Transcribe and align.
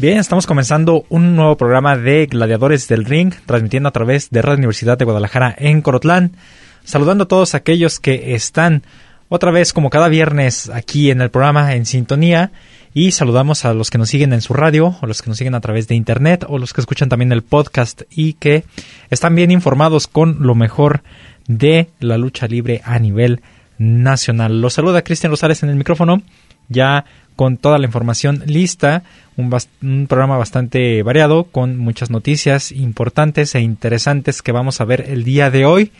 Bien, 0.00 0.18
estamos 0.18 0.46
comenzando 0.46 1.06
un 1.08 1.34
nuevo 1.34 1.56
programa 1.56 1.96
de 1.96 2.26
Gladiadores 2.26 2.86
del 2.86 3.04
Ring, 3.04 3.34
transmitiendo 3.46 3.88
a 3.88 3.92
través 3.92 4.30
de 4.30 4.42
Radio 4.42 4.58
Universidad 4.58 4.96
de 4.96 5.04
Guadalajara 5.04 5.52
en 5.58 5.82
Corotlán. 5.82 6.36
Saludando 6.84 7.24
a 7.24 7.26
todos 7.28 7.56
aquellos 7.56 7.98
que 7.98 8.36
están 8.36 8.84
otra 9.28 9.50
vez 9.50 9.72
como 9.72 9.90
cada 9.90 10.06
viernes 10.06 10.70
aquí 10.70 11.10
en 11.10 11.20
el 11.20 11.30
programa 11.30 11.74
en 11.74 11.84
sintonía 11.84 12.52
y 12.94 13.10
saludamos 13.10 13.64
a 13.64 13.74
los 13.74 13.90
que 13.90 13.98
nos 13.98 14.08
siguen 14.08 14.32
en 14.32 14.40
su 14.40 14.54
radio 14.54 14.96
o 15.02 15.06
los 15.08 15.20
que 15.20 15.30
nos 15.30 15.38
siguen 15.38 15.56
a 15.56 15.60
través 15.60 15.88
de 15.88 15.96
internet 15.96 16.44
o 16.48 16.58
los 16.58 16.72
que 16.72 16.80
escuchan 16.80 17.08
también 17.08 17.32
el 17.32 17.42
podcast 17.42 18.02
y 18.08 18.34
que 18.34 18.62
están 19.10 19.34
bien 19.34 19.50
informados 19.50 20.06
con 20.06 20.46
lo 20.46 20.54
mejor 20.54 21.02
de 21.48 21.90
la 21.98 22.18
lucha 22.18 22.46
libre 22.46 22.82
a 22.84 23.00
nivel 23.00 23.40
nacional. 23.78 24.60
Los 24.60 24.74
saluda 24.74 25.02
Cristian 25.02 25.32
Rosales 25.32 25.64
en 25.64 25.70
el 25.70 25.76
micrófono, 25.76 26.22
ya 26.68 27.04
con 27.36 27.56
toda 27.56 27.78
la 27.78 27.86
información 27.86 28.42
lista, 28.46 29.04
un, 29.36 30.06
programa 30.08 30.36
bastante 30.36 31.02
variado 31.04 31.44
con 31.44 31.76
muchas 31.76 32.10
noticias 32.10 32.72
importantes 32.72 33.54
e 33.54 33.60
interesantes 33.60 34.42
que 34.42 34.50
vamos 34.50 34.80
a 34.80 34.84
ver 34.84 35.04
el 35.08 35.22
día 35.22 35.50
de 35.50 35.64
hoy, 35.64 35.92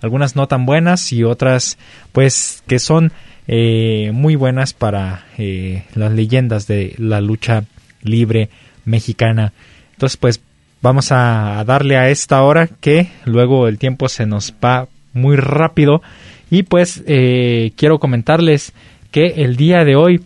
algunas 0.00 0.36
no 0.36 0.48
tan 0.48 0.64
buenas 0.64 1.12
y 1.12 1.22
otras 1.22 1.76
pues 2.12 2.62
que 2.66 2.78
son 2.78 3.12
eh, 3.46 4.10
muy 4.14 4.36
buenas 4.36 4.72
para 4.72 5.26
eh, 5.36 5.84
las 5.94 6.12
leyendas 6.12 6.66
de 6.66 6.94
la 6.96 7.20
lucha 7.20 7.64
libre 8.02 8.48
mexicana. 8.86 9.52
Entonces 9.92 10.16
pues 10.16 10.40
vamos 10.80 11.12
a, 11.12 11.58
a 11.58 11.64
darle 11.64 11.98
a 11.98 12.08
esta 12.08 12.42
hora 12.42 12.68
que 12.80 13.10
luego 13.26 13.68
el 13.68 13.78
tiempo 13.78 14.08
se 14.08 14.24
nos 14.24 14.54
va 14.64 14.88
muy 15.12 15.36
rápido 15.36 16.02
y 16.50 16.62
pues 16.62 17.02
eh, 17.06 17.72
quiero 17.76 17.98
comentarles 17.98 18.72
que 19.16 19.32
el 19.42 19.56
día 19.56 19.82
de 19.86 19.96
hoy 19.96 20.20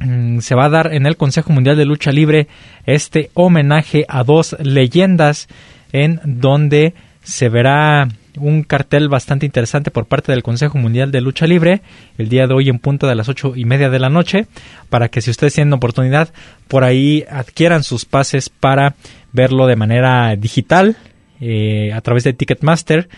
mm, 0.00 0.40
se 0.40 0.54
va 0.54 0.66
a 0.66 0.68
dar 0.68 0.92
en 0.92 1.06
el 1.06 1.16
Consejo 1.16 1.50
Mundial 1.50 1.78
de 1.78 1.86
Lucha 1.86 2.12
Libre 2.12 2.46
este 2.84 3.30
homenaje 3.32 4.04
a 4.06 4.22
dos 4.22 4.54
leyendas 4.60 5.48
en 5.92 6.20
donde 6.22 6.92
se 7.22 7.48
verá 7.48 8.06
un 8.38 8.64
cartel 8.64 9.08
bastante 9.08 9.46
interesante 9.46 9.90
por 9.90 10.04
parte 10.04 10.30
del 10.30 10.42
Consejo 10.42 10.76
Mundial 10.76 11.10
de 11.10 11.22
Lucha 11.22 11.46
Libre 11.46 11.80
el 12.18 12.28
día 12.28 12.46
de 12.46 12.52
hoy 12.52 12.68
en 12.68 12.80
punto 12.80 13.06
de 13.06 13.14
las 13.14 13.30
ocho 13.30 13.56
y 13.56 13.64
media 13.64 13.88
de 13.88 13.98
la 13.98 14.10
noche 14.10 14.46
para 14.90 15.08
que 15.08 15.22
si 15.22 15.30
ustedes 15.30 15.54
tienen 15.54 15.72
oportunidad 15.72 16.34
por 16.68 16.84
ahí 16.84 17.24
adquieran 17.30 17.82
sus 17.82 18.04
pases 18.04 18.50
para 18.50 18.94
verlo 19.32 19.66
de 19.66 19.76
manera 19.76 20.36
digital 20.36 20.98
eh, 21.40 21.94
a 21.94 22.02
través 22.02 22.24
de 22.24 22.34
Ticketmaster 22.34 23.08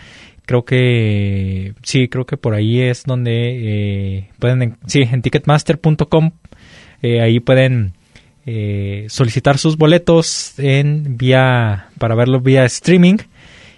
creo 0.49 0.65
que 0.65 1.73
sí, 1.83 2.07
creo 2.07 2.25
que 2.25 2.35
por 2.35 2.55
ahí 2.55 2.81
es 2.81 3.03
donde 3.03 3.33
eh, 3.35 4.29
pueden, 4.39 4.77
sí, 4.87 5.01
en 5.03 5.21
ticketmaster.com, 5.21 6.31
eh, 7.03 7.21
ahí 7.21 7.39
pueden 7.39 7.93
eh, 8.47 9.05
solicitar 9.09 9.59
sus 9.59 9.77
boletos 9.77 10.57
en 10.57 11.17
vía, 11.17 11.89
para 11.99 12.15
verlo 12.15 12.39
vía 12.39 12.65
streaming. 12.65 13.17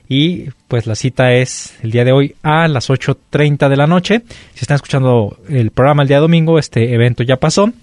Y 0.07 0.45
pues 0.69 0.87
la 0.87 0.95
cita 0.95 1.33
es 1.33 1.77
el 1.83 1.91
día 1.91 2.05
de 2.05 2.13
hoy 2.13 2.35
a 2.41 2.69
las 2.69 2.89
8.30 2.89 3.67
de 3.67 3.75
la 3.75 3.87
noche. 3.87 4.21
Si 4.53 4.61
están 4.61 4.75
escuchando 4.75 5.39
el 5.49 5.71
programa 5.71 6.03
el 6.03 6.07
día 6.07 6.19
domingo, 6.19 6.57
este 6.57 6.93
evento 6.93 7.21
ya 7.23 7.35
pasó. 7.35 7.73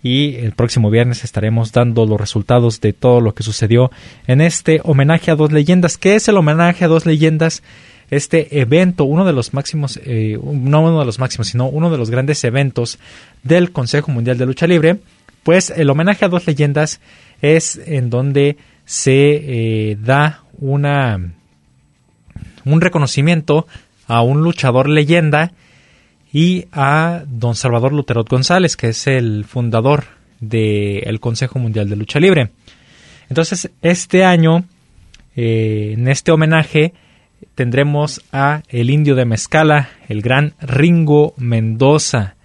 Y 0.00 0.36
el 0.36 0.52
próximo 0.52 0.90
viernes 0.90 1.24
estaremos 1.24 1.72
dando 1.72 2.06
los 2.06 2.20
resultados 2.20 2.80
de 2.80 2.92
todo 2.92 3.20
lo 3.20 3.34
que 3.34 3.42
sucedió 3.42 3.90
en 4.28 4.40
este 4.40 4.80
homenaje 4.84 5.32
a 5.32 5.34
dos 5.34 5.50
leyendas. 5.50 5.98
¿Qué 5.98 6.14
es 6.14 6.28
el 6.28 6.36
homenaje 6.36 6.84
a 6.84 6.88
dos 6.88 7.04
leyendas? 7.04 7.64
Este 8.10 8.60
evento, 8.60 9.04
uno 9.04 9.24
de 9.24 9.32
los 9.32 9.52
máximos, 9.52 10.00
eh, 10.04 10.38
no 10.42 10.80
uno 10.82 11.00
de 11.00 11.06
los 11.06 11.18
máximos, 11.18 11.48
sino 11.48 11.68
uno 11.68 11.90
de 11.90 11.98
los 11.98 12.10
grandes 12.10 12.42
eventos 12.44 12.98
del 13.42 13.72
Consejo 13.72 14.10
Mundial 14.10 14.38
de 14.38 14.46
Lucha 14.46 14.66
Libre, 14.66 14.98
pues 15.42 15.70
el 15.70 15.90
homenaje 15.90 16.24
a 16.24 16.28
dos 16.28 16.46
leyendas 16.46 17.00
es 17.42 17.80
en 17.86 18.10
donde 18.10 18.56
se 18.84 19.90
eh, 19.92 19.98
da 20.00 20.42
una 20.58 21.34
un 22.64 22.80
reconocimiento 22.80 23.66
a 24.06 24.22
un 24.22 24.42
luchador 24.42 24.88
leyenda 24.88 25.52
y 26.32 26.66
a 26.72 27.22
don 27.26 27.54
Salvador 27.54 27.92
Luterot 27.92 28.28
González, 28.28 28.76
que 28.76 28.88
es 28.88 29.06
el 29.06 29.44
fundador 29.46 30.04
del 30.40 31.20
Consejo 31.20 31.58
Mundial 31.58 31.88
de 31.88 31.96
Lucha 31.96 32.20
Libre. 32.20 32.50
Entonces, 33.28 33.70
este 33.82 34.24
año, 34.24 34.64
eh, 35.36 35.94
en 35.96 36.08
este 36.08 36.32
homenaje, 36.32 36.92
tendremos 37.54 38.22
a 38.32 38.62
el 38.68 38.90
indio 38.90 39.14
de 39.14 39.24
Mezcala, 39.24 39.90
el 40.08 40.22
gran 40.22 40.54
Ringo 40.60 41.34
Mendoza, 41.36 42.36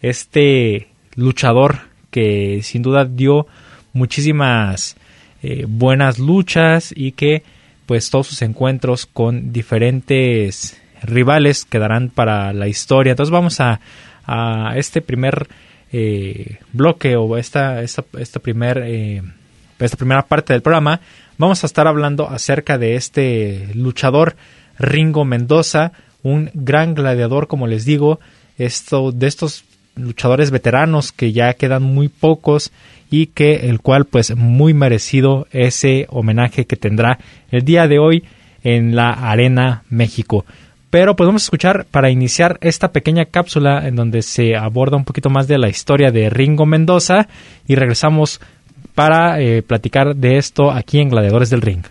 este 0.00 0.88
luchador 1.14 1.80
que 2.10 2.60
sin 2.62 2.82
duda 2.82 3.04
dio 3.04 3.46
muchísimas 3.92 4.96
eh, 5.42 5.64
buenas 5.68 6.18
luchas 6.18 6.92
y 6.94 7.12
que 7.12 7.42
pues 7.86 8.10
todos 8.10 8.28
sus 8.28 8.42
encuentros 8.42 9.06
con 9.06 9.52
diferentes 9.52 10.80
rivales 11.02 11.64
quedarán 11.64 12.10
para 12.10 12.52
la 12.52 12.68
historia. 12.68 13.12
Entonces 13.12 13.32
vamos 13.32 13.58
a, 13.60 13.80
este 14.76 15.02
primer 15.02 15.48
eh, 15.92 16.58
bloque 16.72 17.16
o 17.16 17.36
esta, 17.36 17.82
esta, 17.82 18.04
esta, 18.18 18.40
eh, 18.44 19.22
esta 19.80 19.96
primera 19.96 20.22
parte 20.22 20.52
del 20.52 20.62
programa. 20.62 21.00
Vamos 21.40 21.64
a 21.64 21.66
estar 21.66 21.88
hablando 21.88 22.28
acerca 22.28 22.76
de 22.76 22.96
este 22.96 23.70
luchador 23.72 24.36
Ringo 24.78 25.24
Mendoza, 25.24 25.92
un 26.22 26.50
gran 26.52 26.94
gladiador, 26.94 27.46
como 27.46 27.66
les 27.66 27.86
digo, 27.86 28.20
esto, 28.58 29.10
de 29.10 29.26
estos 29.26 29.64
luchadores 29.96 30.50
veteranos 30.50 31.12
que 31.12 31.32
ya 31.32 31.54
quedan 31.54 31.82
muy 31.82 32.08
pocos 32.08 32.72
y 33.10 33.28
que 33.28 33.70
el 33.70 33.80
cual 33.80 34.04
pues 34.04 34.36
muy 34.36 34.74
merecido 34.74 35.46
ese 35.50 36.04
homenaje 36.10 36.66
que 36.66 36.76
tendrá 36.76 37.18
el 37.50 37.64
día 37.64 37.88
de 37.88 37.98
hoy 37.98 38.24
en 38.62 38.94
la 38.94 39.10
Arena 39.10 39.84
México. 39.88 40.44
Pero 40.90 41.16
podemos 41.16 41.44
escuchar 41.44 41.86
para 41.90 42.10
iniciar 42.10 42.58
esta 42.60 42.92
pequeña 42.92 43.24
cápsula 43.24 43.88
en 43.88 43.96
donde 43.96 44.20
se 44.20 44.56
aborda 44.56 44.98
un 44.98 45.06
poquito 45.06 45.30
más 45.30 45.48
de 45.48 45.56
la 45.56 45.70
historia 45.70 46.10
de 46.10 46.28
Ringo 46.28 46.66
Mendoza 46.66 47.28
y 47.66 47.76
regresamos 47.76 48.42
para 49.00 49.40
eh, 49.40 49.62
platicar 49.62 50.14
de 50.14 50.36
esto 50.36 50.70
aquí 50.70 51.00
en 51.00 51.08
Gladiadores 51.08 51.48
del 51.48 51.62
Ring. 51.62 51.82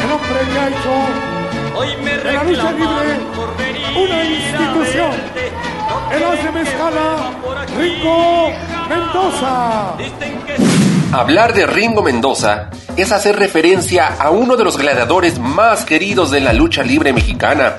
El 0.00 0.10
hombre 0.10 0.40
que 0.52 0.58
ha 0.58 0.68
hecho 0.68 0.90
Hoy 1.76 1.88
me 2.02 2.16
de 2.16 2.32
la 2.32 2.42
lucha 2.42 2.72
libre 2.72 3.16
una 3.94 4.24
institución. 4.24 5.10
El 6.12 6.24
hace 6.24 6.50
mezcala 6.50 7.30
Ringo 7.78 8.48
Mendoza. 8.88 9.96
Hablar 11.12 11.54
de 11.54 11.66
Ringo 11.66 12.02
Mendoza 12.02 12.70
es 12.96 13.12
hacer 13.12 13.36
referencia 13.36 14.16
a 14.18 14.30
uno 14.30 14.56
de 14.56 14.64
los 14.64 14.76
gladiadores 14.78 15.38
más 15.38 15.84
queridos 15.84 16.32
de 16.32 16.40
la 16.40 16.52
lucha 16.52 16.82
libre 16.82 17.12
mexicana. 17.12 17.76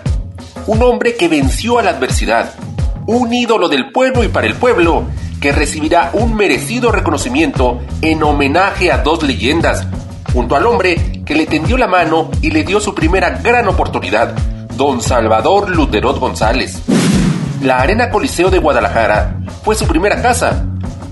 Un 0.68 0.82
hombre 0.84 1.18
que 1.18 1.28
venció 1.28 1.80
a 1.80 1.84
la 1.84 1.90
adversidad. 1.90 2.54
Un 3.08 3.34
ídolo 3.34 3.68
del 3.68 3.92
pueblo 3.92 4.24
y 4.24 4.30
para 4.30 4.48
el 4.48 4.54
pueblo 4.54 5.06
que 5.40 5.52
recibirá 5.52 6.12
un 6.14 6.36
merecido 6.36 6.92
reconocimiento 6.92 7.80
en 8.02 8.24
homenaje 8.24 8.92
a 8.92 9.00
dos 9.00 9.24
leyendas, 9.24 9.88
junto 10.34 10.56
al 10.56 10.66
hombre 10.66 11.24
que 11.26 11.36
le 11.36 11.46
tendió 11.46 11.78
la 11.78 11.88
mano 11.88 12.30
y 12.42 12.52
le 12.52 12.64
dio 12.64 12.80
su 12.80 12.96
primera 12.96 13.30
gran 13.42 13.68
oportunidad, 13.68 14.36
don 14.76 15.02
Salvador 15.02 15.70
Luterot 15.70 16.20
González. 16.20 16.82
La 17.62 17.78
Arena 17.78 18.10
Coliseo 18.10 18.50
de 18.50 18.60
Guadalajara 18.60 19.40
fue 19.64 19.76
su 19.76 19.88
primera 19.88 20.22
casa. 20.22 20.66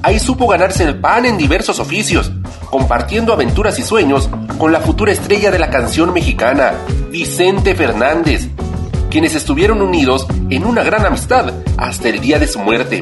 Ahí 0.04 0.20
supo 0.20 0.48
ganarse 0.48 0.84
el 0.84 1.00
pan 1.00 1.26
en 1.26 1.38
diversos 1.38 1.80
oficios, 1.80 2.32
compartiendo 2.70 3.34
aventuras 3.34 3.80
y 3.80 3.84
sueños 3.84 4.30
con 4.60 4.72
la 4.72 4.80
futura 4.80 5.12
estrella 5.12 5.50
de 5.50 5.60
la 5.60 5.70
canción 5.70 6.14
mexicana, 6.14 6.74
Vicente 7.10 7.74
Fernández, 7.74 8.48
quienes 9.10 9.34
estuvieron 9.34 9.82
unidos 9.82 10.28
en 10.50 10.66
una 10.66 10.84
gran 10.84 11.06
amistad 11.06 11.52
hasta 11.78 12.10
el 12.10 12.20
día 12.22 12.38
de 12.38 12.48
su 12.48 12.60
muerte. 12.60 13.02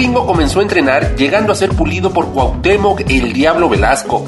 Ringo 0.00 0.26
comenzó 0.26 0.60
a 0.60 0.62
entrenar 0.62 1.14
llegando 1.14 1.52
a 1.52 1.54
ser 1.54 1.76
pulido 1.76 2.10
por 2.10 2.32
Cuauhtémoc 2.32 3.02
el 3.10 3.34
Diablo 3.34 3.68
Velasco. 3.68 4.26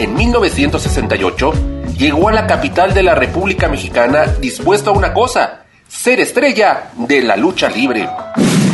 En 0.00 0.14
1968 0.14 1.52
llegó 1.96 2.28
a 2.28 2.32
la 2.32 2.48
capital 2.48 2.92
de 2.92 3.04
la 3.04 3.14
República 3.14 3.68
Mexicana 3.68 4.24
dispuesto 4.40 4.90
a 4.90 4.94
una 4.94 5.14
cosa, 5.14 5.62
ser 5.86 6.18
estrella 6.18 6.90
de 6.96 7.22
la 7.22 7.36
lucha 7.36 7.68
libre. 7.68 8.10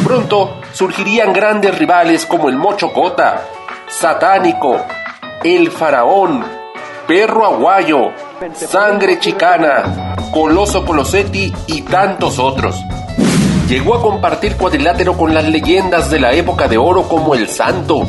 Pronto 0.05 0.63
surgirían 0.73 1.35
grandes 1.35 1.77
rivales 1.77 2.25
como 2.25 2.49
el 2.49 2.57
Mocho 2.57 2.95
Cota, 2.95 3.43
Satánico, 3.87 4.81
El 5.45 5.71
Faraón, 5.71 6.47
Perro 7.07 7.45
Aguayo, 7.45 8.11
Sangre 8.55 9.19
Chicana, 9.19 10.17
Coloso 10.33 10.83
Colosetti 10.87 11.53
y 11.67 11.83
tantos 11.83 12.39
otros. 12.39 12.83
Llegó 13.73 13.95
a 13.95 14.03
compartir 14.03 14.57
cuadrilátero 14.57 15.17
con 15.17 15.33
las 15.33 15.49
leyendas 15.49 16.11
de 16.11 16.21
la 16.21 16.35
época 16.35 16.69
de 16.69 16.77
oro 16.77 17.09
como 17.09 17.35
El 17.35 17.49
Santo, 17.49 18.07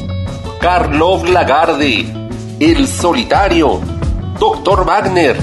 Karlov 0.59 1.23
Lagarde, 1.23 2.05
El 2.59 2.85
Solitario, 2.85 3.79
Doctor 4.37 4.85
Wagner, 4.85 5.37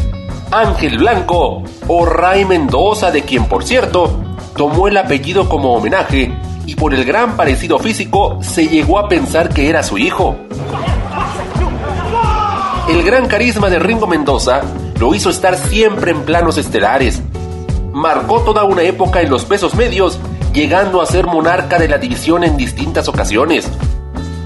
Ángel 0.50 0.98
Blanco 0.98 1.62
o 1.88 2.04
Ray 2.04 2.44
Mendoza, 2.44 3.10
de 3.10 3.22
quien 3.22 3.46
por 3.46 3.64
cierto 3.64 4.20
tomó 4.54 4.88
el 4.88 4.98
apellido 4.98 5.48
como 5.48 5.72
homenaje 5.72 6.30
y 6.66 6.74
por 6.74 6.92
el 6.92 7.06
gran 7.06 7.38
parecido 7.38 7.78
físico 7.78 8.40
se 8.42 8.68
llegó 8.68 8.98
a 8.98 9.08
pensar 9.08 9.48
que 9.48 9.70
era 9.70 9.82
su 9.82 9.96
hijo. 9.96 10.36
El 12.90 13.02
gran 13.04 13.26
carisma 13.26 13.70
de 13.70 13.78
Ringo 13.78 14.06
Mendoza 14.06 14.60
lo 14.98 15.14
hizo 15.14 15.30
estar 15.30 15.56
siempre 15.56 16.10
en 16.10 16.24
planos 16.24 16.58
estelares, 16.58 17.22
marcó 17.92 18.40
toda 18.40 18.64
una 18.64 18.82
época 18.82 19.20
en 19.20 19.30
los 19.30 19.44
pesos 19.44 19.74
medios, 19.74 20.18
llegando 20.52 21.00
a 21.00 21.06
ser 21.06 21.26
monarca 21.26 21.78
de 21.78 21.88
la 21.88 21.98
división 21.98 22.44
en 22.44 22.56
distintas 22.56 23.08
ocasiones. 23.08 23.70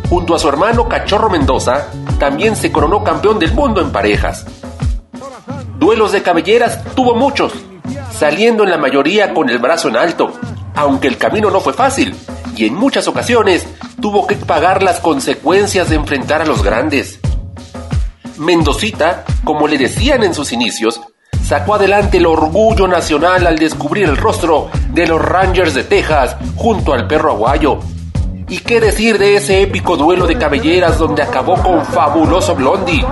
Junto 0.08 0.34
a 0.34 0.38
su 0.38 0.48
hermano 0.48 0.88
Cachorro 0.88 1.30
Mendoza, 1.30 1.88
también 2.18 2.56
se 2.56 2.70
coronó 2.70 3.02
campeón 3.02 3.38
del 3.38 3.52
mundo 3.52 3.80
en 3.80 3.90
parejas. 3.90 4.46
Duelos 5.78 6.12
de 6.12 6.22
cabelleras 6.22 6.82
tuvo 6.94 7.14
muchos, 7.14 7.52
saliendo 8.12 8.64
en 8.64 8.70
la 8.70 8.78
mayoría 8.78 9.34
con 9.34 9.50
el 9.50 9.58
brazo 9.58 9.88
en 9.88 9.96
alto, 9.96 10.32
aunque 10.74 11.08
el 11.08 11.18
camino 11.18 11.50
no 11.50 11.60
fue 11.60 11.72
fácil, 11.72 12.14
y 12.56 12.66
en 12.66 12.74
muchas 12.74 13.08
ocasiones 13.08 13.66
tuvo 14.00 14.26
que 14.26 14.36
pagar 14.36 14.82
las 14.82 15.00
consecuencias 15.00 15.88
de 15.88 15.96
enfrentar 15.96 16.42
a 16.42 16.46
los 16.46 16.62
grandes. 16.62 17.18
Mendocita, 18.36 19.24
como 19.44 19.68
le 19.68 19.78
decían 19.78 20.22
en 20.22 20.34
sus 20.34 20.52
inicios, 20.52 21.00
sacó 21.44 21.74
adelante 21.74 22.16
el 22.16 22.26
orgullo 22.26 22.88
nacional 22.88 23.46
al 23.46 23.58
descubrir 23.58 24.08
el 24.08 24.16
rostro 24.16 24.68
de 24.92 25.06
los 25.06 25.20
Rangers 25.20 25.74
de 25.74 25.84
Texas 25.84 26.36
junto 26.56 26.94
al 26.94 27.06
perro 27.06 27.32
aguayo. 27.32 27.78
¿Y 28.48 28.58
qué 28.58 28.80
decir 28.80 29.18
de 29.18 29.36
ese 29.36 29.62
épico 29.62 29.96
duelo 29.96 30.26
de 30.26 30.36
cabelleras 30.36 30.98
donde 30.98 31.22
acabó 31.22 31.54
con 31.56 31.84
fabuloso 31.84 32.54
Blondie? 32.54 33.04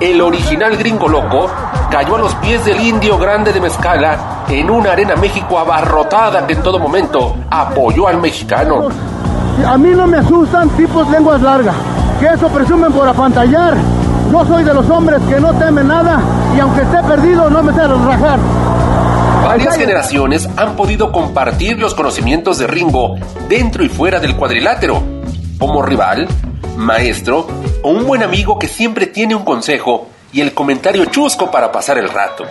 El 0.00 0.20
original 0.20 0.76
gringo 0.76 1.08
loco 1.08 1.48
cayó 1.90 2.16
a 2.16 2.18
los 2.18 2.34
pies 2.36 2.64
del 2.64 2.80
indio 2.80 3.18
grande 3.18 3.52
de 3.52 3.60
Mezcala 3.60 4.44
en 4.48 4.70
una 4.70 4.92
arena 4.92 5.14
México 5.16 5.58
abarrotada 5.58 6.46
que 6.46 6.54
en 6.54 6.62
todo 6.62 6.78
momento 6.78 7.36
apoyó 7.50 8.08
al 8.08 8.20
mexicano. 8.20 8.88
A 9.66 9.78
mí 9.78 9.90
no 9.90 10.06
me 10.06 10.18
asustan 10.18 10.68
tipos 10.70 11.08
lenguas 11.08 11.40
largas, 11.40 11.76
que 12.18 12.26
eso 12.26 12.48
presumen 12.48 12.92
por 12.92 13.08
apantallar. 13.08 13.76
Yo 14.34 14.44
soy 14.44 14.64
de 14.64 14.74
los 14.74 14.90
hombres 14.90 15.22
que 15.28 15.38
no 15.38 15.56
temen 15.56 15.86
nada 15.86 16.20
y 16.56 16.58
aunque 16.58 16.82
esté 16.82 17.00
perdido 17.04 17.48
no 17.48 17.62
me 17.62 17.72
sé 17.72 17.86
rajar. 17.86 18.40
Varias 19.44 19.76
generaciones 19.76 20.48
han 20.56 20.74
podido 20.74 21.12
compartir 21.12 21.78
los 21.78 21.94
conocimientos 21.94 22.58
de 22.58 22.66
Ringo 22.66 23.14
dentro 23.48 23.84
y 23.84 23.88
fuera 23.88 24.18
del 24.18 24.34
cuadrilátero, 24.34 25.00
como 25.56 25.82
rival, 25.82 26.26
maestro 26.76 27.46
o 27.82 27.90
un 27.90 28.08
buen 28.08 28.24
amigo 28.24 28.58
que 28.58 28.66
siempre 28.66 29.06
tiene 29.06 29.36
un 29.36 29.44
consejo 29.44 30.08
y 30.32 30.40
el 30.40 30.52
comentario 30.52 31.04
chusco 31.04 31.52
para 31.52 31.70
pasar 31.70 31.98
el 31.98 32.08
rato. 32.08 32.42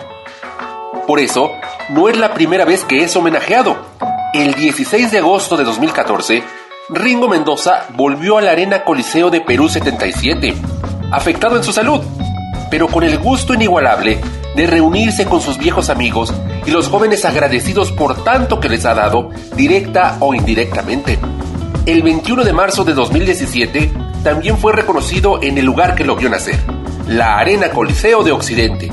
Por 1.06 1.20
eso, 1.20 1.50
no 1.90 2.08
es 2.08 2.16
la 2.16 2.32
primera 2.32 2.64
vez 2.64 2.82
que 2.84 3.04
es 3.04 3.14
homenajeado. 3.14 3.76
El 4.32 4.54
16 4.54 5.12
de 5.12 5.18
agosto 5.18 5.58
de 5.58 5.64
2014, 5.64 6.42
Ringo 6.88 7.28
Mendoza 7.28 7.84
volvió 7.90 8.38
a 8.38 8.40
la 8.40 8.52
Arena 8.52 8.84
Coliseo 8.84 9.28
de 9.28 9.42
Perú 9.42 9.68
77, 9.68 10.54
afectado 11.16 11.56
en 11.56 11.64
su 11.64 11.72
salud, 11.72 12.00
pero 12.70 12.88
con 12.88 13.04
el 13.04 13.18
gusto 13.18 13.54
inigualable 13.54 14.20
de 14.54 14.66
reunirse 14.66 15.24
con 15.24 15.40
sus 15.40 15.58
viejos 15.58 15.90
amigos 15.90 16.32
y 16.66 16.70
los 16.70 16.88
jóvenes 16.88 17.24
agradecidos 17.24 17.92
por 17.92 18.24
tanto 18.24 18.60
que 18.60 18.68
les 18.68 18.84
ha 18.84 18.94
dado, 18.94 19.30
directa 19.56 20.16
o 20.20 20.34
indirectamente. 20.34 21.18
El 21.86 22.02
21 22.02 22.44
de 22.44 22.52
marzo 22.52 22.84
de 22.84 22.94
2017 22.94 23.92
también 24.22 24.56
fue 24.56 24.72
reconocido 24.72 25.42
en 25.42 25.58
el 25.58 25.66
lugar 25.66 25.94
que 25.94 26.04
lo 26.04 26.16
vio 26.16 26.30
nacer, 26.30 26.58
la 27.06 27.38
Arena 27.38 27.70
Coliseo 27.70 28.22
de 28.22 28.32
Occidente, 28.32 28.90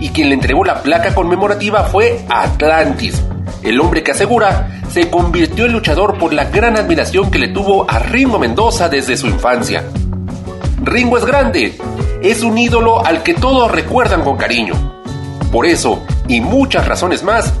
y 0.00 0.08
quien 0.10 0.28
le 0.28 0.34
entregó 0.34 0.64
la 0.64 0.82
placa 0.82 1.14
conmemorativa 1.14 1.84
fue 1.84 2.24
Atlantis, 2.28 3.22
el 3.62 3.80
hombre 3.80 4.02
que 4.02 4.12
asegura 4.12 4.80
se 4.90 5.08
convirtió 5.10 5.66
en 5.66 5.72
luchador 5.72 6.18
por 6.18 6.32
la 6.32 6.44
gran 6.44 6.76
admiración 6.76 7.30
que 7.30 7.38
le 7.38 7.48
tuvo 7.48 7.88
a 7.88 7.98
Ringo 7.98 8.38
Mendoza 8.38 8.88
desde 8.88 9.16
su 9.16 9.26
infancia. 9.26 9.84
Ringo 10.84 11.16
es 11.16 11.24
grande, 11.24 11.78
es 12.22 12.42
un 12.42 12.58
ídolo 12.58 13.04
al 13.04 13.22
que 13.22 13.34
todos 13.34 13.70
recuerdan 13.70 14.22
con 14.22 14.36
cariño. 14.36 14.74
Por 15.52 15.64
eso, 15.64 16.04
y 16.26 16.40
muchas 16.40 16.88
razones 16.88 17.22
más, 17.22 17.52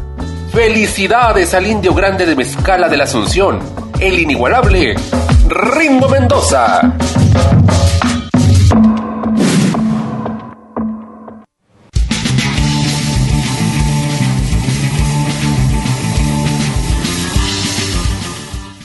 felicidades 0.52 1.54
al 1.54 1.66
indio 1.66 1.94
grande 1.94 2.26
de 2.26 2.34
Mezcala 2.34 2.88
de 2.88 2.96
la 2.96 3.04
Asunción, 3.04 3.60
el 4.00 4.18
inigualable 4.18 4.96
Ringo 5.48 6.08
Mendoza. 6.08 6.94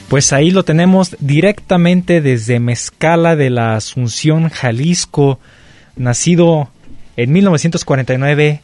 Pues 0.08 0.32
ahí 0.32 0.52
lo 0.52 0.64
tenemos 0.64 1.18
directamente 1.20 2.22
desde 2.22 2.62
Mezcala 2.62 3.36
de 3.36 3.50
la 3.50 3.76
Asunción, 3.76 4.48
Jalisco, 4.48 5.38
nacido 5.98 6.70
en 7.18 7.34
1949, 7.34 8.62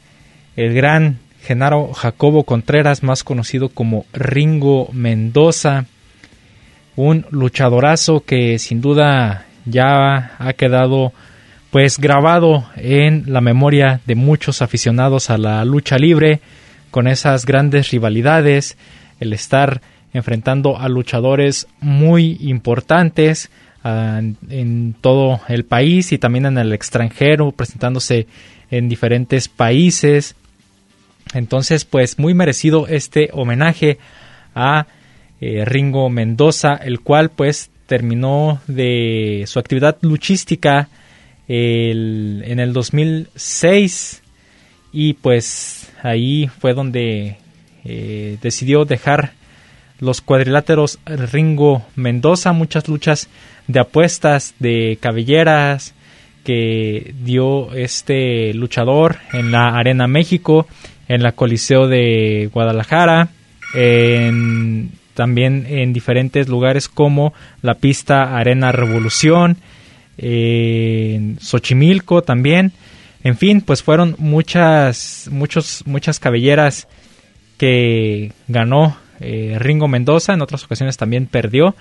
el 0.56 0.74
gran 0.74 1.20
Genaro 1.42 1.92
Jacobo 1.92 2.46
Contreras, 2.46 3.04
más 3.04 3.26
conocido 3.26 3.68
como 3.68 4.06
Ringo 4.14 4.88
Mendoza, 4.94 5.84
un 6.96 7.26
luchadorazo 7.30 8.24
que 8.24 8.58
sin 8.58 8.80
duda 8.80 9.46
ya 9.66 10.38
ha 10.40 10.54
quedado 10.54 11.12
pues 11.72 12.00
grabado 12.00 12.70
en 12.78 13.26
la 13.28 13.42
memoria 13.42 14.00
de 14.06 14.16
muchos 14.16 14.62
aficionados 14.62 15.30
a 15.30 15.38
la 15.38 15.66
lucha 15.66 15.98
libre 15.98 16.40
con 16.90 17.08
esas 17.08 17.46
grandes 17.46 17.92
rivalidades, 17.92 18.78
el 19.20 19.34
estar 19.34 19.82
enfrentando 20.14 20.80
a 20.80 20.88
luchadores 20.90 21.68
muy 21.82 22.38
importantes 22.42 23.50
uh, 23.84 24.22
en 24.50 24.96
todo 25.02 25.42
el 25.48 25.66
país 25.66 26.12
y 26.12 26.18
también 26.18 26.46
en 26.46 26.58
el 26.58 26.74
extranjero, 26.74 27.52
presentándose 27.52 28.28
en 28.70 28.90
diferentes 28.90 29.48
países. 29.48 30.36
Entonces, 31.34 31.86
pues 31.86 32.20
muy 32.20 32.34
merecido 32.34 32.88
este 32.88 33.30
homenaje 33.34 33.98
a 34.56 34.88
eh, 35.42 35.66
Ringo 35.66 36.10
Mendoza, 36.10 36.76
el 36.76 37.02
cual 37.02 37.30
pues 37.32 37.70
terminó 37.86 38.62
de 38.68 39.44
su 39.48 39.60
actividad 39.60 39.98
luchística 40.02 40.90
en 41.48 42.60
el 42.60 42.72
2006 42.72 44.24
y 44.94 45.14
pues 45.14 45.92
ahí 46.02 46.50
fue 46.60 46.74
donde 46.74 47.38
eh, 47.84 48.38
decidió 48.42 48.86
dejar 48.86 49.34
los 50.04 50.22
cuadriláteros 50.22 51.00
Ringo 51.06 51.86
Mendoza, 51.96 52.52
muchas 52.52 52.88
luchas 52.88 53.30
de 53.68 53.80
apuestas, 53.80 54.54
de 54.60 54.98
cabelleras 55.00 55.94
que 56.44 57.16
dio 57.24 57.74
este 57.74 58.54
luchador 58.54 59.18
en 59.32 59.52
la 59.52 59.78
Arena 59.78 60.08
México, 60.08 60.68
en 61.08 61.24
la 61.24 61.32
Coliseo 61.32 61.88
de 61.88 62.50
Guadalajara, 62.54 63.30
en, 63.74 64.92
también 65.14 65.66
en 65.70 65.94
diferentes 65.94 66.50
lugares 66.50 66.90
como 66.90 67.34
la 67.62 67.76
pista 67.76 68.38
Arena 68.38 68.74
Revolución, 68.74 69.58
en 70.18 71.40
Xochimilco 71.40 72.24
también. 72.24 72.74
En 73.24 73.38
fin, 73.38 73.62
pues 73.62 73.82
fueron 73.82 74.16
muchas, 74.18 75.30
muchos, 75.32 75.84
muchas 75.86 76.20
cabelleras 76.20 76.90
que 77.58 78.34
ganó 78.50 78.98
eh, 79.20 79.58
Ringo 79.60 79.88
Mendoza, 79.88 80.34
en 80.34 80.42
otras 80.42 80.64
ocasiones 80.64 80.98
también 80.98 81.28
perdió, 81.28 81.76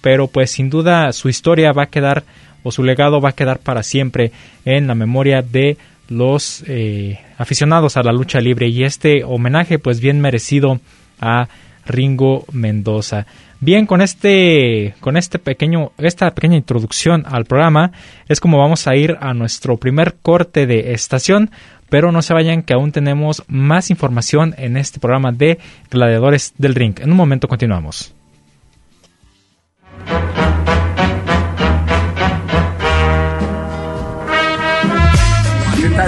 pero 0.00 0.28
pues 0.28 0.50
sin 0.50 0.70
duda 0.70 1.12
su 1.12 1.28
historia 1.28 1.72
va 1.72 1.84
a 1.84 1.90
quedar 1.90 2.24
o 2.62 2.72
su 2.72 2.82
legado 2.82 3.20
va 3.20 3.30
a 3.30 3.34
quedar 3.34 3.58
para 3.58 3.82
siempre 3.82 4.32
en 4.64 4.86
la 4.86 4.94
memoria 4.94 5.42
de 5.42 5.76
los 6.08 6.64
eh, 6.66 7.18
aficionados 7.38 7.96
a 7.96 8.02
la 8.02 8.12
lucha 8.12 8.40
libre. 8.40 8.68
Y 8.68 8.84
este 8.84 9.24
homenaje 9.24 9.78
pues 9.78 10.00
bien 10.00 10.20
merecido 10.20 10.80
a 11.20 11.48
Ringo 11.90 12.44
Mendoza. 12.52 13.26
Bien, 13.60 13.86
con 13.86 14.00
este, 14.00 14.94
con 15.00 15.16
este 15.16 15.38
pequeño, 15.38 15.92
esta 15.98 16.34
pequeña 16.34 16.56
introducción 16.56 17.24
al 17.26 17.44
programa, 17.44 17.92
es 18.28 18.40
como 18.40 18.58
vamos 18.58 18.86
a 18.86 18.96
ir 18.96 19.16
a 19.20 19.34
nuestro 19.34 19.76
primer 19.76 20.16
corte 20.22 20.66
de 20.66 20.92
estación, 20.92 21.50
pero 21.90 22.12
no 22.12 22.22
se 22.22 22.32
vayan 22.32 22.62
que 22.62 22.72
aún 22.72 22.92
tenemos 22.92 23.42
más 23.48 23.90
información 23.90 24.54
en 24.56 24.76
este 24.76 25.00
programa 25.00 25.32
de 25.32 25.58
Gladiadores 25.90 26.54
del 26.56 26.74
Ring. 26.74 26.98
En 27.00 27.10
un 27.10 27.16
momento 27.16 27.48
continuamos. 27.48 28.14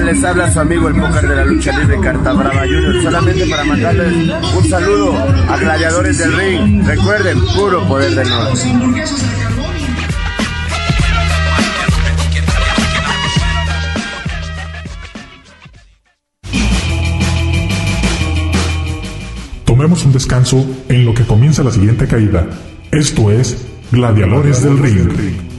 Les 0.00 0.24
habla 0.24 0.50
su 0.50 0.58
amigo 0.58 0.88
el 0.88 0.94
póker 0.94 1.28
de 1.28 1.36
la 1.36 1.44
lucha 1.44 1.78
libre 1.78 2.00
Carta 2.00 2.32
Brava 2.32 2.62
Junior, 2.62 3.02
solamente 3.02 3.46
para 3.46 3.64
mandarles 3.64 4.12
un 4.56 4.68
saludo 4.68 5.14
a 5.48 5.56
gladiadores 5.58 6.18
del 6.18 6.32
ring. 6.32 6.86
Recuerden, 6.86 7.38
puro 7.54 7.86
poder 7.86 8.14
del 8.14 8.28
norte. 8.28 8.60
Tomemos 19.66 20.04
un 20.04 20.12
descanso 20.12 20.66
en 20.88 21.04
lo 21.04 21.14
que 21.14 21.24
comienza 21.24 21.62
la 21.62 21.70
siguiente 21.70 22.06
caída. 22.06 22.46
Esto 22.90 23.30
es 23.30 23.66
Gladiadores 23.92 24.62
del 24.62 24.78
Ring. 24.78 25.51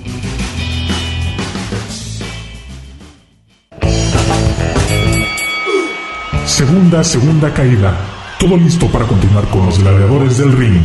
Segunda, 6.54 7.04
segunda 7.04 7.52
caída. 7.52 7.98
Todo 8.38 8.56
listo 8.58 8.86
para 8.86 9.06
continuar 9.06 9.44
con 9.50 9.66
los 9.66 9.80
gladiadores 9.80 10.38
del 10.38 10.52
ring. 10.52 10.84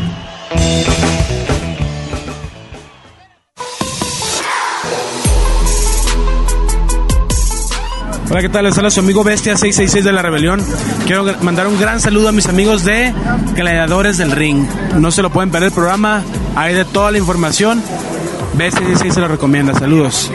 Hola, 8.30 8.40
¿qué 8.40 8.48
tal? 8.48 8.64
Les 8.64 8.78
habla 8.78 8.88
su 8.88 9.00
amigo 9.00 9.22
Bestia 9.22 9.58
666 9.58 10.06
de 10.06 10.12
la 10.12 10.22
Rebelión. 10.22 10.64
Quiero 11.04 11.26
mandar 11.42 11.66
un 11.66 11.78
gran 11.78 12.00
saludo 12.00 12.30
a 12.30 12.32
mis 12.32 12.46
amigos 12.46 12.86
de 12.86 13.12
Gladiadores 13.54 14.16
del 14.16 14.30
Ring. 14.30 14.66
No 14.96 15.10
se 15.10 15.20
lo 15.20 15.28
pueden 15.28 15.50
perder 15.50 15.66
el 15.68 15.74
programa, 15.74 16.22
hay 16.56 16.72
de 16.72 16.86
toda 16.86 17.10
la 17.10 17.18
información. 17.18 17.82
Bestia 18.54 18.86
666 18.86 19.14
se 19.14 19.20
lo 19.20 19.28
recomienda. 19.28 19.74
Saludos. 19.74 20.30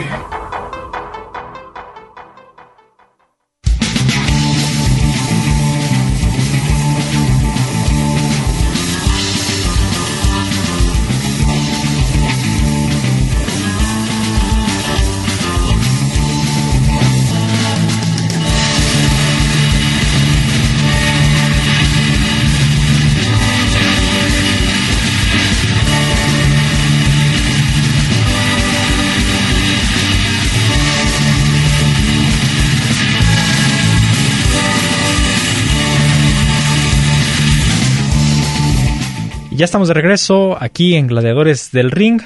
Ya 39.56 39.64
estamos 39.66 39.86
de 39.86 39.94
regreso 39.94 40.56
aquí 40.60 40.96
en 40.96 41.06
Gladiadores 41.06 41.70
del 41.70 41.92
Ring. 41.92 42.20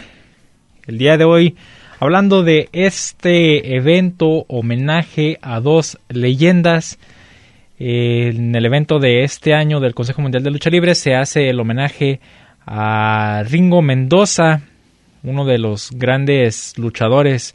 El 0.86 0.96
día 0.96 1.18
de 1.18 1.24
hoy 1.24 1.56
hablando 2.00 2.42
de 2.42 2.70
este 2.72 3.76
evento 3.76 4.46
homenaje 4.48 5.38
a 5.42 5.60
dos 5.60 5.98
leyendas. 6.08 6.98
En 7.78 8.54
el 8.54 8.64
evento 8.64 8.98
de 8.98 9.24
este 9.24 9.52
año 9.52 9.78
del 9.78 9.94
Consejo 9.94 10.22
Mundial 10.22 10.42
de 10.42 10.50
Lucha 10.50 10.70
Libre 10.70 10.94
se 10.94 11.14
hace 11.16 11.50
el 11.50 11.60
homenaje 11.60 12.20
a 12.64 13.44
Ringo 13.46 13.82
Mendoza, 13.82 14.62
uno 15.22 15.44
de 15.44 15.58
los 15.58 15.90
grandes 15.92 16.78
luchadores 16.78 17.54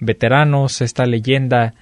veteranos, 0.00 0.80
esta 0.80 1.06
leyenda 1.06 1.74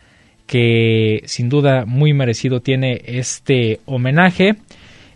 que 0.47 1.23
sin 1.25 1.49
duda 1.49 1.87
muy 1.87 2.13
merecido 2.13 2.61
tiene 2.61 3.01
este 3.07 3.81
homenaje, 3.87 4.57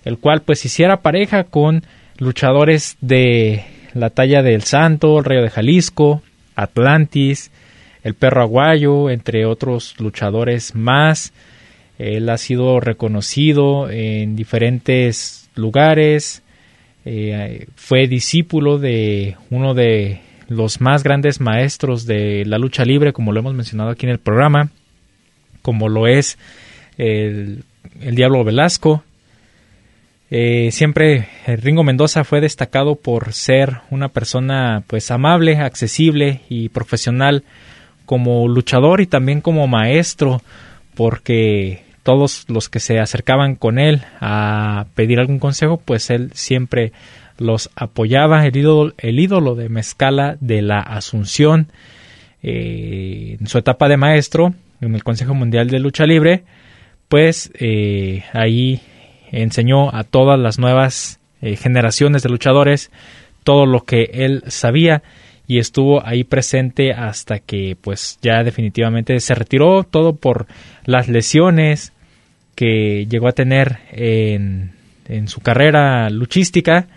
el 0.07 0.17
cual 0.17 0.41
pues 0.41 0.65
hiciera 0.65 1.03
pareja 1.03 1.45
con 1.45 1.85
luchadores 2.19 2.97
de 3.01 3.65
la 3.95 4.11
talla 4.11 4.43
del 4.43 4.63
Santo, 4.63 5.19
el 5.19 5.25
Rayo 5.25 5.43
de 5.43 5.51
Jalisco, 5.51 6.23
Atlantis, 6.55 7.51
el 8.03 8.15
Perro 8.15 8.43
Aguayo, 8.43 9.11
entre 9.11 9.47
otros 9.47 9.95
luchadores 9.99 10.75
más. 10.75 11.33
Él 11.99 12.29
ha 12.29 12.39
sido 12.39 12.81
reconocido 12.81 13.91
en 13.91 14.37
diferentes 14.37 15.51
lugares. 15.55 16.43
Eh, 17.05 17.67
fue 17.75 18.07
discípulo 18.07 18.79
de 18.79 19.37
uno 19.51 19.75
de 19.75 20.21
los 20.49 20.81
más 20.81 21.03
grandes 21.03 21.41
maestros 21.41 22.07
de 22.07 22.45
la 22.45 22.59
lucha 22.59 22.85
libre, 22.85 23.13
como 23.13 23.33
lo 23.33 23.41
hemos 23.41 23.55
mencionado 23.55 23.91
aquí 23.91 24.07
en 24.07 24.13
el 24.13 24.19
programa, 24.19 24.71
como 25.63 25.89
lo 25.89 26.07
es 26.07 26.39
el, 26.97 27.65
el 28.01 28.15
Diablo 28.15 28.45
Velasco. 28.45 29.03
Eh, 30.30 30.68
siempre 30.73 31.28
eh, 31.47 31.56
Ringo 31.56 31.85
Mendoza 31.85 32.23
fue 32.23 32.40
destacado 32.40 32.97
por 32.97 33.32
ser 33.32 33.78
una 33.90 34.08
persona 34.08 34.82
pues 34.87 35.11
amable, 35.11 35.56
accesible 35.56 36.42
y 36.50 36.68
profesional 36.68 37.44
como 38.04 38.47
luchador 38.47 39.00
y 39.00 39.06
también 39.06 39.40
como 39.40 39.66
maestro 39.66 40.42
porque 40.94 41.82
todos 42.02 42.44
los 42.49 42.68
que 42.68 42.80
se 42.80 42.99
acercaban 42.99 43.54
con 43.54 43.78
él 43.78 44.02
a 44.20 44.87
pedir 44.94 45.18
algún 45.18 45.38
consejo 45.38 45.80
pues 45.82 46.11
él 46.11 46.30
siempre 46.35 46.92
los 47.38 47.70
apoyaba. 47.75 48.47
El 48.47 48.56
ídolo, 48.56 48.92
el 48.99 49.20
ídolo 49.20 49.54
de 49.54 49.70
Mezcala 49.70 50.37
de 50.40 50.61
la 50.61 50.80
Asunción 50.80 51.68
eh, 52.42 53.38
en 53.40 53.47
su 53.47 53.56
etapa 53.56 53.88
de 53.88 53.97
maestro 53.97 54.52
en 54.82 54.94
el 54.94 55.04
Consejo 55.04 55.32
Mundial 55.32 55.70
de 55.70 55.78
Lucha 55.78 56.04
Libre 56.04 56.44
pues 57.08 57.50
ahí 58.35 58.82
enseñó 59.32 59.94
a 59.94 60.04
todas 60.04 60.38
las 60.38 60.58
nuevas 60.58 61.20
eh, 61.40 61.56
generaciones 61.56 62.23
de 62.23 62.30
luchadores 62.30 62.90
todo 63.44 63.66
lo 63.66 63.85
que 63.85 64.11
él 64.12 64.42
sabía 64.49 65.02
y 65.47 65.58
estuvo 65.58 66.04
ahí 66.06 66.25
presente 66.25 66.92
hasta 66.92 67.38
que 67.38 67.76
pues 67.80 68.18
ya 68.20 68.42
definitivamente 68.42 69.18
se 69.20 69.35
retiró 69.35 69.85
todo 69.85 70.14
por 70.14 70.47
las 70.85 71.08
lesiones 71.08 71.92
que 72.54 73.06
llegó 73.06 73.28
a 73.28 73.32
tener 73.32 73.78
en, 73.92 74.73
en 75.06 75.28
su 75.28 75.40
carrera 75.40 76.11
luchística. 76.11 76.88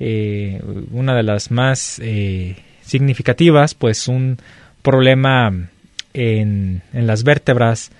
Eh, 0.00 0.60
una 0.92 1.14
de 1.14 1.22
las 1.22 1.50
más 1.50 2.00
eh, 2.02 2.56
significativas 2.82 3.74
pues 3.74 4.08
un 4.08 4.38
problema 4.82 5.68
en, 6.14 6.82
en 6.92 7.06
las 7.06 7.24
vértebras 7.24 7.92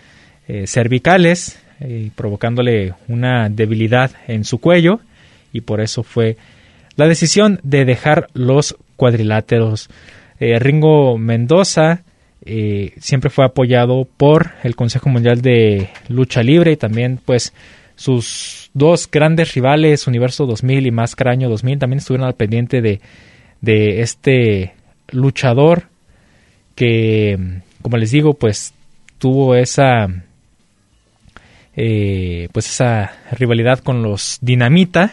cervicales 0.67 1.62
eh, 1.85 2.11
provocándole 2.15 2.95
una 3.09 3.49
debilidad 3.49 4.13
en 4.29 4.45
su 4.45 4.59
cuello 4.59 5.01
y 5.53 5.63
por 5.63 5.81
eso 5.81 6.05
fue 6.05 6.37
la 6.95 7.09
decisión 7.09 7.59
de 7.65 7.85
dejar 7.85 8.29
los 8.35 8.77
cuadriláteros. 8.95 9.91
Eh, 10.39 10.61
Ringo 10.61 11.19
Mendoza 11.19 12.05
eh, 12.45 12.93
siempre 12.99 13.31
fue 13.31 13.45
apoyado 13.45 14.07
por 14.17 14.53
el 14.63 14.77
Consejo 14.77 15.09
Mundial 15.09 15.43
de 15.43 15.89
Lucha 16.09 16.45
Libre 16.45 16.71
y 16.71 16.77
también 16.77 17.19
pues 17.25 17.53
sus 17.97 18.71
dos 18.75 19.11
grandes 19.11 19.53
rivales, 19.55 20.07
Universo 20.07 20.47
2000 20.47 20.87
y 20.87 20.91
Máscara 20.93 21.33
Año 21.33 21.49
2000, 21.49 21.81
también 21.81 21.99
estuvieron 21.99 22.29
al 22.29 22.35
pendiente 22.35 22.81
de, 22.81 23.01
de 23.61 24.03
este 24.03 24.75
luchador 25.11 25.89
que, 26.77 27.61
como 27.83 27.97
les 27.97 28.13
digo, 28.13 28.35
pues 28.35 28.73
tuvo 29.19 29.57
esa 29.57 30.07
eh, 31.77 32.49
pues 32.53 32.69
esa 32.69 33.13
rivalidad 33.33 33.81
con 33.81 34.03
los 34.03 34.39
Dinamita. 34.41 35.13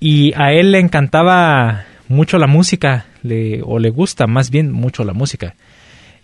Y 0.00 0.32
a 0.34 0.52
él 0.52 0.72
le 0.72 0.80
encantaba 0.80 1.84
mucho 2.08 2.38
la 2.38 2.46
música 2.46 3.06
o 3.64 3.78
le 3.78 3.90
gusta 3.90 4.26
más 4.26 4.50
bien 4.50 4.72
mucho 4.72 5.04
la 5.04 5.12
música. 5.12 5.54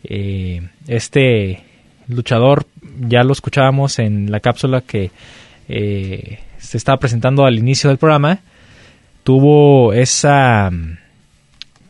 Eh, 0.05 0.69
este 0.87 1.65
luchador 2.09 2.67
ya 3.01 3.23
lo 3.23 3.33
escuchábamos 3.33 3.99
en 3.99 4.31
la 4.31 4.41
cápsula 4.41 4.81
que 4.81 5.11
eh, 5.69 6.39
se 6.59 6.77
estaba 6.77 6.99
presentando 6.99 7.45
al 7.45 7.59
inicio 7.59 7.89
del 7.91 7.99
programa, 7.99 8.41
tuvo 9.23 9.93
esa 9.93 10.71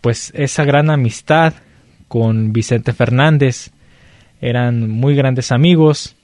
pues 0.00 0.32
esa 0.34 0.64
gran 0.64 0.90
amistad 0.90 1.54
con 2.06 2.52
Vicente 2.52 2.92
Fernández. 2.92 3.70
Eran 4.40 4.88
muy 4.88 5.16
grandes 5.16 5.50
amigos 5.50 6.14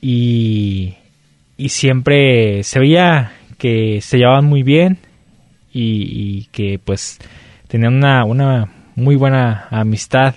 y, 0.00 0.94
y 1.56 1.68
siempre 1.70 2.62
se 2.62 2.78
veía 2.78 3.32
que 3.58 4.00
se 4.00 4.18
llevaban 4.18 4.44
muy 4.44 4.62
bien 4.62 4.98
y, 5.72 6.46
que 6.46 6.80
pues 6.82 7.18
tenían 7.68 7.94
una, 7.94 8.24
una 8.24 8.72
muy 8.94 9.16
buena 9.16 9.68
amistad 9.70 10.34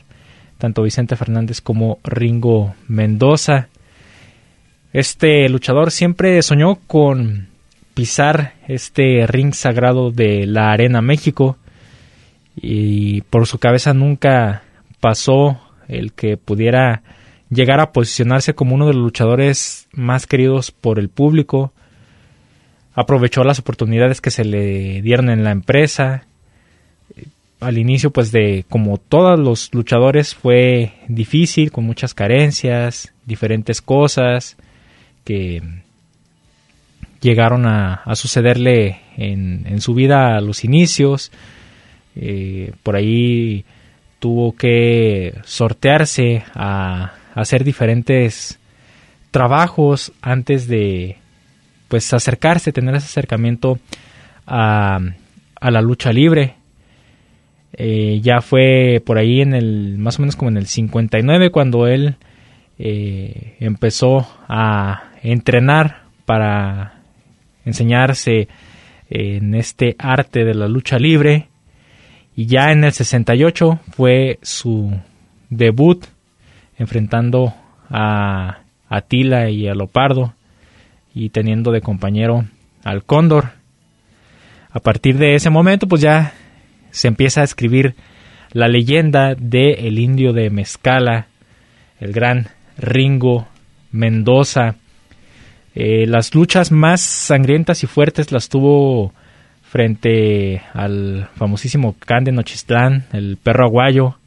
tanto 0.57 0.83
Vicente 0.83 1.15
Fernández 1.15 1.59
como 1.59 1.97
Ringo 2.03 2.75
Mendoza. 2.87 3.69
Este 4.93 5.49
luchador 5.49 5.89
siempre 5.89 6.39
soñó 6.43 6.75
con 6.85 7.47
pisar 7.95 8.53
este 8.67 9.25
ring 9.25 9.53
sagrado 9.53 10.11
de 10.11 10.45
la 10.45 10.71
Arena 10.71 11.01
México 11.01 11.57
y 12.55 13.21
por 13.21 13.47
su 13.47 13.57
cabeza 13.57 13.95
nunca 13.95 14.61
pasó 14.99 15.59
el 15.87 16.13
que 16.13 16.37
pudiera 16.37 17.01
llegar 17.51 17.79
a 17.79 17.91
posicionarse 17.91 18.55
como 18.55 18.73
uno 18.73 18.87
de 18.87 18.93
los 18.93 19.03
luchadores 19.03 19.87
más 19.91 20.25
queridos 20.25 20.71
por 20.71 20.97
el 20.97 21.09
público. 21.09 21.71
Aprovechó 22.95 23.43
las 23.43 23.59
oportunidades 23.59 24.21
que 24.21 24.31
se 24.31 24.43
le 24.43 25.01
dieron 25.01 25.29
en 25.29 25.43
la 25.43 25.51
empresa. 25.51 26.25
Al 27.59 27.77
inicio, 27.77 28.09
pues 28.09 28.31
de 28.31 28.65
como 28.67 28.97
todos 28.97 29.39
los 29.39 29.71
luchadores, 29.73 30.33
fue 30.33 30.93
difícil, 31.07 31.71
con 31.71 31.85
muchas 31.85 32.15
carencias, 32.15 33.13
diferentes 33.25 33.81
cosas 33.81 34.57
que 35.23 35.61
llegaron 37.21 37.67
a, 37.67 38.03
sucederle 38.15 39.01
en, 39.15 39.67
en 39.67 39.79
su 39.79 39.93
vida 39.93 40.35
a 40.35 40.41
los 40.41 40.63
inicios 40.63 41.31
eh, 42.15 42.73
por 42.83 42.95
ahí 42.95 43.63
tuvo 44.19 44.55
que 44.55 45.33
sortearse 45.43 46.43
a, 46.53 47.13
hacer 47.33 47.63
diferentes 47.63 48.59
trabajos 49.31 50.11
antes 50.21 50.67
de 50.67 51.17
pues 51.87 52.13
acercarse, 52.13 52.71
tener 52.71 52.95
ese 52.95 53.05
acercamiento 53.05 53.79
a, 54.47 54.99
a 55.59 55.71
la 55.71 55.81
lucha 55.81 56.11
libre. 56.11 56.55
Eh, 57.73 58.19
ya 58.21 58.41
fue 58.41 59.01
por 59.05 59.17
ahí 59.17 59.41
en 59.41 59.53
el 59.53 59.97
más 59.97 60.19
o 60.19 60.21
menos 60.21 60.35
como 60.35 60.49
en 60.49 60.57
el 60.57 60.67
59 60.67 61.51
cuando 61.51 61.87
él 61.87 62.15
eh, 62.77 63.55
empezó 63.59 64.27
a 64.49 65.03
entrenar 65.23 66.03
para 66.25 66.95
enseñarse 67.63 68.49
en 69.09 69.55
este 69.55 69.95
arte 69.99 70.43
de 70.43 70.53
la 70.53 70.67
lucha 70.67 70.97
libre 70.97 71.47
y 72.35 72.45
ya 72.47 72.71
en 72.71 72.83
el 72.83 72.91
68 72.91 73.79
fue 73.91 74.39
su 74.41 74.97
debut 75.49 76.05
enfrentando 76.81 77.53
a 77.89 78.61
Atila 78.89 79.49
y 79.49 79.67
a 79.67 79.75
Lopardo 79.75 80.33
y 81.13 81.29
teniendo 81.29 81.71
de 81.71 81.81
compañero 81.81 82.45
al 82.83 83.03
Cóndor. 83.03 83.51
A 84.71 84.79
partir 84.79 85.17
de 85.17 85.35
ese 85.35 85.49
momento 85.49 85.87
pues 85.87 86.01
ya 86.01 86.33
se 86.89 87.07
empieza 87.07 87.41
a 87.41 87.43
escribir 87.43 87.95
la 88.51 88.67
leyenda 88.67 89.35
de 89.35 89.87
el 89.87 89.99
indio 89.99 90.33
de 90.33 90.49
Mezcala, 90.49 91.27
el 91.99 92.13
gran 92.13 92.47
Ringo 92.77 93.47
Mendoza. 93.91 94.75
Eh, 95.75 96.05
las 96.07 96.33
luchas 96.33 96.71
más 96.71 97.01
sangrientas 97.01 97.83
y 97.83 97.87
fuertes 97.87 98.31
las 98.31 98.49
tuvo 98.49 99.13
frente 99.61 100.61
al 100.73 101.29
famosísimo 101.35 101.95
Can 101.99 102.23
de 102.23 102.31
Nochistlán, 102.31 103.05
el 103.13 103.37
perro 103.37 103.65
aguayo. 103.65 104.17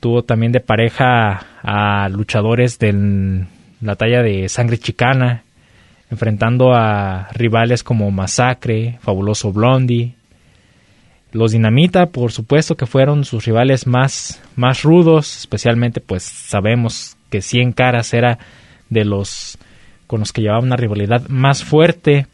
Tuvo 0.00 0.22
también 0.22 0.52
de 0.52 0.60
pareja 0.60 1.46
a 1.62 2.08
luchadores 2.08 2.78
de 2.78 3.46
la 3.80 3.96
talla 3.96 4.22
de 4.22 4.48
sangre 4.48 4.78
chicana, 4.78 5.44
enfrentando 6.10 6.72
a 6.74 7.28
rivales 7.32 7.82
como 7.82 8.10
Masacre, 8.10 8.98
Fabuloso 9.02 9.52
Blondie. 9.52 10.14
Los 11.32 11.52
Dinamita, 11.52 12.06
por 12.06 12.32
supuesto 12.32 12.76
que 12.76 12.86
fueron 12.86 13.24
sus 13.24 13.44
rivales 13.44 13.86
más, 13.86 14.42
más 14.56 14.82
rudos, 14.82 15.38
especialmente 15.38 16.00
pues 16.00 16.24
sabemos 16.24 17.16
que 17.30 17.40
Cien 17.40 17.72
Caras 17.72 18.12
era 18.14 18.38
de 18.88 19.04
los 19.04 19.58
con 20.08 20.20
los 20.20 20.32
que 20.32 20.42
llevaba 20.42 20.60
una 20.60 20.76
rivalidad 20.76 21.28
más 21.28 21.62
fuerte 21.62 22.26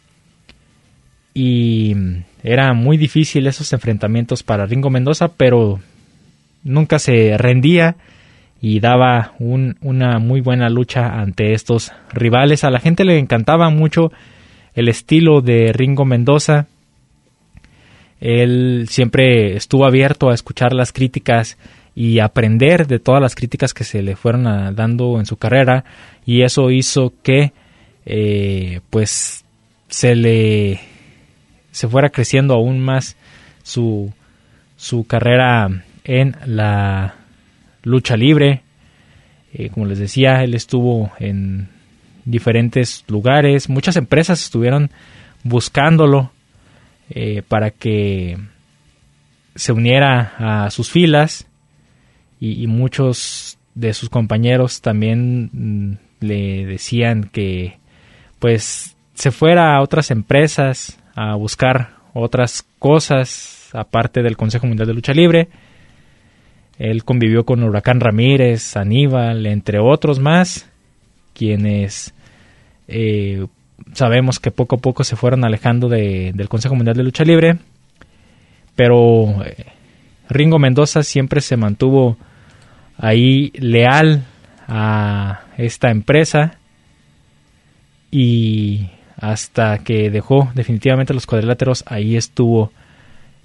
y 1.34 1.94
era 2.42 2.72
muy 2.72 2.96
difícil 2.96 3.46
esos 3.46 3.70
enfrentamientos 3.74 4.42
para 4.42 4.64
Ringo 4.64 4.88
Mendoza, 4.88 5.28
pero 5.28 5.80
nunca 6.66 6.98
se 6.98 7.38
rendía 7.38 7.96
y 8.60 8.80
daba 8.80 9.32
una 9.38 10.18
muy 10.18 10.40
buena 10.40 10.68
lucha 10.68 11.06
ante 11.06 11.52
estos 11.52 11.92
rivales. 12.12 12.64
A 12.64 12.70
la 12.70 12.80
gente 12.80 13.04
le 13.04 13.18
encantaba 13.18 13.70
mucho 13.70 14.10
el 14.74 14.88
estilo 14.88 15.40
de 15.40 15.72
Ringo 15.72 16.04
Mendoza. 16.04 16.66
Él 18.20 18.86
siempre 18.88 19.56
estuvo 19.56 19.86
abierto 19.86 20.30
a 20.30 20.34
escuchar 20.34 20.72
las 20.72 20.92
críticas 20.92 21.58
y 21.94 22.18
aprender 22.18 22.86
de 22.86 22.98
todas 22.98 23.22
las 23.22 23.34
críticas 23.34 23.72
que 23.72 23.84
se 23.84 24.02
le 24.02 24.16
fueron 24.16 24.74
dando 24.74 25.18
en 25.18 25.26
su 25.26 25.36
carrera 25.36 25.84
y 26.26 26.42
eso 26.42 26.70
hizo 26.70 27.12
que 27.22 27.52
eh, 28.04 28.80
pues 28.90 29.44
se 29.88 30.14
le 30.14 30.80
se 31.70 31.88
fuera 31.88 32.10
creciendo 32.10 32.54
aún 32.54 32.80
más 32.80 33.16
su, 33.62 34.12
su 34.76 35.06
carrera 35.06 35.84
en 36.06 36.36
la 36.46 37.16
lucha 37.82 38.16
libre. 38.16 38.62
Eh, 39.52 39.70
como 39.70 39.86
les 39.86 39.98
decía, 39.98 40.42
él 40.44 40.54
estuvo 40.54 41.12
en 41.18 41.68
diferentes 42.24 43.04
lugares, 43.08 43.68
muchas 43.68 43.96
empresas 43.96 44.42
estuvieron 44.42 44.90
buscándolo 45.44 46.32
eh, 47.10 47.42
para 47.46 47.70
que 47.70 48.36
se 49.54 49.72
uniera 49.72 50.34
a 50.38 50.70
sus 50.70 50.90
filas 50.90 51.46
y, 52.40 52.66
muchos 52.66 53.58
de 53.74 53.94
sus 53.94 54.10
compañeros 54.10 54.82
también 54.82 55.50
mm, 55.52 55.98
le 56.20 56.66
decían 56.66 57.30
que 57.32 57.78
pues 58.38 58.96
se 59.14 59.30
fuera 59.30 59.74
a 59.74 59.82
otras 59.82 60.10
empresas 60.10 60.98
a 61.14 61.34
buscar 61.34 61.96
otras 62.12 62.66
cosas 62.78 63.70
aparte 63.72 64.22
del 64.22 64.36
Consejo 64.36 64.66
Mundial 64.66 64.88
de 64.88 64.94
Lucha 64.94 65.12
Libre. 65.12 65.48
Él 66.78 67.04
convivió 67.04 67.44
con 67.44 67.62
Huracán 67.62 68.00
Ramírez, 68.00 68.76
Aníbal, 68.76 69.46
entre 69.46 69.78
otros 69.78 70.18
más, 70.18 70.68
quienes 71.32 72.14
eh, 72.88 73.46
sabemos 73.92 74.38
que 74.38 74.50
poco 74.50 74.76
a 74.76 74.80
poco 74.80 75.04
se 75.04 75.16
fueron 75.16 75.44
alejando 75.44 75.88
del 75.88 76.48
Consejo 76.48 76.74
Mundial 76.74 76.96
de 76.96 77.02
Lucha 77.02 77.24
Libre. 77.24 77.58
Pero 78.74 79.42
eh, 79.44 79.64
Ringo 80.28 80.58
Mendoza 80.58 81.02
siempre 81.02 81.40
se 81.40 81.56
mantuvo 81.56 82.16
ahí 82.98 83.52
leal 83.54 84.24
a 84.68 85.42
esta 85.56 85.90
empresa 85.90 86.58
y 88.10 88.90
hasta 89.16 89.78
que 89.78 90.10
dejó 90.10 90.50
definitivamente 90.54 91.14
los 91.14 91.26
cuadriláteros, 91.26 91.84
ahí 91.86 92.16
estuvo 92.16 92.72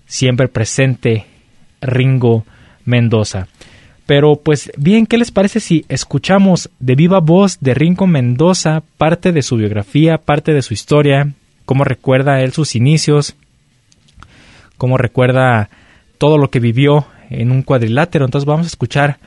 siempre 0.06 0.48
presente 0.50 1.26
Ringo 1.82 2.46
Mendoza. 2.86 3.48
Pero 4.06 4.36
pues 4.36 4.72
bien, 4.78 5.06
¿qué 5.06 5.18
les 5.18 5.32
parece 5.32 5.60
si 5.60 5.86
escuchamos 5.88 6.70
de 6.80 6.96
viva 6.96 7.20
voz 7.20 7.60
de 7.62 7.74
Ringo 7.74 8.08
Mendoza 8.08 8.84
parte 8.98 9.32
de 9.32 9.42
su 9.42 9.56
biografía, 9.56 10.18
parte 10.18 10.54
de 10.54 10.62
su 10.62 10.74
historia, 10.74 11.34
cómo 11.66 11.84
recuerda 11.84 12.42
él 12.42 12.52
sus 12.52 12.76
inicios, 12.76 13.36
cómo 14.78 14.98
recuerda 14.98 15.70
todo 16.18 16.38
lo 16.38 16.50
que 16.50 16.60
vivió 16.60 17.06
en 17.30 17.52
un 17.52 17.62
cuadrilátero? 17.62 18.26
Entonces 18.26 18.46
vamos 18.46 18.66
a 18.66 18.68
escuchar 18.68 19.18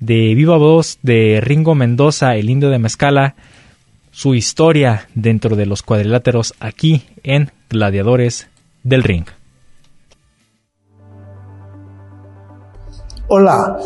de 0.00 0.34
viva 0.34 0.56
voz 0.58 0.98
de 1.02 1.40
Ringo 1.40 1.74
Mendoza, 1.74 2.36
el 2.36 2.50
indio 2.50 2.68
de 2.68 2.78
Mezcala, 2.78 3.34
su 4.10 4.34
historia 4.34 5.08
dentro 5.14 5.56
de 5.56 5.66
los 5.66 5.82
cuadriláteros 5.82 6.54
aquí 6.60 7.02
en 7.22 7.50
Gladiadores 7.70 8.48
del 8.82 9.02
Ring. 9.02 9.26
Hola, 13.28 13.76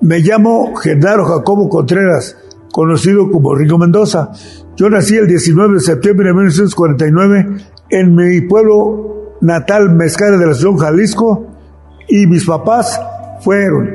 me 0.00 0.18
llamo 0.18 0.74
Genaro 0.76 1.24
Jacobo 1.24 1.68
Contreras, 1.68 2.36
conocido 2.72 3.30
como 3.30 3.54
Ringo 3.54 3.78
Mendoza. 3.78 4.30
Yo 4.76 4.90
nací 4.90 5.16
el 5.16 5.26
19 5.26 5.74
de 5.74 5.80
septiembre 5.80 6.28
de 6.28 6.34
1949 6.34 7.46
en 7.90 8.14
mi 8.14 8.40
pueblo 8.42 9.36
natal, 9.40 9.94
Mezcala 9.94 10.36
de 10.36 10.46
la 10.46 10.54
Ciudad 10.54 10.76
Jalisco, 10.76 11.46
y 12.08 12.26
mis 12.26 12.44
papás 12.44 13.00
fueron 13.40 13.90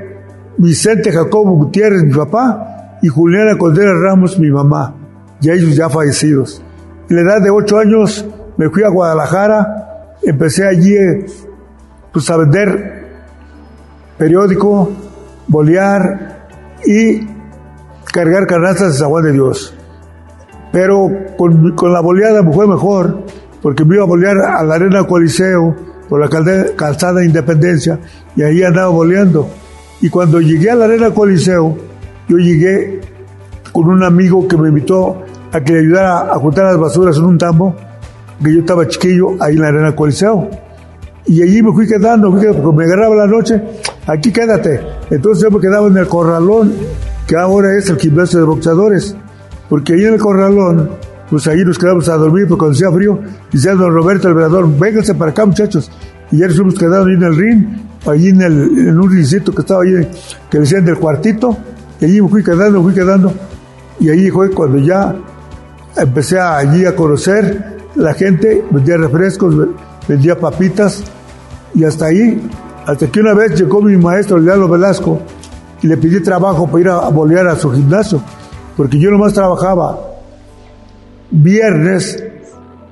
Vicente 0.57 1.11
Jacobo 1.11 1.51
Gutiérrez, 1.51 2.03
mi 2.03 2.13
papá, 2.13 2.97
y 3.01 3.07
Juliana 3.07 3.57
Contreras 3.57 3.99
Ramos, 4.01 4.39
mi 4.39 4.49
mamá 4.49 4.95
ya 5.39 5.53
ellos 5.53 5.75
ya 5.75 5.89
fallecidos. 5.89 6.61
En 7.09 7.17
la 7.17 7.21
edad 7.21 7.41
de 7.41 7.49
ocho 7.49 7.77
años 7.77 8.25
me 8.57 8.69
fui 8.69 8.83
a 8.83 8.89
Guadalajara, 8.89 10.15
empecé 10.23 10.67
allí 10.67 10.95
pues, 12.11 12.29
a 12.29 12.37
vender 12.37 12.94
periódico, 14.17 14.91
bolear 15.47 16.47
y 16.85 17.27
cargar 18.11 18.47
canastas 18.47 18.93
de 18.93 18.99
San 18.99 19.23
de 19.23 19.31
Dios. 19.33 19.73
Pero 20.71 21.09
con, 21.37 21.75
con, 21.75 21.93
la 21.93 22.01
boleada 22.01 22.43
fue 22.43 22.67
mejor, 22.67 23.23
porque 23.61 23.85
me 23.85 23.95
iba 23.95 24.03
a 24.03 24.07
bolear 24.07 24.37
a 24.37 24.63
la 24.63 24.75
Arena 24.75 25.05
Coliseo, 25.05 25.75
por 26.09 26.19
la 26.19 26.29
calzada 26.75 27.23
Independencia, 27.23 27.99
y 28.35 28.43
ahí 28.43 28.63
andaba 28.63 28.89
boleando. 28.89 29.47
Y 30.01 30.09
cuando 30.09 30.39
llegué 30.39 30.69
a 30.69 30.75
la 30.75 30.85
Arena 30.85 31.11
Coliseo, 31.11 31.77
yo 32.27 32.37
llegué 32.37 33.01
con 33.71 33.89
un 33.89 34.03
amigo 34.03 34.47
que 34.47 34.57
me 34.57 34.69
invitó 34.69 35.21
a 35.51 35.61
que 35.61 35.73
le 35.73 35.79
ayudara 35.79 36.33
a 36.33 36.35
juntar 36.35 36.65
las 36.65 36.77
basuras 36.77 37.17
en 37.17 37.23
un 37.23 37.37
tambo, 37.37 37.75
que 38.43 38.53
yo 38.53 38.59
estaba 38.59 38.87
chiquillo 38.87 39.35
ahí 39.39 39.55
en 39.55 39.61
la 39.61 39.67
Arena 39.69 39.95
Coliseo. 39.95 40.49
Y 41.25 41.41
allí 41.41 41.61
me 41.61 41.71
fui 41.71 41.87
quedando, 41.87 42.29
porque 42.31 42.51
me 42.75 42.83
agarraba 42.83 43.15
la 43.15 43.27
noche, 43.27 43.61
aquí 44.07 44.31
quédate. 44.31 44.81
Entonces 45.09 45.43
yo 45.43 45.51
me 45.51 45.59
quedaba 45.59 45.87
en 45.87 45.97
el 45.97 46.07
corralón, 46.07 46.73
que 47.27 47.35
ahora 47.35 47.77
es 47.77 47.89
el 47.89 47.97
gimnasio 47.97 48.39
de 48.39 48.45
boxeadores, 48.45 49.15
porque 49.69 49.93
ahí 49.93 50.05
en 50.05 50.13
el 50.13 50.19
corralón, 50.19 50.89
pues 51.29 51.47
ahí 51.47 51.63
nos 51.65 51.77
quedamos 51.77 52.07
a 52.09 52.17
dormir 52.17 52.45
porque 52.47 52.59
cuando 52.59 52.75
hacía 52.75 52.91
frío, 52.91 53.19
decía 53.51 53.73
don 53.73 53.93
Roberto 53.93 54.27
el 54.27 54.35
velador, 54.35 54.69
vénganse 54.77 55.15
para 55.15 55.31
acá 55.31 55.45
muchachos. 55.45 55.91
Y 56.31 56.37
ya 56.37 56.47
nos 56.47 56.55
fuimos 56.55 56.75
quedando 56.75 57.05
ahí 57.05 57.15
en 57.15 57.23
el 57.23 57.35
ring, 57.35 57.65
allí 58.07 58.29
en, 58.29 58.41
el, 58.41 58.87
en 58.87 58.99
un 58.99 59.11
rincito 59.11 59.53
que 59.53 59.61
estaba 59.61 59.83
ahí, 59.83 60.07
que 60.49 60.59
decían 60.59 60.85
del 60.85 60.97
cuartito, 60.97 61.57
y 61.99 62.05
allí 62.05 62.21
me 62.21 62.29
fui 62.29 62.43
quedando, 62.43 62.79
me 62.81 62.91
fui 62.91 62.93
quedando. 62.93 63.33
Y 63.99 64.09
ahí 64.09 64.29
fue 64.29 64.51
cuando 64.51 64.77
ya 64.79 65.15
empecé 65.97 66.39
allí 66.39 66.85
a 66.85 66.95
conocer 66.95 67.75
la 67.95 68.13
gente, 68.13 68.63
vendía 68.69 68.97
refrescos, 68.97 69.55
vendía 70.07 70.37
papitas, 70.37 71.03
y 71.73 71.83
hasta 71.83 72.05
ahí, 72.05 72.41
hasta 72.85 73.07
que 73.07 73.19
una 73.19 73.33
vez 73.33 73.59
llegó 73.59 73.81
mi 73.81 73.97
maestro 73.97 74.37
Leandro 74.37 74.67
Velasco 74.67 75.19
y 75.81 75.87
le 75.87 75.97
pedí 75.97 76.21
trabajo 76.21 76.67
para 76.67 76.79
ir 76.79 76.89
a, 76.89 77.09
bolear 77.09 77.47
a 77.47 77.55
su 77.55 77.71
gimnasio, 77.71 78.21
porque 78.77 78.99
yo 78.99 79.09
nomás 79.11 79.33
trabajaba 79.33 79.99
viernes, 81.31 82.23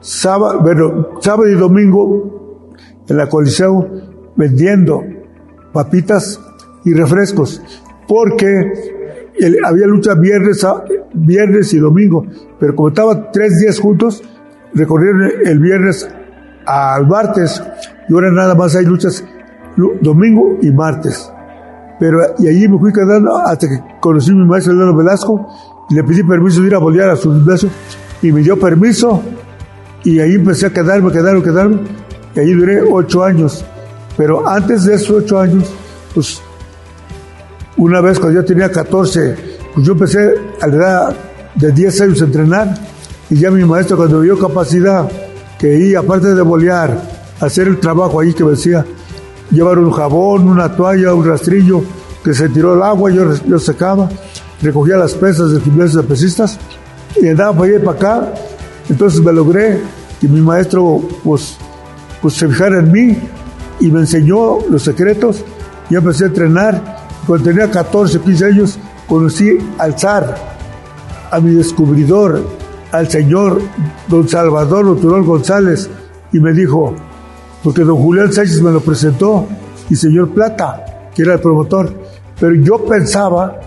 sábado, 0.01 0.59
bueno, 0.61 1.09
sábado 1.21 1.47
y 1.47 1.53
domingo 1.53 2.73
en 3.07 3.17
la 3.17 3.29
Coliseo 3.29 3.87
vendiendo 4.35 5.03
papitas 5.71 6.39
y 6.85 6.93
refrescos, 6.93 7.61
porque 8.07 8.71
había 9.63 9.87
lucha 9.87 10.15
viernes, 10.15 10.65
viernes 11.13 11.73
y 11.73 11.79
domingo, 11.79 12.25
pero 12.59 12.75
como 12.75 12.89
estaban 12.89 13.29
tres 13.31 13.59
días 13.59 13.79
juntos, 13.79 14.23
recorrieron 14.73 15.31
el 15.45 15.59
viernes 15.59 16.07
al 16.65 17.07
martes 17.07 17.61
y 18.09 18.13
ahora 18.13 18.31
nada 18.31 18.55
más 18.55 18.75
hay 18.75 18.85
luchas 18.85 19.23
domingo 20.01 20.57
y 20.61 20.71
martes. 20.71 21.31
Pero, 21.99 22.19
y 22.39 22.47
allí 22.47 22.67
me 22.67 22.77
fui 22.79 22.91
quedando 22.91 23.37
hasta 23.37 23.67
que 23.67 23.79
conocí 23.99 24.31
a 24.31 24.33
mi 24.33 24.45
maestro 24.45 24.73
Leonardo 24.73 24.97
Velasco 24.97 25.47
y 25.89 25.95
le 25.95 26.03
pedí 26.03 26.23
permiso 26.23 26.61
de 26.61 26.67
ir 26.67 26.75
a 26.75 26.79
bolear 26.79 27.09
a 27.09 27.15
su 27.15 27.31
gimnasio 27.33 27.69
y 28.21 28.31
me 28.31 28.41
dio 28.41 28.59
permiso 28.59 29.21
y 30.03 30.19
ahí 30.19 30.35
empecé 30.35 30.67
a 30.67 30.69
quedarme, 30.73 31.11
quedarme, 31.11 31.43
quedarme 31.43 31.79
y 32.35 32.39
ahí 32.39 32.53
duré 32.53 32.81
ocho 32.81 33.23
años. 33.23 33.63
Pero 34.17 34.47
antes 34.47 34.85
de 34.85 34.95
esos 34.95 35.23
ocho 35.23 35.39
años, 35.39 35.71
pues 36.13 36.41
una 37.77 38.01
vez 38.01 38.19
cuando 38.19 38.41
yo 38.41 38.45
tenía 38.45 38.71
14, 38.71 39.35
pues 39.73 39.85
yo 39.85 39.93
empecé 39.93 40.33
a 40.61 40.67
la 40.67 40.75
edad 40.75 41.15
de 41.55 41.71
10 41.71 42.01
años 42.01 42.21
a 42.21 42.25
entrenar 42.25 42.73
y 43.29 43.35
ya 43.35 43.49
mi 43.51 43.63
maestro 43.63 43.97
cuando 43.97 44.19
vio 44.19 44.37
capacidad 44.37 45.09
que 45.57 45.77
iba, 45.77 46.01
aparte 46.01 46.35
de 46.35 46.41
bolear, 46.41 47.01
hacer 47.39 47.67
el 47.67 47.79
trabajo 47.79 48.19
ahí 48.19 48.33
que 48.33 48.43
me 48.43 48.51
decía, 48.51 48.85
llevar 49.53 49.79
un 49.79 49.91
jabón, 49.91 50.47
una 50.47 50.75
toalla, 50.75 51.13
un 51.13 51.25
rastrillo, 51.25 51.81
que 52.23 52.33
se 52.33 52.49
tiró 52.49 52.73
el 52.73 52.83
agua, 52.83 53.11
yo, 53.11 53.33
yo 53.45 53.59
secaba, 53.59 54.09
recogía 54.61 54.97
las 54.97 55.13
pesas 55.13 55.51
de 55.51 55.61
gimnasio 55.61 56.01
de 56.01 56.07
pesistas 56.07 56.57
y 57.21 57.27
andaba 57.27 57.53
para 57.53 57.65
allá 57.65 57.75
y 57.77 57.85
para 57.85 57.97
acá. 57.97 58.33
Entonces 58.89 59.21
me 59.21 59.31
logré 59.31 59.81
que 60.19 60.27
mi 60.27 60.41
maestro 60.41 61.01
pues, 61.23 61.57
pues 62.21 62.33
se 62.33 62.47
fijara 62.47 62.79
en 62.79 62.91
mí 62.91 63.17
y 63.79 63.91
me 63.91 64.01
enseñó 64.01 64.59
los 64.69 64.83
secretos. 64.83 65.43
y 65.89 65.95
empecé 65.95 66.25
a 66.25 66.27
entrenar. 66.27 67.03
Cuando 67.27 67.45
tenía 67.45 67.69
14, 67.69 68.19
15 68.19 68.45
años, 68.45 68.79
conocí 69.07 69.57
al 69.77 69.97
zar, 69.97 70.35
a 71.31 71.39
mi 71.39 71.51
descubridor, 71.55 72.45
al 72.91 73.09
señor 73.09 73.61
don 74.07 74.27
Salvador 74.27 74.87
Oturol 74.87 75.23
González, 75.23 75.89
y 76.31 76.39
me 76.39 76.51
dijo, 76.53 76.95
porque 77.63 77.83
don 77.83 77.97
Julián 77.97 78.31
Sánchez 78.31 78.61
me 78.61 78.71
lo 78.71 78.81
presentó 78.81 79.47
y 79.89 79.95
señor 79.95 80.29
Plata, 80.33 81.09
que 81.15 81.21
era 81.21 81.35
el 81.35 81.39
promotor. 81.39 81.91
Pero 82.39 82.55
yo 82.55 82.85
pensaba 82.85 83.59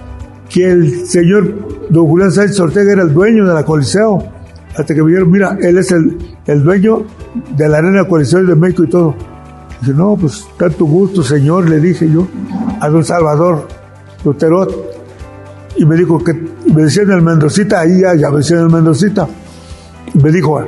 que 0.48 0.70
el 0.70 1.06
señor 1.06 1.88
don 1.88 2.06
Julián 2.06 2.30
Sánchez 2.30 2.61
Ortega 2.61 2.92
era 2.92 3.02
el 3.02 3.14
dueño 3.14 3.46
de 3.46 3.54
la 3.54 3.64
Coliseo. 3.64 4.22
Hasta 4.76 4.94
que 4.94 5.02
me 5.02 5.09
dijeron, 5.09 5.30
mira, 5.30 5.56
él 5.62 5.78
es 5.78 5.90
el, 5.90 6.18
el 6.46 6.62
dueño 6.62 7.04
de 7.56 7.68
la 7.68 7.78
Arena 7.78 8.06
Coliseo 8.06 8.44
de 8.44 8.54
México 8.54 8.85
y 8.85 8.88
todo. 8.88 9.14
Dije, 9.80 9.94
no, 9.94 10.16
pues 10.16 10.46
tanto 10.59 10.85
gusto, 10.85 11.22
señor, 11.22 11.68
le 11.68 11.80
dije 11.80 12.11
yo 12.11 12.26
a 12.80 12.88
don 12.88 13.02
Salvador 13.02 13.66
Luterot. 14.24 14.94
Y 15.78 15.87
me 15.87 15.96
dijo 15.96 16.22
que 16.22 16.35
me 16.35 16.82
decían 16.82 17.11
el 17.11 17.22
Mendocita, 17.22 17.80
ahí 17.80 18.00
ya, 18.00 18.14
ya 18.14 18.30
me 18.30 18.38
decían 18.38 18.61
el 18.61 18.70
Mendocita. 18.70 19.26
Me 20.22 20.30
dijo, 20.30 20.62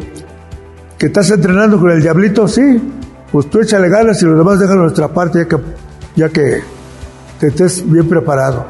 ¿que 0.99 1.07
estás 1.07 1.31
entrenando 1.31 1.79
con 1.79 1.91
el 1.91 2.01
Diablito? 2.01 2.49
Sí 2.49 2.81
pues 3.33 3.51
tú 3.51 3.61
échale 3.61 3.89
ganas 3.89 4.23
y 4.23 4.27
los 4.27 4.39
demás 4.39 4.59
dejan 4.59 4.79
nuestra 4.79 5.09
parte 5.09 5.41
ya 5.41 5.49
que, 5.49 5.57
ya 6.17 6.29
que, 6.29 6.63
estés 7.41 7.89
bien 7.89 8.09
preparado. 8.09 8.67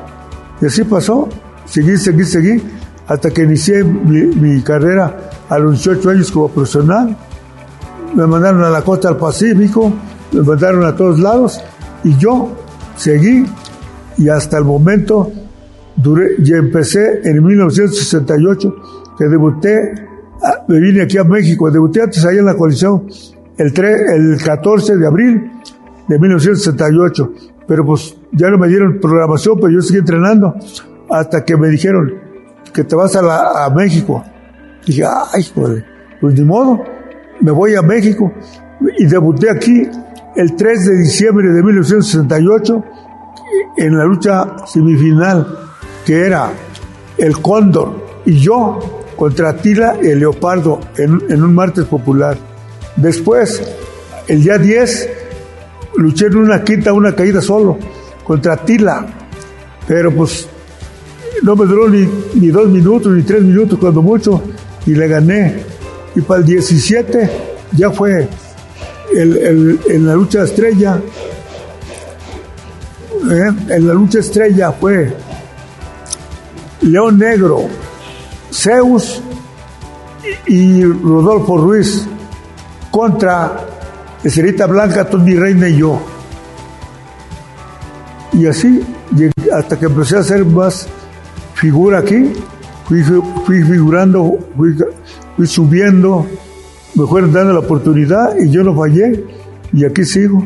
Y 0.60 0.66
así 0.66 0.84
pasó, 0.84 1.28
seguí, 1.64 1.96
seguí, 1.96 2.24
seguí, 2.24 2.62
hasta 3.06 3.30
que 3.30 3.44
inicié 3.44 3.84
mi, 3.84 4.60
carrera 4.62 5.30
a 5.48 5.58
los 5.58 5.72
18 5.84 6.10
años 6.10 6.30
como 6.32 6.48
profesional. 6.48 7.16
Me 8.14 8.26
mandaron 8.26 8.64
a 8.64 8.70
la 8.70 8.82
costa 8.82 9.08
del 9.08 9.18
Pacífico, 9.18 9.92
me 10.32 10.42
mandaron 10.42 10.84
a 10.84 10.94
todos 10.94 11.18
lados 11.18 11.60
y 12.04 12.16
yo 12.16 12.50
seguí 12.96 13.46
y 14.16 14.28
hasta 14.28 14.58
el 14.58 14.64
momento 14.64 15.30
duré, 15.94 16.34
y 16.42 16.52
empecé 16.52 17.20
en 17.24 17.44
1968 17.44 18.74
que 19.16 19.24
debuté, 19.26 19.94
ah, 20.42 20.64
me 20.66 20.80
vine 20.80 21.02
aquí 21.02 21.18
a 21.18 21.24
México, 21.24 21.70
debuté 21.70 22.02
antes 22.02 22.24
allá 22.24 22.40
en 22.40 22.46
la 22.46 22.56
coalición 22.56 23.04
el, 23.58 23.72
el 23.76 24.42
14 24.42 24.96
de 24.96 25.06
abril 25.06 25.50
de 26.06 26.18
1968. 26.18 27.32
Pero 27.66 27.84
pues 27.84 28.16
ya 28.32 28.48
no 28.48 28.58
me 28.58 28.68
dieron 28.68 28.98
programación, 29.00 29.56
pero 29.56 29.70
yo 29.70 29.82
seguí 29.82 29.98
entrenando 29.98 30.54
hasta 31.10 31.44
que 31.44 31.56
me 31.56 31.68
dijeron 31.68 32.14
que 32.72 32.84
te 32.84 32.96
vas 32.96 33.14
a, 33.16 33.66
a 33.66 33.70
México. 33.70 34.24
dije, 34.86 35.04
ay, 35.04 35.42
joder, 35.54 35.84
pues 36.20 36.34
ni 36.34 36.44
modo, 36.44 36.82
me 37.40 37.50
voy 37.50 37.74
a 37.74 37.82
México. 37.82 38.32
Y 38.98 39.06
debuté 39.06 39.50
aquí 39.50 39.88
el 40.36 40.56
3 40.56 40.86
de 40.86 40.96
diciembre 40.98 41.50
de 41.50 41.62
1968 41.62 42.84
en 43.76 43.96
la 43.96 44.04
lucha 44.04 44.56
semifinal, 44.66 45.46
que 46.06 46.26
era 46.26 46.50
el 47.16 47.40
Cóndor 47.40 48.06
y 48.24 48.38
yo 48.38 48.78
contra 49.16 49.56
Tila 49.56 49.96
y 50.00 50.08
el 50.08 50.20
Leopardo 50.20 50.80
en, 50.96 51.20
en 51.28 51.42
un 51.42 51.54
martes 51.54 51.84
popular. 51.84 52.36
Después, 52.98 53.62
el 54.26 54.42
día 54.42 54.58
10, 54.58 55.08
luché 55.98 56.26
en 56.26 56.36
una 56.36 56.64
quinta, 56.64 56.92
una 56.92 57.14
caída 57.14 57.40
solo, 57.40 57.78
contra 58.24 58.56
Tila. 58.56 59.06
Pero 59.86 60.12
pues 60.12 60.48
no 61.42 61.54
me 61.54 61.64
duró 61.64 61.88
ni, 61.88 62.48
dos 62.48 62.68
minutos, 62.68 63.12
ni 63.12 63.22
tres 63.22 63.42
minutos, 63.42 63.78
cuando 63.78 64.02
mucho, 64.02 64.42
y 64.84 64.94
le 64.96 65.06
gané. 65.06 65.62
Y 66.16 66.22
para 66.22 66.40
el 66.40 66.46
17 66.46 67.30
ya 67.76 67.90
fue 67.92 68.28
el, 69.14 69.78
en 69.88 70.04
la 70.04 70.14
lucha 70.14 70.42
estrella. 70.42 71.00
¿eh? 73.30 73.50
En 73.68 73.86
la 73.86 73.94
lucha 73.94 74.18
estrella 74.18 74.72
fue 74.72 75.14
León 76.80 77.16
Negro, 77.16 77.68
Zeus 78.52 79.22
y 80.48 80.82
Rodolfo 80.82 81.58
Ruiz 81.58 82.08
contra 82.98 83.52
Esterita 84.24 84.66
Blanca, 84.66 85.04
Tony 85.04 85.36
Reina 85.36 85.68
y 85.68 85.76
yo. 85.76 86.00
Y 88.32 88.44
así, 88.44 88.84
hasta 89.52 89.78
que 89.78 89.86
empecé 89.86 90.16
a 90.16 90.18
hacer 90.18 90.44
más 90.44 90.88
figura 91.54 92.00
aquí, 92.00 92.32
fui, 92.88 93.62
figurando, 93.62 94.36
fui, 94.56 95.46
subiendo, 95.46 96.26
me 96.96 97.06
fueron 97.06 97.32
dando 97.32 97.52
la 97.52 97.60
oportunidad 97.60 98.36
y 98.36 98.50
yo 98.50 98.64
no 98.64 98.74
fallé 98.74 99.24
y 99.72 99.84
aquí 99.84 100.04
sigo. 100.04 100.44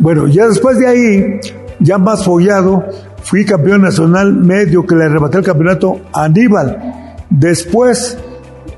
Bueno, 0.00 0.26
ya 0.26 0.48
después 0.48 0.80
de 0.80 0.88
ahí, 0.88 1.40
ya 1.78 1.98
más 1.98 2.24
follado, 2.24 2.84
fui 3.22 3.44
campeón 3.44 3.82
nacional 3.82 4.34
medio 4.34 4.84
que 4.84 4.96
le 4.96 5.04
arrebaté 5.04 5.38
el 5.38 5.44
campeonato 5.44 6.00
a 6.12 6.24
Aníbal. 6.24 7.14
Después 7.30 8.18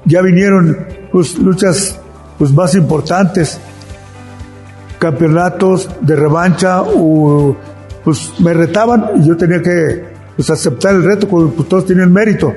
ya 0.05 0.21
vinieron 0.21 0.77
pues, 1.11 1.39
luchas 1.39 1.99
pues, 2.39 2.53
más 2.53 2.75
importantes, 2.75 3.59
campeonatos 4.99 5.89
de 6.01 6.17
revancha, 6.17 6.83
o, 6.83 7.57
pues 8.05 8.33
me 8.39 8.53
retaban 8.53 9.11
y 9.17 9.27
yo 9.27 9.37
tenía 9.37 9.63
que 9.63 10.05
pues, 10.37 10.51
aceptar 10.51 10.95
el 10.95 11.05
reto, 11.05 11.29
porque 11.29 11.53
pues, 11.57 11.69
todos 11.69 11.87
tenían 11.87 12.13
mérito. 12.13 12.53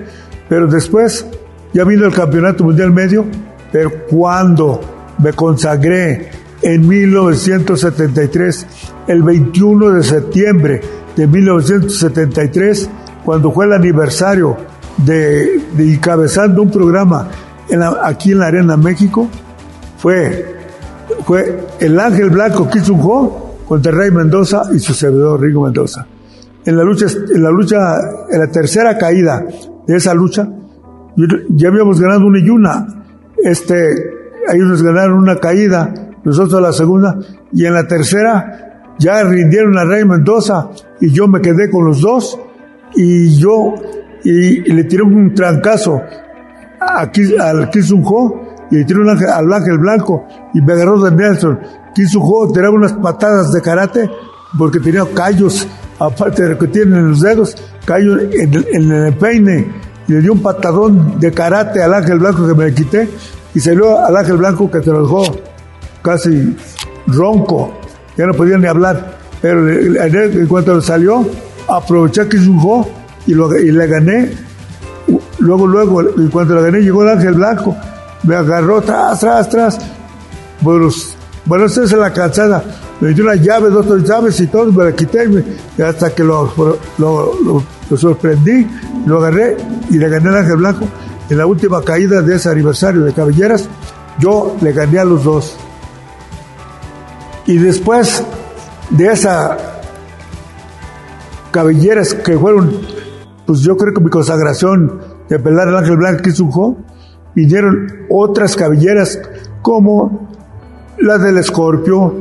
Pero 0.50 0.68
después 0.68 1.26
ya 1.74 1.84
vino 1.84 2.06
el 2.06 2.14
campeonato 2.14 2.64
mundial 2.64 2.92
medio, 2.92 3.26
pero 3.72 3.92
cuando 4.10 4.82
me 5.20 5.34
consagré 5.34 6.30
en 6.62 6.88
1973, 6.88 8.68
el 9.08 9.24
21 9.24 9.92
de 9.92 10.04
septiembre 10.04 10.82
de 11.16 11.28
1973, 11.28 12.90
cuando 13.24 13.52
fue 13.52 13.66
el 13.66 13.74
aniversario 13.74 14.58
de, 14.98 15.62
encabezando 15.78 16.62
un 16.62 16.72
programa 16.72 17.30
aquí 18.04 18.32
en 18.32 18.40
la 18.40 18.48
Arena 18.48 18.78
México, 18.78 19.28
fue, 19.98 20.56
fue 21.26 21.68
el 21.80 22.00
Ángel 22.00 22.30
Blanco 22.30 22.70
Kizunjo 22.70 23.56
contra 23.68 23.92
Rey 23.92 24.12
Mendoza 24.12 24.64
y 24.74 24.80
su 24.80 24.94
servidor 24.94 25.42
Rigo 25.42 25.64
Mendoza. 25.64 26.08
En 26.66 26.78
la 26.78 26.84
lucha, 26.84 27.06
en 27.08 27.44
la 27.44 27.50
lucha, 27.50 27.78
en 28.30 28.40
la 28.40 28.48
tercera 28.48 28.98
caída 28.98 29.46
de 29.86 29.96
esa 29.96 30.14
lucha, 30.14 30.48
ya 31.50 31.70
habíamos 31.70 32.00
ganado 32.00 32.28
una 32.28 32.40
y 32.40 32.50
una. 32.50 32.88
Este, 33.38 33.92
ellos 34.54 34.68
nos 34.68 34.84
ganaron 34.84 35.18
una 35.18 35.38
caída, 35.38 35.94
nosotros 36.24 36.62
la 36.62 36.72
segunda, 36.72 37.18
y 37.52 37.66
en 37.66 37.74
la 37.74 37.88
tercera 37.88 38.68
ya 39.00 39.24
rindieron 39.24 39.78
a 39.78 39.86
Rey 39.86 40.06
Mendoza 40.06 40.70
y 41.00 41.12
yo 41.12 41.28
me 41.28 41.42
quedé 41.42 41.70
con 41.70 41.86
los 41.86 42.02
dos 42.02 42.40
y 42.96 43.38
yo 43.38 43.76
y, 44.24 44.62
le 44.74 44.84
tiré 44.86 45.04
un 45.04 45.34
trancazo 45.34 46.02
aquí 46.80 47.36
al 47.38 47.70
Kisunjo 47.70 48.47
y 48.72 48.78
le 48.78 48.86
tiré 48.86 49.00
un 49.00 49.10
ángel, 49.10 49.30
al 49.30 49.52
ángel 49.52 49.78
blanco 49.78 50.26
y 50.54 50.62
me 50.62 50.74
agarró 50.74 51.02
de 51.02 51.12
Nelson. 51.12 51.60
Kisunjo 51.94 52.52
tiraba 52.52 52.76
unas 52.76 52.94
patadas 52.94 53.52
de 53.52 53.62
karate 53.62 54.10
porque 54.58 54.80
tenía 54.80 55.06
callos, 55.14 55.68
aparte 56.00 56.44
de 56.44 56.50
lo 56.50 56.58
que 56.58 56.68
tienen 56.68 57.00
en 57.00 57.10
los 57.10 57.22
dedos, 57.22 57.56
callos 57.86 58.22
en, 58.32 58.66
en 58.74 58.92
el 58.92 59.14
peine 59.16 59.68
y 60.08 60.14
le 60.14 60.22
dio 60.22 60.34
un 60.34 60.42
patadón 60.42 61.20
de 61.20 61.32
karate 61.32 61.82
al 61.82 61.94
ángel 61.94 62.20
blanco 62.20 62.48
que 62.48 62.54
me 62.54 62.66
le 62.66 62.74
quité 62.74 63.10
y 63.54 63.60
salió 63.60 64.06
al 64.06 64.16
ángel 64.16 64.38
blanco 64.38 64.70
que 64.70 64.82
se 64.82 64.92
lo 64.92 65.02
dejó 65.02 65.24
casi 66.02 66.56
ronco, 67.08 67.74
ya 68.16 68.26
no 68.26 68.34
podía 68.34 68.58
ni 68.58 68.68
hablar. 68.68 69.18
Pero 69.42 69.70
en 69.70 70.48
cuanto 70.48 70.82
salió, 70.82 71.26
aproveché 71.68 72.28
que 72.28 72.38
jugó 72.40 72.88
y, 73.26 73.34
lo, 73.34 73.56
y 73.58 73.72
le 73.72 73.88
gané. 73.88 74.32
Luego, 75.40 75.68
luego, 75.68 76.02
y 76.02 76.28
cuando 76.30 76.56
le 76.56 76.64
gané, 76.64 76.80
llegó 76.82 77.04
el 77.04 77.10
ángel 77.10 77.34
blanco, 77.34 77.76
me 78.24 78.36
agarró 78.36 78.82
tras, 78.82 79.20
tras, 79.20 79.50
tras. 79.50 79.80
Bueno, 80.62 80.90
bueno, 81.46 81.66
esa 81.66 81.84
es 81.84 81.92
la 81.94 82.12
cansada. 82.12 82.64
Me 83.00 83.14
dio 83.14 83.24
una 83.24 83.36
llave, 83.36 83.70
dos, 83.70 83.86
tres 83.88 84.04
llaves 84.04 84.40
y 84.40 84.48
todo, 84.48 84.72
me 84.72 84.86
la 84.86 84.92
quité 84.94 85.28
hasta 85.84 86.10
que 86.10 86.24
lo, 86.24 86.52
lo, 86.98 87.98
sorprendí, 87.98 88.68
lo 89.06 89.20
agarré 89.20 89.56
y 89.90 89.98
le 89.98 90.10
gané 90.10 90.30
al 90.30 90.38
ángel 90.38 90.58
blanco. 90.58 90.86
En 91.30 91.38
la 91.38 91.46
última 91.46 91.82
caída 91.84 92.22
de 92.22 92.36
ese 92.36 92.50
aniversario 92.50 93.04
de 93.04 93.14
Cabelleras, 93.14 93.70
yo 94.20 94.56
le 94.62 94.74
gané 94.74 95.00
a 95.00 95.06
los 95.06 95.24
dos. 95.24 95.56
Y 97.46 97.58
después 97.58 98.24
de 98.90 99.12
esa 99.12 99.58
cabelleras 101.52 102.14
que 102.14 102.38
fueron, 102.38 102.82
pues 103.46 103.62
yo 103.62 103.78
creo 103.78 103.94
que 103.94 104.02
mi 104.02 104.10
consagración 104.10 105.02
de 105.30 105.40
pelar 105.40 105.68
el 105.68 105.76
ángel 105.76 105.98
blanco 105.98 106.22
que 106.22 106.32
sujo, 106.32 106.78
vinieron 107.38 108.08
otras 108.10 108.56
cabelleras 108.56 109.22
como 109.62 110.28
la 110.98 111.20
del 111.20 111.38
escorpio, 111.38 112.16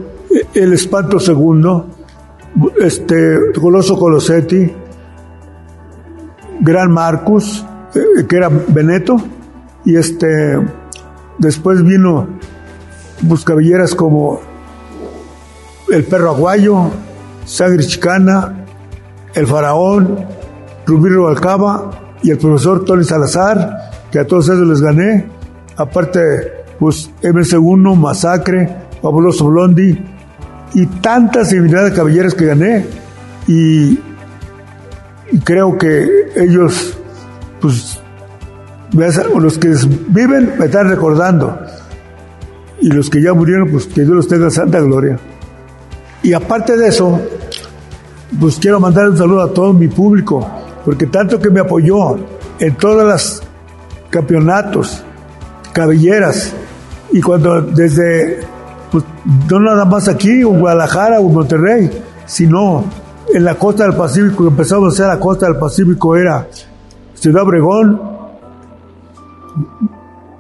el 0.52 0.74
espanto 0.74 1.18
segundo, 1.18 1.86
este 2.78 3.38
Coloso 3.58 3.98
Colosetti, 3.98 4.70
Gran 6.60 6.92
Marcus, 6.92 7.64
eh, 7.94 8.26
que 8.28 8.36
era 8.36 8.50
Veneto, 8.50 9.16
y 9.86 9.96
este 9.96 10.60
después 11.38 11.82
vino 11.82 12.28
pues 13.26 13.42
cabelleras 13.42 13.94
como 13.94 14.38
el 15.90 16.04
perro 16.04 16.32
aguayo, 16.32 16.90
sangre 17.46 17.86
chicana, 17.86 18.66
el 19.32 19.46
faraón, 19.46 20.26
Rubí 20.84 21.08
Rubalcaba 21.08 22.18
y 22.22 22.32
el 22.32 22.36
profesor 22.36 22.84
Tony 22.84 23.04
Salazar, 23.04 23.85
que 24.10 24.18
a 24.18 24.26
todos 24.26 24.48
ellos 24.48 24.68
les 24.68 24.80
gané. 24.80 25.26
Aparte, 25.76 26.18
pues 26.78 27.10
MS1, 27.22 27.96
Masacre, 27.96 28.68
Fabuloso 29.02 29.46
Blondi 29.46 29.98
y 30.74 30.86
tantas 30.86 31.52
infinidad 31.52 31.84
de 31.84 31.92
caballeros 31.92 32.34
que 32.34 32.46
gané. 32.46 32.86
Y, 33.46 33.98
creo 35.44 35.76
que 35.78 36.32
ellos, 36.36 36.96
pues, 37.60 38.00
los 38.92 39.58
que 39.58 39.74
viven 40.08 40.54
me 40.58 40.66
están 40.66 40.88
recordando. 40.88 41.58
Y 42.80 42.88
los 42.88 43.08
que 43.08 43.22
ya 43.22 43.32
murieron, 43.32 43.70
pues 43.70 43.86
que 43.86 44.02
Dios 44.02 44.14
los 44.14 44.28
tenga 44.28 44.50
santa 44.50 44.80
gloria. 44.80 45.18
Y 46.22 46.32
aparte 46.32 46.76
de 46.76 46.88
eso, 46.88 47.20
pues 48.38 48.58
quiero 48.58 48.80
mandar 48.80 49.08
un 49.08 49.16
saludo 49.16 49.42
a 49.42 49.52
todo 49.52 49.72
mi 49.72 49.88
público, 49.88 50.46
porque 50.84 51.06
tanto 51.06 51.38
que 51.38 51.50
me 51.50 51.60
apoyó 51.60 52.16
en 52.58 52.74
todos 52.76 53.04
los 53.04 53.42
campeonatos, 54.16 55.04
cabelleras, 55.74 56.54
y 57.12 57.20
cuando 57.20 57.60
desde, 57.60 58.40
pues 58.90 59.04
no 59.50 59.60
nada 59.60 59.84
más 59.84 60.08
aquí, 60.08 60.40
en 60.40 60.58
Guadalajara 60.58 61.20
o 61.20 61.28
Monterrey, 61.28 61.90
sino 62.24 62.82
en 63.34 63.44
la 63.44 63.56
costa 63.56 63.84
del 63.84 63.94
Pacífico, 63.94 64.46
empezamos 64.46 64.86
a 64.86 64.92
hacer 64.94 65.06
la 65.18 65.20
costa 65.20 65.46
del 65.46 65.56
Pacífico, 65.56 66.16
era 66.16 66.48
Ciudad 67.12 67.42
Obregón, 67.42 68.00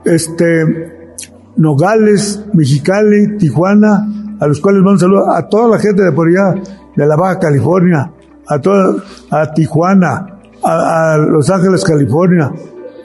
este, 0.06 1.14
Nogales, 1.56 2.42
Mexicali, 2.54 3.36
Tijuana, 3.36 4.08
a 4.40 4.46
los 4.46 4.58
cuales 4.58 4.78
mando 4.78 4.92
un 4.92 5.00
saludo 5.00 5.30
a 5.34 5.46
toda 5.50 5.76
la 5.76 5.78
gente 5.78 6.02
de 6.02 6.12
por 6.12 6.28
allá, 6.28 6.62
de 6.94 7.06
la 7.06 7.14
Baja 7.14 7.38
California, 7.38 8.10
a 8.48 8.58
toda, 8.58 9.02
a 9.30 9.52
Tijuana, 9.52 10.26
a, 10.62 11.18
Los 11.18 11.50
Ángeles, 11.50 11.84
California, 11.84 12.50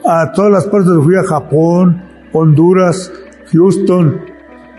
a 0.04 0.32
todas 0.32 0.50
las 0.50 0.64
partes 0.66 0.90
de 0.90 1.02
fui 1.02 1.16
a 1.16 1.24
Japón, 1.24 2.02
Honduras, 2.32 3.12
Houston, 3.52 4.20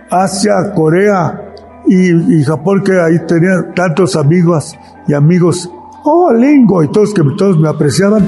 Asia, 0.10 0.74
Corea 0.76 1.54
y, 1.88 2.44
Japón 2.44 2.84
que 2.84 3.00
ahí 3.00 3.26
tenía 3.28 3.74
tantos 3.76 4.16
amigos 4.16 4.76
y 5.08 5.14
amigos, 5.14 5.70
oh 6.04 6.34
lingo, 6.34 6.84
y 6.84 6.88
todos 6.90 7.14
que 7.14 7.24
todos 7.38 7.58
me 7.58 7.68
apreciaban 7.68 8.28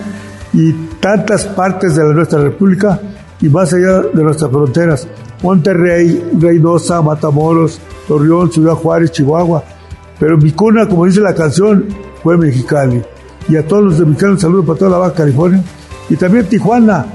y 0.53 0.71
tantas 0.99 1.45
partes 1.45 1.95
de 1.95 2.13
nuestra 2.13 2.41
república 2.41 2.99
y 3.41 3.49
más 3.49 3.73
allá 3.73 4.01
de 4.13 4.23
nuestras 4.23 4.51
fronteras, 4.51 5.07
Monterrey, 5.43 6.31
Reynosa, 6.39 7.01
Matamoros, 7.01 7.79
Torreón, 8.07 8.51
Ciudad 8.51 8.73
Juárez, 8.73 9.11
Chihuahua, 9.11 9.63
pero 10.19 10.37
mi 10.37 10.51
cuna, 10.51 10.87
como 10.87 11.05
dice 11.05 11.19
la 11.21 11.35
canción, 11.35 11.85
fue 12.23 12.37
Mexicali. 12.37 13.01
Y 13.47 13.57
a 13.57 13.67
todos 13.67 13.83
los 13.83 13.99
de 13.99 14.05
Mexicali 14.05 14.33
un 14.33 14.39
saludo 14.39 14.65
para 14.65 14.79
toda 14.79 14.91
la 14.91 14.97
Baja 14.97 15.13
California. 15.13 15.63
Y 16.09 16.15
también 16.15 16.47
Tijuana, 16.47 17.05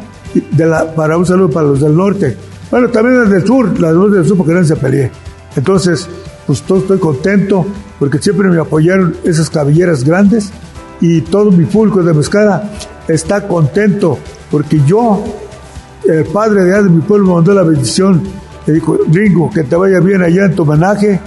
para 0.97 1.17
un 1.17 1.27
saludo 1.27 1.51
para 1.51 1.69
los 1.69 1.81
del 1.81 1.97
norte. 1.97 2.37
Bueno, 2.71 2.89
también 2.89 3.21
los 3.21 3.31
del 3.31 3.47
sur, 3.47 3.81
las 3.81 4.13
del 4.13 4.27
sur 4.27 4.37
porque 4.37 4.53
no 4.53 4.65
se 4.65 4.77
peleé. 4.77 5.11
Entonces, 5.57 6.09
pues 6.47 6.63
todo 6.63 6.79
estoy 6.79 6.99
contento 6.99 7.67
porque 7.99 8.19
siempre 8.19 8.49
me 8.49 8.59
apoyaron 8.59 9.17
esas 9.25 9.51
cabelleras 9.51 10.05
grandes 10.05 10.51
y 11.01 11.21
todo 11.23 11.51
mi 11.51 11.65
público 11.65 12.03
de 12.03 12.13
Mezcala 12.15 12.71
está 13.09 13.47
contento 13.47 14.19
porque 14.51 14.81
yo, 14.87 15.23
el 16.05 16.25
padre 16.25 16.65
de, 16.65 16.83
mi 16.83 17.01
pueblo, 17.01 17.29
me 17.29 17.35
mandó 17.35 17.55
la 17.55 17.63
bendición. 17.63 18.23
Le 18.67 18.75
dijo, 18.75 18.99
Ringo, 19.11 19.51
que 19.51 19.65
te 19.65 19.77
vaya 19.77 20.01
bien 20.01 20.23
allá 20.23 20.47
en 20.47 20.55
tu 20.55 20.63
homenaje 20.63 21.21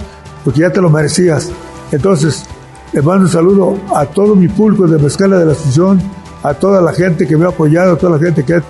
porque 0.44 0.60
ya 0.60 0.70
te 0.70 0.80
lo 0.80 0.90
merecías. 0.90 1.50
Entonces, 1.90 2.44
le 2.92 3.02
mando 3.02 3.24
un 3.24 3.30
saludo 3.30 3.78
a 3.94 4.06
todo 4.06 4.36
mi 4.36 4.48
público 4.48 4.86
de 4.86 4.98
Mezcala 4.98 5.38
de 5.38 5.46
la 5.46 5.52
Asunción, 5.52 6.00
a 6.44 6.54
toda 6.54 6.80
la 6.80 6.92
gente 6.92 7.26
que 7.26 7.36
me 7.36 7.46
ha 7.46 7.48
apoyado, 7.48 7.94
a 7.94 7.98
toda 7.98 8.18
la 8.18 8.24
gente 8.24 8.44
que, 8.44 8.60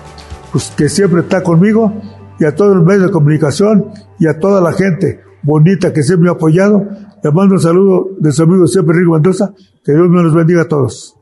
pues, 0.51 0.71
que 0.75 0.89
siempre 0.89 1.21
está 1.21 1.43
conmigo, 1.43 1.93
y 2.39 2.45
a 2.45 2.55
todos 2.55 2.75
los 2.75 2.85
medios 2.85 3.03
de 3.03 3.11
comunicación, 3.11 3.91
y 4.17 4.27
a 4.27 4.39
toda 4.39 4.61
la 4.61 4.71
gente 4.71 5.21
bonita 5.43 5.93
que 5.93 6.01
siempre 6.01 6.23
me 6.23 6.29
ha 6.29 6.33
apoyado. 6.33 6.83
Le 7.23 7.31
mando 7.31 7.55
un 7.55 7.61
saludo 7.61 8.09
de 8.19 8.31
su 8.31 8.43
amigo 8.43 8.65
siempre 8.67 8.97
Rico 8.97 9.11
Mendoza. 9.11 9.53
Que 9.83 9.93
Dios 9.93 10.09
me 10.09 10.23
los 10.23 10.33
bendiga 10.33 10.63
a 10.63 10.67
todos. 10.67 11.15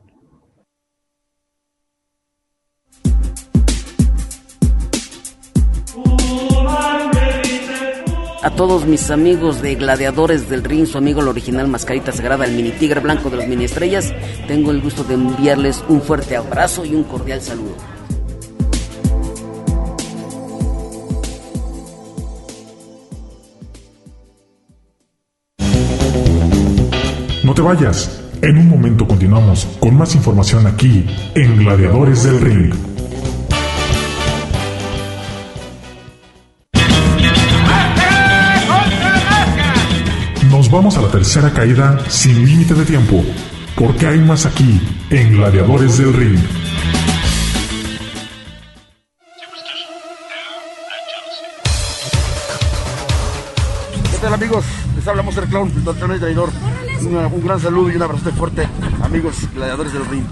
a 8.43 8.49
todos 8.51 8.85
mis 8.85 9.09
amigos 9.09 9.61
de 9.61 9.75
Gladiadores 9.75 10.49
del 10.49 10.65
Ring, 10.65 10.85
su 10.85 10.97
amigo 10.97 11.21
el 11.21 11.29
original 11.29 11.69
Mascarita 11.69 12.11
Sagrada, 12.11 12.43
el 12.45 12.53
mini 12.53 12.71
tigre 12.71 12.99
blanco 12.99 13.29
de 13.29 13.37
los 13.37 13.47
mini 13.47 13.63
estrellas, 13.63 14.13
tengo 14.47 14.71
el 14.71 14.81
gusto 14.81 15.05
de 15.05 15.13
enviarles 15.13 15.83
un 15.87 16.01
fuerte 16.01 16.35
abrazo 16.35 16.83
y 16.83 16.93
un 16.93 17.05
cordial 17.05 17.41
saludo. 17.41 17.75
No 27.45 27.53
te 27.53 27.61
vayas, 27.61 28.21
en 28.41 28.57
un 28.57 28.67
momento 28.67 29.07
continuamos 29.07 29.65
con 29.79 29.95
más 29.95 30.15
información 30.15 30.67
aquí 30.67 31.05
en 31.35 31.59
Gladiadores 31.59 32.23
del 32.23 32.41
Ring. 32.41 32.92
Vamos 40.73 40.97
a 40.97 41.03
la 41.03 41.07
tercera 41.09 41.53
caída 41.53 41.99
sin 42.09 42.43
límite 42.43 42.73
de 42.73 42.83
tiempo, 42.83 43.23
porque 43.75 44.07
hay 44.07 44.19
más 44.19 44.47
aquí 44.47 44.81
en 45.11 45.37
Gladiadores 45.37 45.99
del 45.99 46.11
Ring. 46.11 46.39
¿Qué 54.11 54.17
tal 54.19 54.33
amigos? 54.33 54.65
Les 54.95 55.07
hablamos 55.07 55.35
del 55.35 55.45
clown, 55.45 55.71
el 55.75 55.83
doctor 55.83 56.17
traidor. 56.17 56.49
Un 57.03 57.45
gran 57.45 57.59
saludo 57.59 57.91
y 57.91 57.95
un 57.95 58.01
abrazo 58.01 58.31
fuerte, 58.31 58.67
amigos 59.03 59.35
gladiadores 59.53 59.93
del 59.93 60.05
ring. 60.07 60.23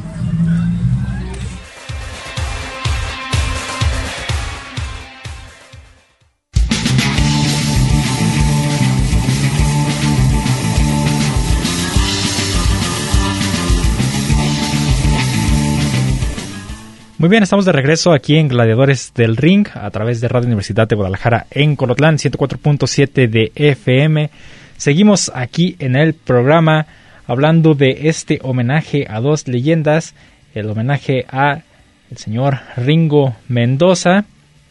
Muy 17.22 17.30
bien, 17.30 17.44
estamos 17.44 17.66
de 17.66 17.72
regreso 17.72 18.14
aquí 18.14 18.38
en 18.38 18.48
Gladiadores 18.48 19.14
del 19.14 19.38
Ring 19.38 19.68
a 19.76 19.92
través 19.92 20.22
de 20.22 20.28
Radio 20.28 20.48
Universidad 20.48 20.88
de 20.88 20.96
Guadalajara 20.96 21.46
en 21.52 21.76
Colotlán 21.76 22.18
104.7 22.18 23.30
de 23.30 23.52
FM. 23.54 24.32
Seguimos 24.76 25.32
aquí 25.36 25.76
en 25.78 25.96
el 25.96 26.16
programa 26.16 26.88
hablando 27.28 27.76
de 27.76 28.10
este 28.10 28.40
homenaje 28.42 29.06
a 29.08 29.20
dos 29.20 29.48
leyendas, 29.48 30.16
el 30.56 30.68
homenaje 30.68 31.28
a 31.30 31.62
el 32.10 32.18
señor 32.18 32.58
Ringo 32.76 33.36
Mendoza 33.48 34.26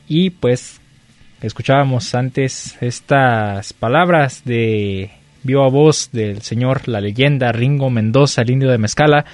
y 0.09 0.31
pues 0.31 0.81
escuchábamos 1.43 2.17
antes 2.17 2.77
estas 2.81 3.73
palabras 3.75 4.43
de 4.45 5.13
viva 5.45 5.69
voz 5.69 6.11
del 6.11 6.43
señor 6.43 6.89
la 6.89 7.01
leyenda 7.01 7.53
Ringo 7.53 7.91
Mendoza, 7.91 8.43
el 8.43 8.51
indio 8.51 8.73
de 8.73 8.79
Mezcala, 8.79 9.25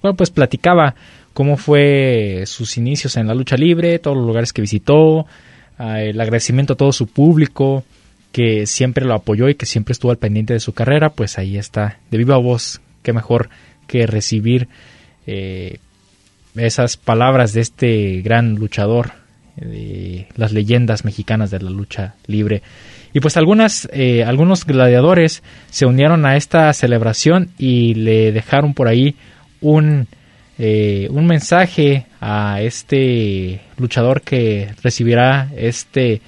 bueno 0.00 0.16
pues 0.16 0.30
platicaba 0.30 0.94
cómo 1.32 1.56
fue 1.56 2.44
sus 2.46 2.76
inicios 2.76 3.16
en 3.16 3.26
la 3.26 3.34
lucha 3.34 3.56
libre, 3.56 3.98
todos 3.98 4.16
los 4.16 4.26
lugares 4.26 4.52
que 4.52 4.62
visitó, 4.62 5.26
ah, 5.78 6.00
el 6.02 6.20
agradecimiento 6.20 6.74
a 6.74 6.76
todo 6.76 6.92
su 6.92 7.06
público 7.06 7.84
que 8.32 8.66
siempre 8.66 9.04
lo 9.04 9.14
apoyó 9.14 9.48
y 9.48 9.54
que 9.54 9.66
siempre 9.66 9.92
estuvo 9.92 10.10
al 10.10 10.18
pendiente 10.18 10.54
de 10.54 10.60
su 10.60 10.72
carrera, 10.72 11.10
pues 11.10 11.38
ahí 11.38 11.58
está, 11.58 11.98
de 12.10 12.18
viva 12.18 12.38
voz, 12.38 12.80
qué 13.02 13.12
mejor 13.12 13.50
que 13.86 14.06
recibir 14.06 14.68
eh, 15.26 15.78
esas 16.56 16.96
palabras 16.96 17.52
de 17.52 17.60
este 17.60 18.22
gran 18.22 18.54
luchador, 18.54 19.12
de 19.56 20.28
las 20.36 20.52
leyendas 20.52 21.04
mexicanas 21.04 21.50
de 21.50 21.60
la 21.60 21.70
lucha 21.70 22.14
libre. 22.26 22.62
Y 23.12 23.20
pues 23.20 23.36
algunas, 23.36 23.86
eh, 23.92 24.24
algunos 24.24 24.64
gladiadores 24.64 25.42
se 25.70 25.84
unieron 25.84 26.24
a 26.24 26.36
esta 26.36 26.72
celebración 26.72 27.50
y 27.58 27.94
le 27.94 28.32
dejaron 28.32 28.72
por 28.72 28.88
ahí 28.88 29.14
un, 29.60 30.08
eh, 30.64 31.08
un 31.10 31.26
mensaje 31.26 32.06
a 32.20 32.60
este 32.60 33.62
luchador 33.78 34.22
que 34.22 34.72
recibirá 34.80 35.50
este 35.56 36.22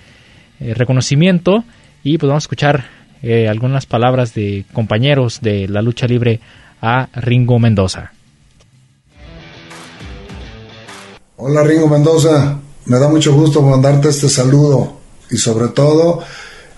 eh, 0.59 0.75
reconocimiento 0.75 1.63
y 2.03 2.19
pues 2.19 2.27
vamos 2.27 2.43
a 2.43 2.47
escuchar 2.47 2.85
eh, 3.23 3.47
algunas 3.47 3.87
palabras 3.87 4.35
de 4.35 4.65
compañeros 4.73 5.39
de 5.41 5.69
la 5.69 5.83
lucha 5.83 6.09
libre 6.09 6.41
a 6.83 7.11
Ringo 7.15 7.61
Mendoza. 7.61 8.11
Hola 11.37 11.63
Ringo 11.63 11.87
Mendoza, 11.87 12.59
me 12.87 12.99
da 12.99 13.07
mucho 13.09 13.33
gusto 13.35 13.63
mandarte 13.63 14.09
este 14.09 14.29
saludo 14.29 14.99
y 15.31 15.37
sobre 15.37 15.69
todo 15.69 16.25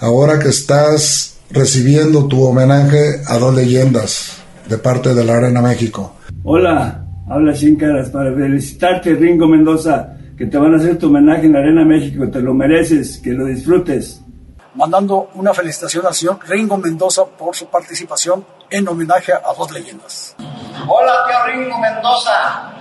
ahora 0.01 0.39
que 0.39 0.51
estás 0.51 1.39
recibiendo 1.51 2.27
tu 2.27 2.45
homenaje 2.45 3.23
a 3.27 3.39
dos 3.39 3.55
leyendas 3.55 4.43
de 4.69 4.77
parte 4.77 5.15
de 5.15 5.25
la 5.25 5.39
Arena 5.39 5.63
México. 5.63 6.17
Hola, 6.43 7.06
habla 7.29 7.55
Sin 7.55 7.77
Caras 7.77 8.11
para 8.11 8.33
felicitarte 8.35 9.15
Ringo 9.15 9.47
Mendoza, 9.47 10.17
que 10.37 10.47
te 10.47 10.59
van 10.59 10.75
a 10.75 10.77
hacer 10.77 10.99
tu 10.99 11.07
homenaje 11.09 11.47
en 11.47 11.53
la 11.53 11.61
Arena 11.61 11.85
México, 11.85 12.29
te 12.31 12.41
lo 12.41 12.55
mereces, 12.55 13.19
que 13.19 13.31
lo 13.31 13.47
disfrutes. 13.47 14.23
mandando 14.75 15.31
una 15.35 15.55
felicitación 15.55 16.05
al 16.07 16.13
señor 16.13 16.39
Ringo 16.47 16.77
Mendoza 16.77 17.25
por 17.25 17.57
su 17.57 17.67
participación 17.67 18.45
en 18.71 18.87
homenaje 18.87 19.33
a 19.33 19.55
dos 19.57 19.73
leyendas. 19.73 20.37
Hola, 20.87 21.13
tío 21.27 21.37
Ringo 21.47 21.79
Mendoza. 21.81 22.73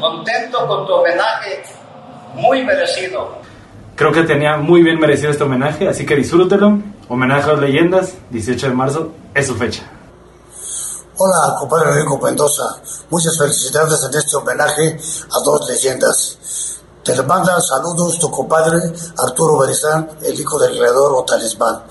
Contento 0.00 0.66
con 0.66 0.86
tu 0.86 0.92
homenaje. 0.94 1.62
Muy 2.34 2.64
merecido. 2.64 3.38
Creo 3.94 4.10
que 4.10 4.22
tenía 4.22 4.56
muy 4.56 4.82
bien 4.82 4.98
merecido 4.98 5.30
este 5.30 5.44
homenaje, 5.44 5.86
así 5.88 6.04
que 6.04 6.16
disfrútelo. 6.16 6.80
Homenaje 7.08 7.48
a 7.48 7.52
las 7.52 7.60
leyendas, 7.60 8.18
18 8.30 8.68
de 8.68 8.74
marzo, 8.74 9.12
es 9.34 9.46
su 9.46 9.54
fecha. 9.54 9.84
Hola, 11.22 11.54
compadre 11.58 11.96
Ringo 11.96 12.18
Mendoza. 12.18 12.64
Muchas 13.10 13.36
felicidades 13.36 14.02
en 14.10 14.18
este 14.18 14.36
homenaje 14.36 14.96
a 14.96 15.44
dos 15.44 15.68
leyendas. 15.68 16.80
Te 17.04 17.22
manda 17.24 17.60
saludos 17.60 18.18
tu 18.18 18.30
compadre 18.30 18.78
Arturo 19.18 19.58
Berizán, 19.58 20.08
el 20.24 20.40
hijo 20.40 20.58
del 20.58 20.78
creador 20.78 21.12
o 21.14 21.22
talismán. 21.26 21.82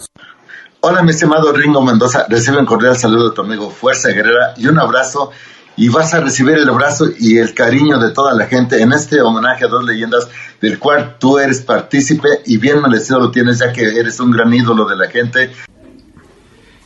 Hola, 0.81 1.03
mi 1.03 1.11
estimado 1.11 1.53
Ringo 1.53 1.79
Mendoza. 1.79 2.25
Recibe 2.27 2.57
un 2.57 2.65
cordial 2.65 2.97
saludo 2.97 3.29
de 3.29 3.35
tu 3.35 3.41
amigo 3.41 3.69
Fuerza 3.69 4.09
Guerrera 4.09 4.55
y 4.57 4.65
un 4.65 4.79
abrazo. 4.79 5.29
Y 5.75 5.89
vas 5.89 6.11
a 6.15 6.21
recibir 6.21 6.55
el 6.55 6.67
abrazo 6.67 7.05
y 7.19 7.37
el 7.37 7.53
cariño 7.53 7.99
de 7.99 8.09
toda 8.09 8.33
la 8.33 8.47
gente 8.47 8.81
en 8.81 8.93
este 8.93 9.21
homenaje 9.21 9.65
a 9.65 9.67
dos 9.67 9.83
leyendas 9.83 10.27
del 10.59 10.79
cual 10.79 11.17
tú 11.19 11.37
eres 11.37 11.61
partícipe 11.61 12.41
y 12.47 12.57
bien 12.57 12.81
merecido 12.81 13.19
lo 13.19 13.29
tienes 13.29 13.59
ya 13.59 13.71
que 13.71 13.83
eres 13.99 14.19
un 14.19 14.31
gran 14.31 14.51
ídolo 14.51 14.89
de 14.89 14.95
la 14.95 15.07
gente. 15.07 15.51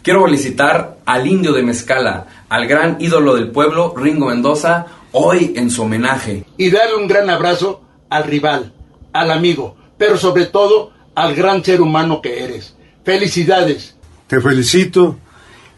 Quiero 0.04 0.24
felicitar 0.26 0.98
al 1.06 1.26
indio 1.28 1.54
de 1.54 1.64
Mezcala, 1.64 2.28
al 2.50 2.68
gran 2.68 2.98
ídolo 3.00 3.36
del 3.36 3.50
pueblo, 3.52 3.94
Ringo 3.96 4.28
Mendoza, 4.28 4.86
hoy 5.14 5.54
en 5.56 5.70
su 5.72 5.84
homenaje. 5.84 6.46
y 6.58 6.70
darle 6.70 6.96
un 6.96 7.08
gran 7.08 7.30
abrazo 7.30 7.82
al 8.10 8.26
rival, 8.26 8.74
al 9.14 9.32
amigo, 9.32 9.76
pero 9.98 10.18
sobre 10.18 10.46
todo 10.48 10.92
al 11.16 11.34
gran 11.36 11.64
ser 11.64 11.82
humano 11.82 12.22
que 12.22 12.44
eres. 12.44 12.76
Felicidades. 13.06 13.96
Te 14.28 14.42
felicito 14.42 15.18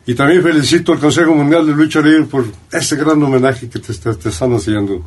y 0.08 0.16
también 0.16 0.42
felicito 0.42 0.92
al 0.94 1.00
Consejo 1.00 1.34
Mundial 1.36 1.66
de 1.68 1.74
Lucha 1.74 2.02
Libre 2.02 2.24
por 2.26 2.46
este 2.72 2.96
gran 2.96 3.22
homenaje 3.22 3.70
que 3.70 3.80
te, 3.80 3.94
te- 3.94 4.16
te 4.16 4.30
están 4.30 4.54
haciendo. 4.54 5.04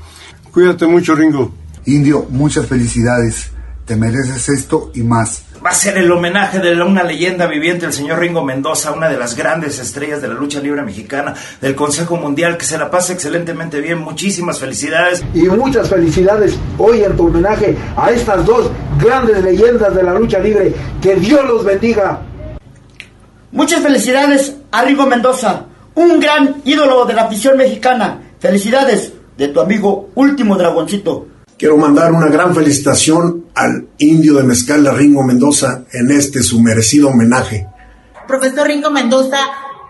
Cuídate 0.52 0.86
mucho, 0.86 1.14
Ringo. 1.14 1.52
Indio, 1.86 2.26
muchas 2.30 2.66
felicidades. 2.66 3.50
Te 3.84 3.96
mereces 3.96 4.48
esto 4.50 4.90
y 4.94 5.02
más. 5.02 5.44
Va 5.64 5.70
a 5.70 5.74
ser 5.74 5.98
el 5.98 6.10
homenaje 6.12 6.60
de 6.60 6.80
una 6.80 7.02
leyenda 7.02 7.48
viviente, 7.48 7.84
el 7.84 7.92
señor 7.92 8.20
Ringo 8.20 8.44
Mendoza, 8.44 8.92
una 8.92 9.08
de 9.08 9.18
las 9.18 9.34
grandes 9.34 9.80
estrellas 9.80 10.22
de 10.22 10.28
la 10.28 10.34
lucha 10.34 10.60
libre 10.60 10.82
mexicana, 10.82 11.34
del 11.60 11.74
Consejo 11.74 12.16
Mundial, 12.16 12.56
que 12.56 12.64
se 12.64 12.78
la 12.78 12.90
pase 12.90 13.12
excelentemente 13.12 13.80
bien. 13.80 13.98
Muchísimas 13.98 14.60
felicidades. 14.60 15.24
Y 15.34 15.42
muchas 15.48 15.88
felicidades 15.88 16.56
hoy 16.78 17.02
en 17.02 17.16
tu 17.16 17.26
homenaje 17.26 17.76
a 17.96 18.10
estas 18.12 18.46
dos 18.46 18.70
grandes 19.00 19.42
leyendas 19.42 19.94
de 19.94 20.02
la 20.02 20.14
lucha 20.14 20.38
libre. 20.38 20.72
Que 21.02 21.16
Dios 21.16 21.44
los 21.44 21.64
bendiga. 21.64 22.20
Muchas 23.50 23.82
felicidades 23.82 24.54
a 24.70 24.84
Rigo 24.84 25.06
Mendoza, 25.06 25.64
un 25.96 26.20
gran 26.20 26.62
ídolo 26.64 27.04
de 27.04 27.14
la 27.14 27.22
afición 27.22 27.56
mexicana. 27.56 28.20
Felicidades 28.38 29.12
de 29.36 29.48
tu 29.48 29.60
amigo 29.60 30.10
Último 30.14 30.56
Dragoncito. 30.56 31.27
Quiero 31.58 31.76
mandar 31.76 32.12
una 32.12 32.28
gran 32.28 32.54
felicitación 32.54 33.46
al 33.52 33.88
indio 33.98 34.34
de 34.34 34.44
Mezcal 34.44 34.96
Ringo 34.96 35.24
Mendoza 35.24 35.82
en 35.92 36.12
este 36.12 36.40
su 36.44 36.60
merecido 36.60 37.08
homenaje. 37.08 37.66
Profesor 38.28 38.68
Ringo 38.68 38.92
Mendoza, 38.92 39.38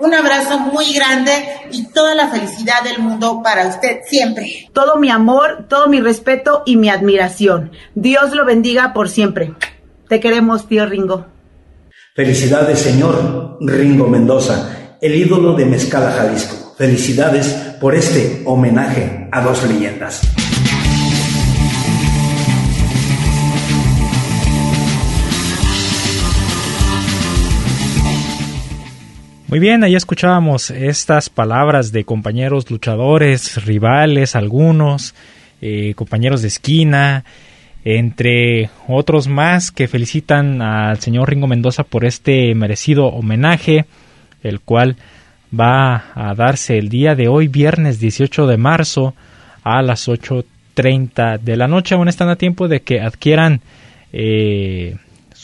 un 0.01 0.15
abrazo 0.15 0.59
muy 0.61 0.95
grande 0.95 1.31
y 1.71 1.93
toda 1.93 2.15
la 2.15 2.29
felicidad 2.29 2.83
del 2.85 3.01
mundo 3.01 3.43
para 3.45 3.69
usted 3.69 3.99
siempre. 4.07 4.71
Todo 4.73 4.97
mi 4.97 5.11
amor, 5.11 5.67
todo 5.69 5.89
mi 5.89 6.01
respeto 6.01 6.63
y 6.65 6.79
mi 6.79 6.89
admiración. 6.89 7.71
Dios 7.95 8.35
lo 8.35 8.47
bendiga 8.47 8.95
por 8.95 9.11
siempre. 9.11 9.53
Te 10.09 10.21
queremos, 10.21 10.69
tío 10.69 10.87
Ringo. 10.87 11.27
Felicidades, 12.17 12.79
señor 12.79 13.59
Ringo 13.61 14.07
Mendoza, 14.09 14.97
el 15.03 15.15
ídolo 15.15 15.53
de 15.53 15.67
Mezcala, 15.67 16.13
Jalisco. 16.13 16.75
Felicidades 16.79 17.49
por 17.79 17.95
este 17.95 18.41
homenaje 18.47 19.29
a 19.31 19.43
dos 19.43 19.63
leyendas. 19.69 20.23
Muy 29.49 29.61
bien, 29.61 29.83
ahí 29.83 29.95
escuchábamos 29.95 30.71
estas 30.71 31.31
palabras 31.31 31.91
de 31.91 32.05
compañeros 32.05 32.71
luchadores, 32.71 33.65
rivales, 33.65 34.37
algunos, 34.37 35.15
eh, 35.63 35.95
compañeros 35.95 36.43
de 36.43 36.49
esquina, 36.49 37.25
entre 37.83 38.69
otros 38.87 39.27
más 39.27 39.71
que 39.71 39.89
felicitan 39.89 40.61
al 40.61 41.01
señor 41.01 41.31
Ringo 41.31 41.47
Mendoza 41.47 41.85
por 41.85 42.05
este 42.05 42.55
merecido 42.55 43.07
homenaje, 43.07 43.87
el 44.43 44.61
cual 44.61 44.97
va 45.59 46.13
a 46.15 46.35
darse 46.35 46.77
el 46.77 46.91
día 46.91 47.15
de 47.15 47.29
hoy, 47.29 47.49
viernes 47.49 48.01
18 48.01 48.47
de 48.47 48.59
marzo, 48.59 49.15
a 49.65 49.81
las 49.81 50.09
8.30 50.09 51.39
de 51.39 51.57
la 51.57 51.69
noche. 51.69 51.95
Aún 51.95 52.09
están 52.09 52.29
a 52.29 52.37
tiempo 52.37 52.69
de 52.69 52.81
que 52.83 53.01
adquieran 53.01 53.63
eh, 54.13 54.97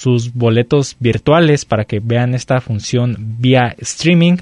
sus 0.04 0.34
boletos 0.34 0.96
virtuales 1.00 1.64
para 1.64 1.86
que 1.86 1.98
vean 1.98 2.34
esta 2.34 2.60
función 2.60 3.16
vía 3.38 3.74
streaming 3.78 4.36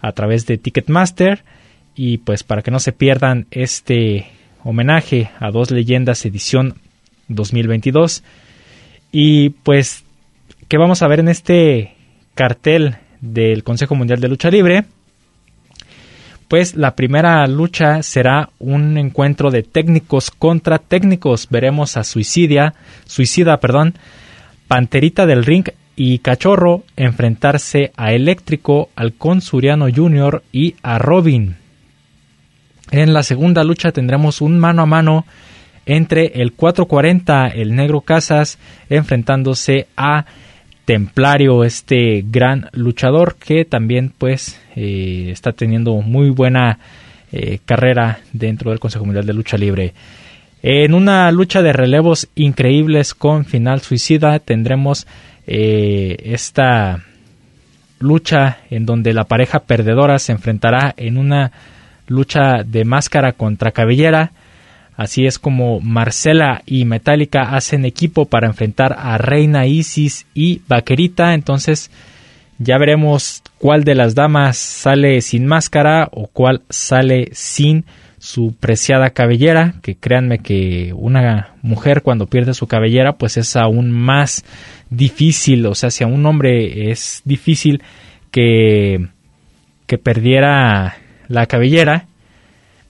a 0.00 0.10
través 0.10 0.46
de 0.46 0.58
Ticketmaster. 0.58 1.44
Y 1.94 2.18
pues 2.18 2.42
para 2.42 2.62
que 2.62 2.72
no 2.72 2.80
se 2.80 2.90
pierdan 2.90 3.46
este 3.52 4.26
homenaje 4.64 5.30
a 5.38 5.52
dos 5.52 5.70
leyendas 5.70 6.26
edición 6.26 6.74
2022 7.28 8.24
y 9.12 9.50
pues 9.50 10.04
que 10.66 10.76
vamos 10.76 11.02
a 11.02 11.08
ver 11.08 11.20
en 11.20 11.28
este 11.28 11.94
cartel 12.34 12.96
del 13.20 13.62
Consejo 13.62 13.94
Mundial 13.94 14.20
de 14.20 14.28
Lucha 14.28 14.50
Libre 14.50 14.84
pues 16.48 16.74
la 16.74 16.96
primera 16.96 17.46
lucha 17.46 18.02
será 18.02 18.50
un 18.58 18.98
encuentro 18.98 19.50
de 19.50 19.62
técnicos 19.62 20.30
contra 20.30 20.78
técnicos. 20.78 21.48
Veremos 21.50 21.96
a 21.96 22.04
Suicidia, 22.04 22.74
Suicida, 23.04 23.58
perdón, 23.58 23.94
Panterita 24.68 25.26
del 25.26 25.44
Ring 25.44 25.68
y 25.96 26.18
Cachorro 26.18 26.84
enfrentarse 26.96 27.92
a 27.96 28.12
Eléctrico, 28.12 28.90
al 28.94 29.14
Suriano 29.40 29.86
Jr. 29.94 30.42
y 30.52 30.74
a 30.82 30.98
Robin. 30.98 31.56
En 32.90 33.12
la 33.12 33.22
segunda 33.22 33.64
lucha 33.64 33.92
tendremos 33.92 34.40
un 34.40 34.58
mano 34.58 34.82
a 34.82 34.86
mano 34.86 35.24
entre 35.86 36.42
el 36.42 36.52
440, 36.52 37.48
el 37.48 37.74
Negro 37.74 38.00
Casas, 38.00 38.58
enfrentándose 38.90 39.86
a 39.96 40.26
Templario, 40.84 41.64
este 41.64 42.24
gran 42.28 42.68
luchador 42.72 43.36
que 43.36 43.64
también 43.64 44.12
pues 44.16 44.60
eh, 44.76 45.30
está 45.30 45.52
teniendo 45.52 45.94
muy 45.94 46.30
buena 46.30 46.78
eh, 47.32 47.58
carrera 47.64 48.20
dentro 48.32 48.70
del 48.70 48.78
Consejo 48.78 49.04
Mundial 49.04 49.26
de 49.26 49.32
Lucha 49.32 49.56
Libre. 49.56 49.94
En 50.62 50.94
una 50.94 51.30
lucha 51.30 51.62
de 51.62 51.72
relevos 51.72 52.28
increíbles 52.34 53.14
con 53.14 53.44
final 53.44 53.80
suicida 53.80 54.38
tendremos 54.38 55.06
eh, 55.46 56.16
esta 56.24 57.04
lucha 57.98 58.58
en 58.70 58.84
donde 58.86 59.12
la 59.12 59.24
pareja 59.24 59.60
perdedora 59.60 60.18
se 60.18 60.32
enfrentará 60.32 60.92
en 60.96 61.18
una 61.18 61.52
lucha 62.08 62.62
de 62.64 62.84
máscara 62.84 63.32
contra 63.32 63.72
cabellera 63.72 64.32
Así 64.96 65.26
es 65.26 65.38
como 65.38 65.80
Marcela 65.80 66.62
y 66.64 66.86
Metallica 66.86 67.54
hacen 67.54 67.84
equipo 67.84 68.24
para 68.24 68.46
enfrentar 68.46 68.96
a 68.98 69.18
Reina 69.18 69.66
Isis 69.66 70.26
y 70.32 70.62
Vaquerita. 70.68 71.34
Entonces 71.34 71.90
ya 72.58 72.78
veremos 72.78 73.42
cuál 73.58 73.84
de 73.84 73.94
las 73.94 74.14
damas 74.14 74.56
sale 74.56 75.20
sin 75.20 75.46
máscara 75.46 76.08
o 76.12 76.28
cuál 76.28 76.62
sale 76.70 77.28
sin 77.32 77.84
su 78.18 78.54
preciada 78.58 79.10
cabellera. 79.10 79.74
Que 79.82 79.94
créanme 79.94 80.38
que 80.38 80.92
una 80.94 81.54
mujer 81.62 82.02
cuando 82.02 82.26
pierde 82.26 82.54
su 82.54 82.66
cabellera 82.66 83.14
pues 83.14 83.36
es 83.36 83.56
aún 83.56 83.90
más 83.90 84.44
difícil. 84.90 85.66
O 85.66 85.74
sea, 85.74 85.90
si 85.90 86.04
a 86.04 86.06
un 86.06 86.24
hombre 86.26 86.90
es 86.90 87.22
difícil 87.24 87.82
que, 88.30 89.08
que 89.86 89.98
perdiera 89.98 90.96
la 91.28 91.46
cabellera, 91.46 92.06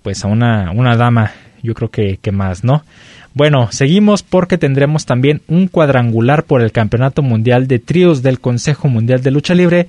pues 0.03 0.25
a 0.25 0.29
una, 0.29 0.71
una 0.73 0.97
dama 0.97 1.33
yo 1.63 1.75
creo 1.75 1.91
que, 1.91 2.19
que 2.23 2.33
más, 2.33 2.65
¿no? 2.65 2.85
Bueno, 3.35 3.69
seguimos 3.71 4.23
porque 4.23 4.57
tendremos 4.57 5.05
también 5.05 5.43
un 5.47 5.69
cuadrangular 5.69 6.45
por 6.45 6.63
el 6.63 6.73
Campeonato 6.73 7.21
Mundial 7.23 7.67
de 7.67 7.79
Tríos 7.79 8.23
del 8.23 8.41
Consejo 8.41 8.89
Mundial 8.89 9.23
de 9.23 9.31
Lucha 9.31 9.55
Libre. 9.55 9.89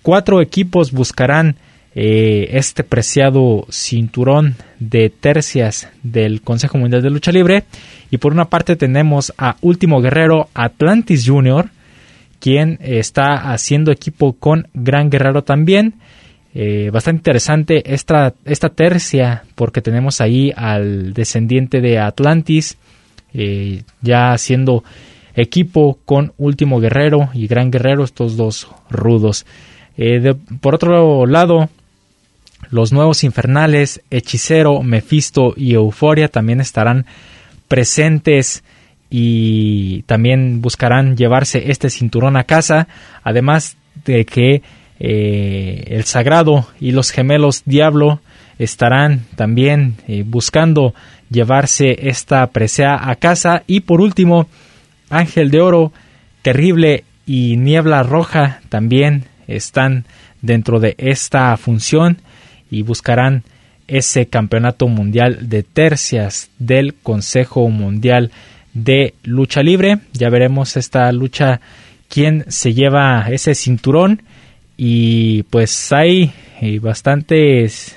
Cuatro 0.00 0.40
equipos 0.40 0.90
buscarán 0.92 1.56
eh, 1.92 2.50
este 2.52 2.84
preciado 2.84 3.66
cinturón 3.68 4.54
de 4.78 5.10
tercias 5.10 5.88
del 6.04 6.40
Consejo 6.40 6.78
Mundial 6.78 7.02
de 7.02 7.10
Lucha 7.10 7.32
Libre. 7.32 7.64
Y 8.12 8.18
por 8.18 8.32
una 8.32 8.44
parte 8.44 8.76
tenemos 8.76 9.32
a 9.36 9.56
Último 9.60 10.00
Guerrero 10.00 10.48
Atlantis 10.54 11.28
Jr., 11.28 11.68
quien 12.38 12.78
está 12.80 13.52
haciendo 13.52 13.90
equipo 13.90 14.34
con 14.34 14.68
Gran 14.72 15.10
Guerrero 15.10 15.42
también. 15.42 15.94
Eh, 16.54 16.90
bastante 16.92 17.18
interesante 17.18 17.92
esta, 17.92 18.34
esta 18.44 18.70
tercia 18.70 19.44
porque 19.54 19.82
tenemos 19.82 20.20
ahí 20.20 20.52
al 20.56 21.12
descendiente 21.12 21.80
de 21.80 22.00
Atlantis 22.00 22.76
eh, 23.32 23.82
ya 24.00 24.32
haciendo 24.32 24.82
equipo 25.36 25.98
con 26.04 26.32
Último 26.38 26.80
Guerrero 26.80 27.30
y 27.34 27.46
Gran 27.46 27.70
Guerrero, 27.70 28.04
estos 28.04 28.36
dos 28.36 28.68
rudos. 28.90 29.44
Por 30.60 30.76
otro 30.76 31.26
lado, 31.26 31.68
los 32.70 32.92
nuevos 32.92 33.24
infernales, 33.24 34.00
Hechicero, 34.10 34.82
Mephisto 34.82 35.54
y 35.56 35.74
Euforia 35.74 36.28
también 36.28 36.60
estarán 36.60 37.06
presentes 37.68 38.62
y 39.10 40.02
también 40.02 40.62
buscarán 40.62 41.16
llevarse 41.16 41.70
este 41.70 41.90
cinturón 41.90 42.36
a 42.36 42.44
casa, 42.44 42.86
además 43.24 43.76
de 44.04 44.24
que 44.24 44.62
eh, 45.00 45.84
el 45.88 46.04
Sagrado 46.04 46.68
y 46.80 46.92
los 46.92 47.10
gemelos 47.10 47.62
Diablo 47.64 48.20
estarán 48.58 49.24
también 49.34 49.96
eh, 50.06 50.22
buscando 50.24 50.94
llevarse 51.30 52.08
esta 52.08 52.46
presea 52.48 53.10
a 53.10 53.16
casa. 53.16 53.62
Y 53.66 53.80
por 53.80 54.00
último, 54.00 54.46
Ángel 55.08 55.50
de 55.50 55.60
Oro, 55.60 55.92
Terrible 56.42 57.04
y 57.26 57.56
Niebla 57.56 58.02
Roja 58.02 58.60
también 58.68 59.24
están 59.48 60.04
dentro 60.42 60.78
de 60.78 60.94
esta 60.98 61.56
función 61.56 62.18
y 62.70 62.82
buscarán 62.82 63.42
ese 63.88 64.26
campeonato 64.26 64.86
mundial 64.86 65.48
de 65.48 65.62
tercias 65.62 66.50
del 66.58 66.94
Consejo 66.94 67.68
Mundial 67.68 68.30
de 68.72 69.14
Lucha 69.24 69.62
Libre. 69.62 69.98
Ya 70.12 70.30
veremos 70.30 70.76
esta 70.76 71.10
lucha 71.10 71.60
quién 72.08 72.44
se 72.48 72.72
lleva 72.72 73.26
ese 73.30 73.54
cinturón 73.54 74.22
y 74.76 75.42
pues 75.44 75.92
hay 75.92 76.32
eh, 76.60 76.78
bastantes 76.78 77.96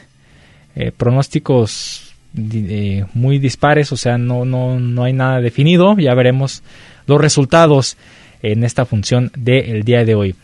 eh, 0.75 0.91
pronósticos 0.95 2.13
eh, 2.35 3.05
muy 3.13 3.37
dispares, 3.37 3.91
o 3.91 3.97
sea, 3.97 4.17
no, 4.17 4.43
no, 4.45 4.79
no 4.79 5.03
hay 5.03 5.13
nada 5.13 5.39
definido, 5.39 5.95
ya 5.97 6.15
veremos 6.15 6.63
los 7.05 7.21
resultados 7.21 7.95
en 8.41 8.63
esta 8.63 8.85
función 8.85 9.31
del 9.37 9.83
día 9.83 10.03
de 10.03 10.15
hoy. 10.15 10.35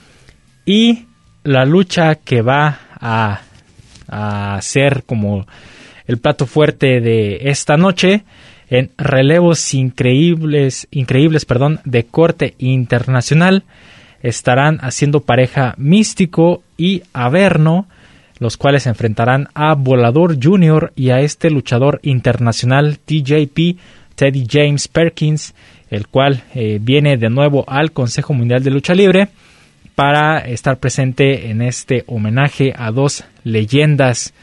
Y 0.66 1.06
la 1.44 1.66
lucha 1.66 2.16
que 2.16 2.42
va 2.42 2.80
a, 3.00 3.42
a 4.10 4.60
ser 4.62 5.04
como 5.06 5.46
el 6.08 6.18
plato 6.18 6.46
fuerte 6.46 7.02
de 7.02 7.50
esta 7.50 7.78
noche 7.78 8.24
en 8.70 8.92
relevos 8.98 9.74
increíbles, 9.74 10.88
increíbles, 10.92 11.46
perdón, 11.46 11.80
de 11.86 12.06
corte 12.06 12.56
internacional 12.60 13.64
estarán 14.22 14.80
haciendo 14.82 15.22
pareja 15.22 15.74
Místico 15.78 16.64
y 16.78 17.04
Averno, 17.14 17.88
los 18.40 18.58
cuales 18.58 18.88
enfrentarán 18.88 19.48
a 19.54 19.76
Volador 19.76 20.38
Jr. 20.42 20.94
y 20.96 21.10
a 21.10 21.20
este 21.20 21.50
luchador 21.50 22.00
internacional 22.04 23.00
TJP, 23.00 23.78
Teddy 24.16 24.46
James 24.50 24.88
Perkins, 24.88 25.54
el 25.90 26.08
cual 26.08 26.44
eh, 26.54 26.80
viene 26.82 27.18
de 27.18 27.30
nuevo 27.30 27.66
al 27.68 27.92
Consejo 27.92 28.34
Mundial 28.34 28.64
de 28.64 28.72
Lucha 28.72 28.94
Libre 28.94 29.30
para 29.96 30.40
estar 30.40 30.78
presente 30.78 31.50
en 31.50 31.62
este 31.62 32.04
homenaje 32.08 32.74
a 32.76 32.92
dos 32.92 33.26
leyendas 33.50 34.34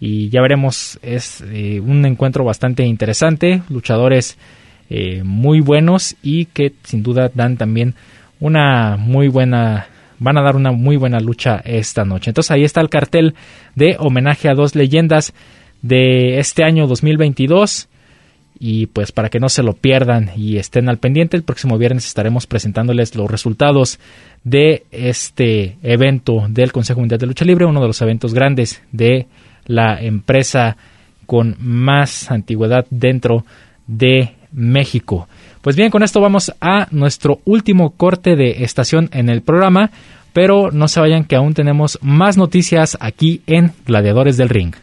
y 0.00 0.28
ya 0.28 0.40
veremos 0.42 0.98
es 1.02 1.42
eh, 1.52 1.80
un 1.80 2.04
encuentro 2.04 2.44
bastante 2.44 2.84
interesante 2.84 3.62
luchadores 3.68 4.36
eh, 4.90 5.22
muy 5.24 5.60
buenos 5.60 6.16
y 6.22 6.46
que 6.46 6.72
sin 6.82 7.02
duda 7.02 7.30
dan 7.32 7.56
también 7.56 7.94
una 8.40 8.96
muy 8.98 9.28
buena 9.28 9.86
van 10.18 10.38
a 10.38 10.42
dar 10.42 10.56
una 10.56 10.72
muy 10.72 10.96
buena 10.96 11.20
lucha 11.20 11.60
esta 11.64 12.04
noche. 12.04 12.30
Entonces 12.30 12.50
ahí 12.50 12.64
está 12.64 12.80
el 12.80 12.88
cartel 12.88 13.34
de 13.74 13.96
homenaje 13.98 14.48
a 14.48 14.54
dos 14.54 14.74
leyendas 14.74 15.34
de 15.82 16.38
este 16.38 16.64
año 16.64 16.86
2022 16.86 17.88
y 18.58 18.86
pues 18.86 19.12
para 19.12 19.28
que 19.28 19.40
no 19.40 19.48
se 19.48 19.62
lo 19.62 19.72
pierdan 19.74 20.30
y 20.36 20.58
estén 20.58 20.88
al 20.88 20.98
pendiente 20.98 21.36
el 21.36 21.42
próximo 21.42 21.76
viernes 21.78 22.06
estaremos 22.06 22.46
presentándoles 22.46 23.14
los 23.16 23.30
resultados 23.30 23.98
de 24.44 24.84
este 24.90 25.76
evento 25.82 26.46
del 26.48 26.72
Consejo 26.72 27.00
Mundial 27.00 27.18
de 27.18 27.26
Lucha 27.26 27.44
Libre, 27.44 27.66
uno 27.66 27.80
de 27.80 27.88
los 27.88 28.00
eventos 28.00 28.34
grandes 28.34 28.82
de 28.92 29.26
la 29.66 30.00
empresa 30.00 30.76
con 31.26 31.56
más 31.58 32.30
antigüedad 32.30 32.86
dentro 32.90 33.44
de 33.86 34.34
México. 34.52 35.28
Pues 35.62 35.76
bien, 35.76 35.90
con 35.90 36.02
esto 36.02 36.20
vamos 36.20 36.52
a 36.60 36.88
nuestro 36.90 37.40
último 37.44 37.90
corte 37.90 38.36
de 38.36 38.64
estación 38.64 39.08
en 39.12 39.30
el 39.30 39.42
programa, 39.42 39.90
pero 40.32 40.70
no 40.70 40.88
se 40.88 41.00
vayan 41.00 41.24
que 41.24 41.36
aún 41.36 41.54
tenemos 41.54 41.98
más 42.02 42.36
noticias 42.36 42.98
aquí 43.00 43.42
en 43.46 43.72
Gladiadores 43.86 44.36
del 44.36 44.50
Ring. 44.50 44.74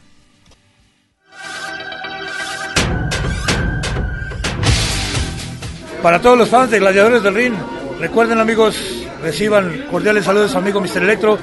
Para 6.01 6.19
todos 6.19 6.35
los 6.35 6.49
fans 6.49 6.71
de 6.71 6.79
Gladiadores 6.79 7.21
del 7.21 7.35
Ring, 7.35 7.53
recuerden 7.99 8.39
amigos, 8.39 8.75
reciban 9.21 9.85
cordiales 9.91 10.25
saludos 10.25 10.55
a 10.55 10.57
amigo 10.57 10.81
Mr. 10.81 11.03
Electro. 11.03 11.37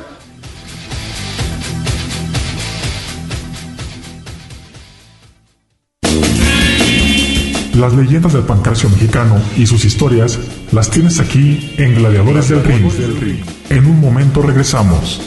Las 7.75 7.95
leyendas 7.95 8.33
del 8.33 8.43
pancracio 8.43 8.91
mexicano 8.91 9.41
y 9.57 9.65
sus 9.65 9.85
historias 9.85 10.41
las 10.73 10.91
tienes 10.91 11.21
aquí 11.21 11.75
en 11.79 11.95
Gladiadores, 11.95 12.49
del, 12.49 12.65
Ring. 12.65 12.93
del 12.95 13.21
Ring. 13.21 13.45
En 13.71 13.87
un 13.87 14.01
momento 14.01 14.43
regresamos. 14.43 15.21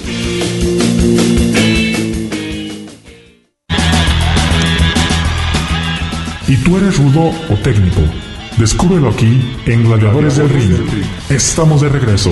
¿Y 6.49 6.57
tú 6.57 6.75
eres 6.75 6.97
rudo 6.97 7.31
o 7.49 7.55
técnico? 7.63 8.01
Descúbrelo 8.57 9.09
aquí 9.09 9.41
en 9.65 9.83
Gladiadores 9.83 10.37
del 10.37 10.49
Ring. 10.49 10.75
Estamos 11.29 11.81
de 11.81 11.89
regreso. 11.89 12.31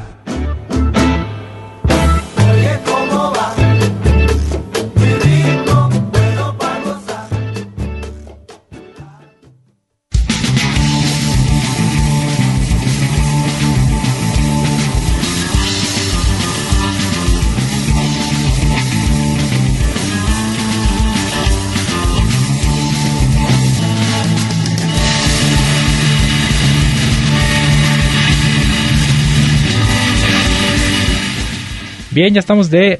Bien, 32.13 32.33
ya 32.33 32.41
estamos 32.41 32.69
de 32.69 32.99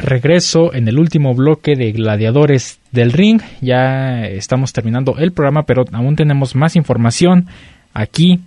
regreso 0.00 0.74
en 0.74 0.88
el 0.88 0.98
último 0.98 1.32
bloque 1.32 1.76
de 1.76 1.92
Gladiadores 1.92 2.80
del 2.90 3.12
Ring. 3.12 3.40
Ya 3.60 4.26
estamos 4.26 4.72
terminando 4.72 5.16
el 5.16 5.30
programa, 5.30 5.62
pero 5.62 5.84
aún 5.92 6.16
tenemos 6.16 6.56
más 6.56 6.74
información 6.74 7.46
aquí 7.94 8.40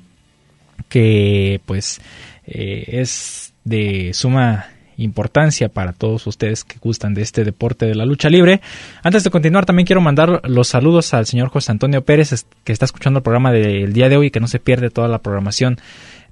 que 0.90 1.62
pues 1.66 2.02
eh, 2.46 3.00
es 3.00 3.54
de 3.64 4.12
suma 4.14 4.66
importancia 4.98 5.70
para 5.70 5.94
todos 5.94 6.28
ustedes 6.28 6.66
que 6.66 6.78
gustan 6.80 7.14
de 7.14 7.22
este 7.22 7.46
deporte 7.46 7.86
de 7.86 7.96
la 7.96 8.06
lucha 8.06 8.30
libre. 8.30 8.60
Antes 9.04 9.24
de 9.24 9.30
continuar, 9.30 9.66
también 9.66 9.86
quiero 9.86 10.02
mandar 10.02 10.42
los 10.44 10.68
saludos 10.68 11.14
al 11.14 11.26
señor 11.26 11.48
José 11.48 11.72
Antonio 11.72 12.04
Pérez, 12.04 12.46
que 12.66 12.74
está 12.74 12.84
escuchando 12.84 13.20
el 13.20 13.24
programa 13.24 13.54
del 13.54 13.94
día 13.94 14.10
de 14.10 14.18
hoy 14.18 14.28
y 14.28 14.32
que 14.32 14.42
no 14.42 14.48
se 14.48 14.60
pierde 14.60 14.90
toda 14.90 15.08
la 15.08 15.20
programación 15.20 15.78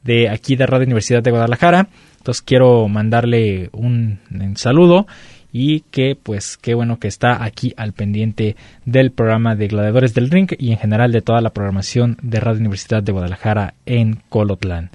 de 0.03 0.29
aquí 0.29 0.55
de 0.55 0.65
Radio 0.65 0.85
Universidad 0.85 1.23
de 1.23 1.31
Guadalajara. 1.31 1.87
Entonces 2.17 2.41
quiero 2.41 2.87
mandarle 2.87 3.69
un, 3.71 4.19
saludo 4.55 5.07
y 5.51 5.81
que 5.91 6.15
pues 6.21 6.57
qué 6.57 6.75
bueno 6.75 6.99
que 6.99 7.07
está 7.07 7.43
aquí 7.43 7.73
al 7.77 7.93
pendiente 7.93 8.55
del 8.85 9.11
programa 9.11 9.55
de 9.55 9.67
Gladiadores 9.67 10.13
del 10.13 10.29
Ring 10.29 10.51
y 10.57 10.71
en 10.71 10.77
general 10.77 11.11
de 11.11 11.21
toda 11.21 11.41
la 11.41 11.51
programación 11.51 12.17
de 12.21 12.39
Radio 12.39 12.59
Universidad 12.59 13.01
de 13.01 13.11
Guadalajara 13.11 13.73
en 13.85 14.19
Colotlán. 14.29 14.91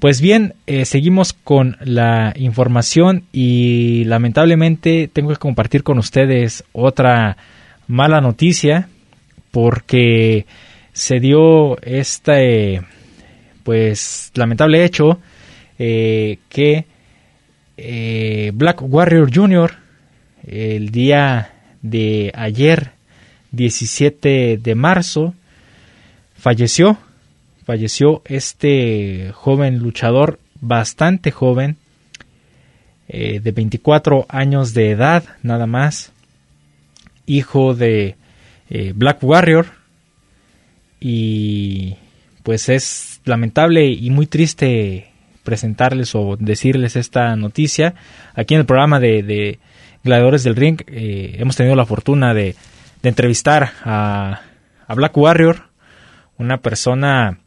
Pues 0.00 0.20
bien, 0.20 0.54
eh, 0.66 0.84
seguimos 0.84 1.32
con 1.32 1.76
la 1.80 2.34
información 2.36 3.24
y 3.32 4.04
lamentablemente 4.04 5.08
tengo 5.12 5.30
que 5.30 5.36
compartir 5.36 5.82
con 5.82 5.98
ustedes 5.98 6.64
otra 6.72 7.36
mala 7.86 8.20
noticia 8.20 8.88
porque 9.50 10.46
se 10.92 11.20
dio 11.20 11.80
este 11.82 12.82
pues 13.64 14.30
lamentable 14.34 14.84
hecho 14.84 15.18
eh, 15.78 16.38
que 16.48 16.84
eh, 17.76 18.52
Black 18.54 18.80
Warrior 18.82 19.34
Jr. 19.34 19.74
el 20.46 20.90
día 20.90 21.50
de 21.82 22.30
ayer 22.34 22.92
17 23.50 24.58
de 24.58 24.74
marzo 24.76 25.34
falleció 26.36 26.98
falleció 27.64 28.22
este 28.26 29.32
joven 29.34 29.78
luchador 29.78 30.38
bastante 30.60 31.32
joven 31.32 31.76
eh, 33.08 33.40
de 33.40 33.52
24 33.52 34.26
años 34.28 34.74
de 34.74 34.90
edad 34.90 35.24
nada 35.42 35.66
más 35.66 36.12
hijo 37.26 37.74
de 37.74 38.16
Black 38.94 39.22
Warrior 39.22 39.66
y 41.00 41.96
pues 42.42 42.68
es 42.68 43.13
lamentable 43.24 43.86
y 43.86 44.10
muy 44.10 44.26
triste 44.26 45.10
presentarles 45.42 46.14
o 46.14 46.36
decirles 46.38 46.96
esta 46.96 47.36
noticia. 47.36 47.94
Aquí 48.34 48.54
en 48.54 48.60
el 48.60 48.66
programa 48.66 48.98
de, 48.98 49.58
Gladiadores 50.02 50.44
del 50.44 50.56
Ring 50.56 50.80
eh, 50.86 51.36
hemos 51.38 51.56
tenido 51.56 51.76
la 51.76 51.86
fortuna 51.86 52.34
de, 52.34 52.56
entrevistar 53.02 53.70
a, 53.84 54.40
Black 54.94 55.16
Warrior, 55.16 55.70
una 56.38 56.58
persona 56.58 57.38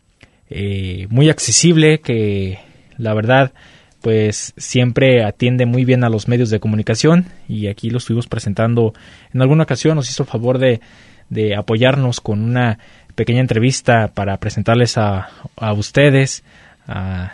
eh, 0.50 1.08
muy 1.10 1.30
accesible 1.30 2.00
que 2.00 2.60
la 2.98 3.14
verdad 3.14 3.54
pues 4.02 4.54
siempre 4.58 5.24
atiende 5.24 5.66
muy 5.66 5.86
bien 5.86 6.04
a 6.04 6.10
los 6.10 6.28
medios 6.28 6.50
de 6.50 6.60
comunicación 6.60 7.26
y 7.48 7.68
aquí 7.68 7.90
lo 7.90 7.98
estuvimos 7.98 8.28
presentando 8.28 8.94
en 9.34 9.42
alguna 9.42 9.64
ocasión 9.64 9.96
nos 9.96 10.10
hizo 10.10 10.24
el 10.24 10.30
favor 10.30 10.58
de, 10.60 10.82
de 11.30 11.56
apoyarnos 11.56 12.22
con 12.22 12.42
una 12.42 12.80
pequeña 13.18 13.42
entrevista 13.42 14.10
para 14.14 14.38
presentarles 14.38 14.96
a, 14.96 15.30
ustedes 15.76 16.44
a 16.88 17.34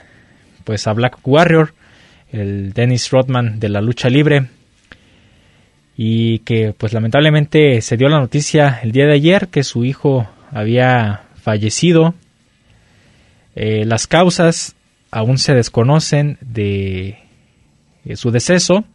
pues 0.64 0.88
a 0.88 0.94
Black 0.94 1.18
Warrior, 1.26 1.74
el 2.32 2.72
Dennis 2.72 3.12
Rodman 3.12 3.60
de 3.60 3.68
la 3.68 3.82
lucha 3.82 4.08
libre 4.08 4.48
y 5.98 6.40
que 6.40 6.74
pues 6.76 6.94
lamentablemente 6.94 7.82
se 7.82 7.98
dio 7.98 8.08
la 8.08 8.22
noticia 8.22 8.80
el 8.82 8.94
día 8.94 9.06
de 9.06 9.14
ayer 9.14 9.50
que 9.50 9.64
su 9.64 9.84
hijo 9.84 10.26
había 10.52 11.24
fallecido. 11.36 12.16
Eh, 13.54 13.84
las 13.86 14.08
causas 14.08 14.78
aún 15.12 15.38
se 15.38 15.54
desconocen 15.54 16.38
de 16.40 17.18
su 18.16 18.32
deceso, 18.32 18.86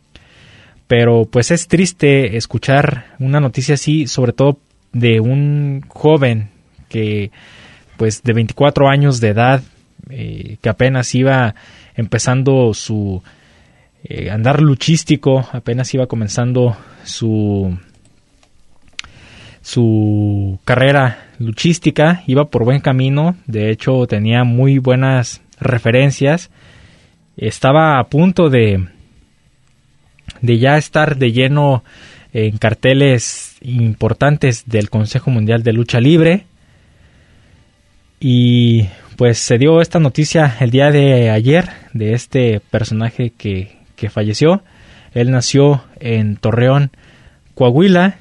pero 0.87 1.27
pues 1.31 1.51
es 1.51 1.69
triste 1.69 2.39
escuchar 2.39 3.15
una 3.19 3.41
noticia 3.41 3.75
así, 3.75 4.07
sobre 4.07 4.33
todo 4.33 4.59
de 4.93 5.21
un 5.21 5.85
joven 5.87 6.57
que 6.89 7.31
pues 7.97 8.23
de 8.23 8.33
24 8.33 8.89
años 8.89 9.21
de 9.21 9.29
edad 9.29 9.63
eh, 10.11 10.57
que 10.63 10.69
apenas 10.69 11.15
iba 11.15 11.55
empezando 11.95 12.73
su 12.73 13.23
eh, 14.05 14.31
andar 14.31 14.63
luchístico, 14.63 15.47
apenas 15.53 15.93
iba 15.93 16.07
comenzando 16.07 16.77
su 17.05 17.77
su 19.61 20.61
carrera 20.65 21.27
luchística, 21.39 22.23
iba 22.27 22.47
por 22.47 22.65
buen 22.65 22.81
camino, 22.81 23.37
de 23.47 23.71
hecho 23.71 24.07
tenía 24.07 24.45
muy 24.45 24.79
buenas 24.79 25.43
referencias, 25.61 26.51
estaba 27.37 27.99
a 27.99 28.05
punto 28.05 28.49
de 28.49 28.89
de 30.41 30.59
ya 30.59 30.79
estar 30.79 31.17
de 31.17 31.33
lleno 31.33 31.85
en 32.33 32.57
carteles 32.57 33.57
importantes 33.61 34.65
del 34.67 34.89
Consejo 34.89 35.31
Mundial 35.31 35.63
de 35.63 35.73
Lucha 35.73 36.01
Libre 36.01 36.47
y 38.21 38.89
pues 39.17 39.39
se 39.39 39.59
dio 39.59 39.81
esta 39.81 39.99
noticia 39.99 40.57
el 40.61 40.71
día 40.71 40.91
de 40.91 41.31
ayer 41.31 41.69
de 41.93 42.15
este 42.15 42.61
personaje 42.61 43.33
que, 43.37 43.77
falleció. 44.11 44.63
Él 45.13 45.33
nació 45.33 45.83
en 45.99 46.37
Torreón, 46.37 46.93
Coahuila. 47.55 48.19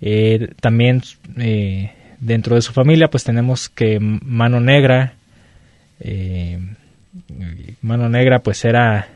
Eh, 0.00 0.52
también 0.60 1.02
eh, 1.38 1.92
dentro 2.18 2.56
de 2.56 2.62
su 2.62 2.72
familia 2.72 3.08
pues 3.08 3.22
tenemos 3.22 3.68
que 3.68 4.00
Mano 4.00 4.58
Negra, 4.58 5.14
eh, 6.00 6.58
Mano 7.80 8.08
Negra 8.08 8.40
pues 8.40 8.64
era 8.64 9.06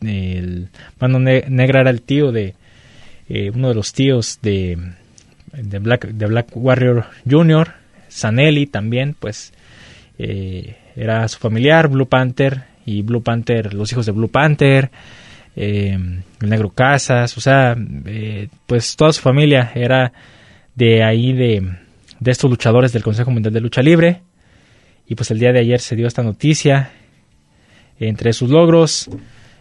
el 0.00 0.68
Mano 1.00 1.18
Negra 1.18 1.80
era 1.80 1.90
el 1.90 2.02
tío 2.02 2.30
de 2.30 2.54
uno 3.52 3.70
de 3.70 3.74
los 3.74 3.92
tíos 3.92 4.38
de, 4.40 4.78
de 5.52 5.78
Black 5.80 6.06
de 6.06 6.26
Black 6.26 6.50
Warrior 6.54 7.06
Jr. 7.28 7.77
Sanelli 8.18 8.66
también 8.66 9.16
pues 9.18 9.52
eh, 10.18 10.76
era 10.96 11.26
su 11.28 11.38
familiar, 11.38 11.88
Blue 11.88 12.08
Panther, 12.08 12.64
y 12.88 13.02
Blue 13.02 13.22
Panther, 13.22 13.74
los 13.74 13.92
hijos 13.92 14.06
de 14.06 14.12
Blue 14.12 14.30
Panther, 14.30 14.90
eh, 15.54 15.98
el 16.40 16.48
Negro 16.48 16.70
Casas, 16.70 17.36
o 17.36 17.40
sea, 17.40 17.76
eh, 18.06 18.48
pues 18.66 18.96
toda 18.96 19.12
su 19.12 19.20
familia 19.20 19.72
era 19.74 20.12
de 20.74 21.02
ahí, 21.04 21.34
de, 21.34 21.70
estos 22.24 22.48
luchadores 22.48 22.92
del 22.92 23.02
Consejo 23.02 23.30
Mundial 23.30 23.52
de 23.52 23.60
Lucha 23.60 23.82
Libre. 23.82 24.22
Y 25.06 25.16
pues 25.16 25.30
el 25.30 25.38
día 25.38 25.52
de 25.52 25.60
ayer 25.60 25.80
se 25.80 25.96
dio 25.96 26.06
esta 26.06 26.22
noticia. 26.22 26.92
Entre 28.00 28.32
sus 28.32 28.48
logros, 28.48 29.10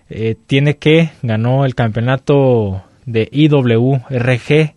eh, 0.10 0.36
tiene 0.47 0.78
que 0.78 1.10
ganó 1.22 1.66
el 1.66 1.76
campeonato 1.76 2.84
de 3.05 3.28
IWRG, 3.32 4.76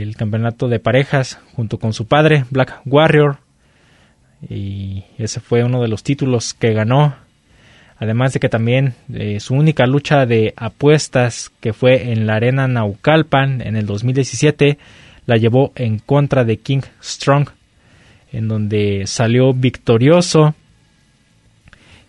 el 0.00 0.16
campeonato 0.16 0.68
de 0.68 0.80
parejas, 0.80 1.38
junto 1.54 1.78
con 1.78 1.92
su 1.92 2.06
padre, 2.06 2.44
Black 2.50 2.80
Warrior. 2.86 3.38
Y 4.48 5.04
ese 5.18 5.40
fue 5.40 5.62
uno 5.62 5.82
de 5.82 5.88
los 5.88 6.02
títulos 6.02 6.54
que 6.54 6.72
ganó. 6.72 7.14
Además 7.98 8.32
de 8.32 8.40
que 8.40 8.48
también 8.48 8.94
eh, 9.12 9.38
su 9.38 9.54
única 9.54 9.86
lucha 9.86 10.26
de 10.26 10.54
apuestas, 10.56 11.52
que 11.60 11.72
fue 11.72 12.12
en 12.12 12.26
la 12.26 12.36
arena 12.36 12.66
Naucalpan 12.66 13.60
en 13.60 13.76
el 13.76 13.86
2017, 13.86 14.78
la 15.26 15.36
llevó 15.36 15.72
en 15.76 15.98
contra 15.98 16.44
de 16.44 16.56
King 16.56 16.80
Strong 17.00 17.48
en 18.32 18.48
donde 18.48 19.06
salió 19.06 19.52
victorioso 19.52 20.54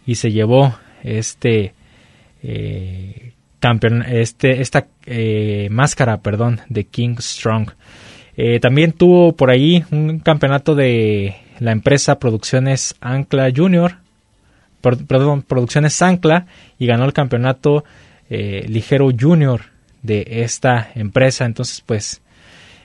y 0.05 0.15
se 0.15 0.31
llevó 0.31 0.75
este 1.03 1.73
eh, 2.41 3.22
campeón, 3.63 4.03
este, 4.03 4.61
esta 4.61 4.87
eh, 5.05 5.69
máscara, 5.71 6.21
perdón, 6.21 6.59
de 6.67 6.83
King 6.83 7.15
Strong. 7.17 7.71
Eh, 8.35 8.59
también 8.59 8.91
tuvo 8.91 9.37
por 9.37 9.49
ahí 9.49 9.85
un 9.91 10.19
campeonato 10.19 10.75
de 10.75 11.35
la 11.59 11.71
empresa 11.71 12.19
Producciones 12.19 12.95
Ancla 12.99 13.49
Junior, 13.55 13.99
perdón, 14.81 15.43
Producciones 15.43 16.01
Ancla 16.01 16.47
y 16.77 16.87
ganó 16.87 17.05
el 17.05 17.13
campeonato 17.13 17.85
ligero 18.29 19.09
Junior 19.17 19.61
de 20.01 20.25
esta 20.27 20.89
empresa. 20.95 21.45
Entonces, 21.45 21.81
pues 21.85 22.23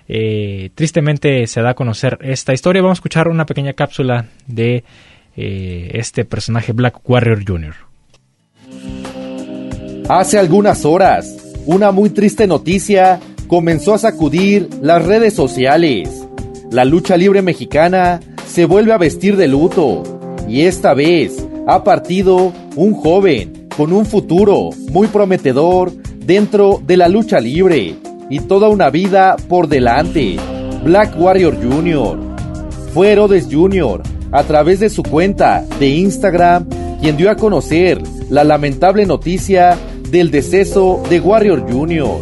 eh, 0.09 0.71
tristemente 0.75 1.47
se 1.47 1.61
da 1.61 1.71
a 1.71 1.75
conocer 1.75 2.19
esta 2.23 2.55
historia. 2.55 2.81
Vamos 2.81 2.97
a 2.97 3.01
escuchar 3.01 3.29
una 3.29 3.45
pequeña 3.45 3.75
cápsula 3.75 4.27
de 4.47 4.85
eh, 5.37 5.91
este 5.93 6.25
personaje 6.25 6.73
Black 6.73 7.09
Warrior 7.09 7.45
Jr. 7.47 7.75
Hace 10.09 10.39
algunas 10.39 10.87
horas, 10.87 11.37
una 11.67 11.93
muy 11.93 12.09
triste 12.09 12.47
noticia 12.47 13.21
comenzó 13.47 13.93
a 13.93 13.99
sacudir 13.99 14.71
las 14.81 15.05
redes 15.05 15.35
sociales. 15.35 16.09
La 16.71 16.87
lucha 16.87 17.19
libre 17.19 17.43
mexicana 17.43 18.19
se 18.47 18.65
vuelve 18.65 18.95
a 18.95 18.99
vestir 18.99 19.37
de 19.37 19.49
luto 19.49 20.03
y 20.49 20.63
esta 20.63 20.95
vez 20.95 21.47
ha 21.67 21.85
partido 21.85 22.55
un 22.75 22.95
joven 22.95 23.69
con 23.77 23.93
un 23.93 24.07
futuro 24.07 24.71
muy 24.91 25.09
prometedor 25.09 25.93
dentro 26.25 26.81
de 26.87 26.97
la 26.97 27.09
lucha 27.09 27.39
libre 27.39 27.97
y 28.31 28.41
toda 28.41 28.71
una 28.71 28.89
vida 28.89 29.37
por 29.47 29.69
delante. 29.69 30.37
Black 30.85 31.21
Warrior 31.21 31.55
Jr. 31.57 32.19
Fue 32.95 33.13
Herodes 33.13 33.47
Jr. 33.53 34.03
a 34.33 34.43
través 34.45 34.81
de 34.81 34.89
su 34.89 35.03
cuenta 35.03 35.67
de 35.79 35.89
Instagram 35.89 36.67
quien 36.99 37.19
dio 37.19 37.31
a 37.31 37.37
conocer 37.37 38.01
la 38.31 38.45
lamentable 38.45 39.07
noticia 39.07 39.77
del 40.11 40.31
deceso 40.31 41.03
de 41.11 41.21
Warrior 41.21 41.71
Jr. 41.71 42.21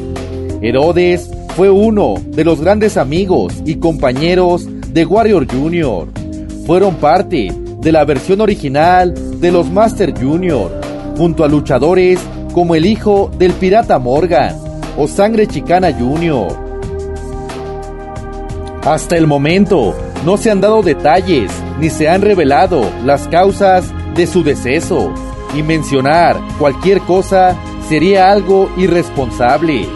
Herodes 0.62 1.30
fue 1.55 1.70
uno 1.70 2.14
de 2.26 2.45
los 2.45 2.61
grandes 2.61 2.97
amigos 2.97 3.55
y 3.64 3.76
compañeros 3.76 4.66
de 4.93 5.05
Warrior 5.05 5.47
Jr. 5.51 6.09
Fueron 6.66 6.97
parte 6.97 7.53
de 7.80 7.93
la 7.93 8.05
versión 8.05 8.41
original 8.41 9.14
de 9.41 9.53
los 9.53 9.70
Master 9.70 10.12
Jr. 10.18 10.80
junto 11.16 11.45
a 11.45 11.49
luchadores 11.49 12.18
como 12.53 12.74
el 12.74 12.87
hijo 12.87 13.30
del 13.39 13.53
pirata 13.53 13.99
Morgan, 13.99 14.57
o 14.99 15.07
Sangre 15.07 15.47
Chicana 15.47 15.93
Jr. 15.93 16.49
Hasta 18.82 19.16
el 19.16 19.26
momento 19.26 19.95
no 20.24 20.37
se 20.37 20.51
han 20.51 20.61
dado 20.61 20.82
detalles 20.82 21.53
ni 21.78 21.91
se 21.91 22.09
han 22.09 22.22
revelado 22.22 22.91
las 23.05 23.28
causas 23.28 23.93
de 24.14 24.26
su 24.26 24.43
deceso 24.43 25.12
y 25.55 25.62
mencionar 25.62 26.41
cualquier 26.59 27.01
cosa 27.01 27.57
sería 27.89 28.30
algo 28.30 28.70
irresponsable. 28.76 29.89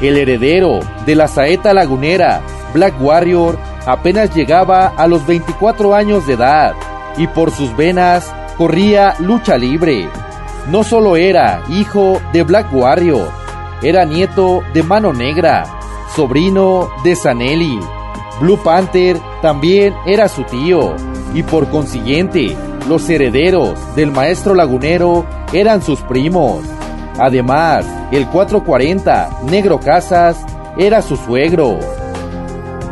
El 0.00 0.16
heredero 0.16 0.80
de 1.06 1.14
la 1.14 1.28
saeta 1.28 1.74
lagunera, 1.74 2.40
Black 2.72 2.94
Warrior, 3.00 3.58
apenas 3.86 4.34
llegaba 4.34 4.88
a 4.96 5.06
los 5.06 5.26
24 5.26 5.94
años 5.94 6.26
de 6.26 6.34
edad 6.34 6.74
y 7.16 7.26
por 7.26 7.50
sus 7.50 7.76
venas 7.76 8.32
corría 8.56 9.14
lucha 9.18 9.56
libre. 9.56 10.08
No 10.70 10.84
solo 10.84 11.16
era 11.16 11.62
hijo 11.68 12.20
de 12.32 12.42
Black 12.42 12.68
Warrior, 12.72 13.28
era 13.82 14.04
nieto 14.04 14.62
de 14.74 14.82
Mano 14.82 15.12
Negra, 15.12 15.64
sobrino 16.14 16.90
de 17.02 17.16
Sanelli. 17.16 17.80
Blue 18.40 18.58
Panther 18.62 19.18
también 19.42 19.94
era 20.06 20.28
su 20.28 20.44
tío, 20.44 20.94
y 21.34 21.42
por 21.42 21.68
consiguiente, 21.70 22.56
los 22.88 23.08
herederos 23.08 23.78
del 23.96 24.12
maestro 24.12 24.54
lagunero 24.54 25.26
eran 25.52 25.82
sus 25.82 26.00
primos. 26.02 26.62
Además, 27.18 27.84
el 28.12 28.26
440, 28.26 29.40
Negro 29.50 29.80
Casas, 29.80 30.38
era 30.78 31.02
su 31.02 31.16
suegro. 31.16 31.78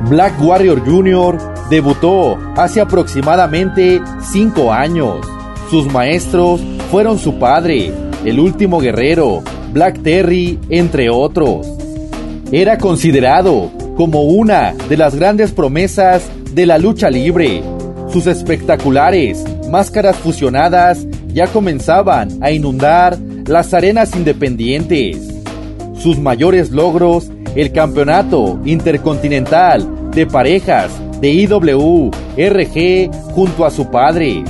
Black 0.09 0.35
Warrior 0.41 0.85
Jr. 0.85 1.39
debutó 1.71 2.39
hace 2.57 2.81
aproximadamente 2.81 4.01
5 4.21 4.73
años. 4.73 5.27
Sus 5.71 5.91
maestros 5.93 6.61
fueron 6.91 7.19
su 7.19 7.39
padre, 7.39 7.93
el 8.25 8.39
último 8.41 8.81
guerrero, 8.81 9.43
Black 9.73 10.03
Terry, 10.03 10.59
entre 10.69 11.11
otros. 11.11 11.67
Era 12.53 12.79
considerado 12.79 13.71
como 13.97 14.23
una 14.23 14.75
de 14.89 14.97
las 14.97 15.15
grandes 15.15 15.53
promesas 15.53 16.29
de 16.53 16.67
la 16.67 16.79
lucha 16.79 17.11
libre. 17.11 17.63
Sus 18.13 18.27
espectaculares 18.27 19.45
máscaras 19.71 20.17
fusionadas 20.17 21.07
ya 21.29 21.49
comenzaban 21.49 22.29
a 22.41 22.51
inundar 22.51 23.19
las 23.47 23.73
arenas 23.75 24.15
independientes. 24.17 25.19
Sus 25.99 26.19
mayores 26.19 26.71
logros, 26.71 27.31
el 27.55 27.73
campeonato 27.73 28.61
intercontinental 28.65 30.11
de 30.11 30.27
parejas 30.27 30.91
de 31.21 31.31
IWRG 31.31 33.11
junto 33.33 33.65
a 33.65 33.71
su 33.71 33.91
padre, 33.91 34.45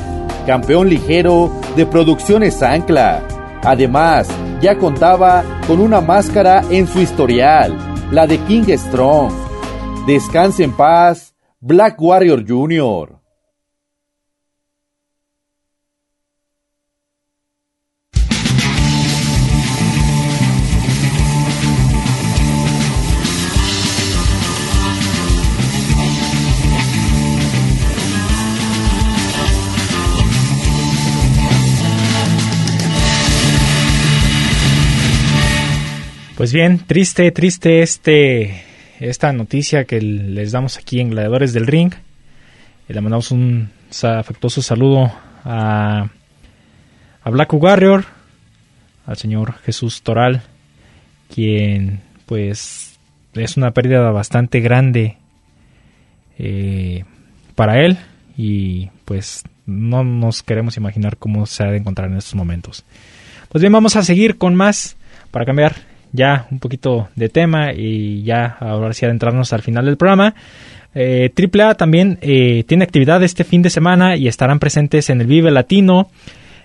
campeón 0.46 0.88
ligero 0.88 1.52
de 1.76 1.86
producciones 1.86 2.62
Ancla, 2.62 3.22
Además, 3.66 4.28
ya 4.60 4.78
contaba 4.78 5.42
con 5.66 5.80
una 5.80 6.00
máscara 6.00 6.62
en 6.70 6.86
su 6.86 7.00
historial, 7.00 7.76
la 8.12 8.24
de 8.28 8.38
King 8.38 8.62
Strong. 8.68 9.32
Descanse 10.06 10.62
en 10.62 10.70
paz, 10.72 11.34
Black 11.58 12.00
Warrior 12.00 12.44
Jr. 12.46 13.15
Pues 36.36 36.52
bien, 36.52 36.80
triste, 36.80 37.32
triste 37.32 37.80
este, 37.80 38.62
esta 39.00 39.32
noticia 39.32 39.86
que 39.86 40.02
les 40.02 40.52
damos 40.52 40.76
aquí 40.76 41.00
en 41.00 41.08
Gladiadores 41.08 41.54
del 41.54 41.66
Ring. 41.66 41.94
Y 42.86 42.92
le 42.92 43.00
mandamos 43.00 43.30
un 43.30 43.70
afectuoso 44.02 44.60
saludo 44.60 45.10
a, 45.44 46.10
a 47.22 47.30
Black 47.30 47.54
Warrior, 47.54 48.04
al 49.06 49.16
señor 49.16 49.54
Jesús 49.64 50.02
Toral, 50.02 50.42
quien 51.34 52.02
pues 52.26 52.98
es 53.32 53.56
una 53.56 53.70
pérdida 53.70 54.10
bastante 54.10 54.60
grande 54.60 55.16
eh, 56.38 57.04
para 57.54 57.82
él 57.82 57.96
y 58.36 58.90
pues 59.06 59.42
no 59.64 60.04
nos 60.04 60.42
queremos 60.42 60.76
imaginar 60.76 61.16
cómo 61.16 61.46
se 61.46 61.62
ha 61.62 61.70
de 61.70 61.78
encontrar 61.78 62.10
en 62.10 62.18
estos 62.18 62.34
momentos. 62.34 62.84
Pues 63.48 63.62
bien, 63.62 63.72
vamos 63.72 63.96
a 63.96 64.02
seguir 64.02 64.36
con 64.36 64.54
más 64.54 64.98
para 65.30 65.46
cambiar 65.46 65.95
ya 66.16 66.46
un 66.50 66.58
poquito 66.58 67.08
de 67.14 67.28
tema 67.28 67.72
y 67.72 68.22
ya 68.24 68.56
ahora 68.58 68.92
sí 68.92 69.04
adentrarnos 69.04 69.52
al 69.52 69.62
final 69.62 69.84
del 69.84 69.96
programa. 69.96 70.34
Eh, 70.94 71.30
AAA 71.36 71.74
también 71.74 72.18
eh, 72.22 72.64
tiene 72.66 72.84
actividad 72.84 73.22
este 73.22 73.44
fin 73.44 73.60
de 73.60 73.68
semana 73.68 74.16
y 74.16 74.28
estarán 74.28 74.58
presentes 74.58 75.10
en 75.10 75.20
el 75.20 75.26
Vive 75.26 75.50
Latino, 75.50 76.08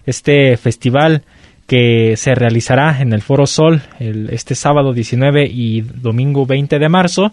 este 0.05 0.55
festival 0.55 1.23
que 1.67 2.15
se 2.17 2.33
realizará 2.33 3.01
en 3.01 3.13
el 3.13 3.21
Foro 3.21 3.45
Sol 3.45 3.81
este 3.99 4.55
sábado 4.55 4.93
19 4.93 5.45
y 5.45 5.81
domingo 5.81 6.45
20 6.45 6.79
de 6.79 6.89
marzo. 6.89 7.31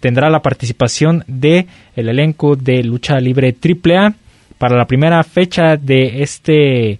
Tendrá 0.00 0.30
la 0.30 0.42
participación 0.42 1.24
de 1.26 1.66
el 1.94 2.08
elenco 2.08 2.56
de 2.56 2.82
lucha 2.82 3.18
libre 3.18 3.54
AAA. 3.54 4.14
Para 4.58 4.76
la 4.76 4.86
primera 4.86 5.22
fecha 5.24 5.76
de 5.76 6.22
este 6.22 6.90
eh, 6.92 6.98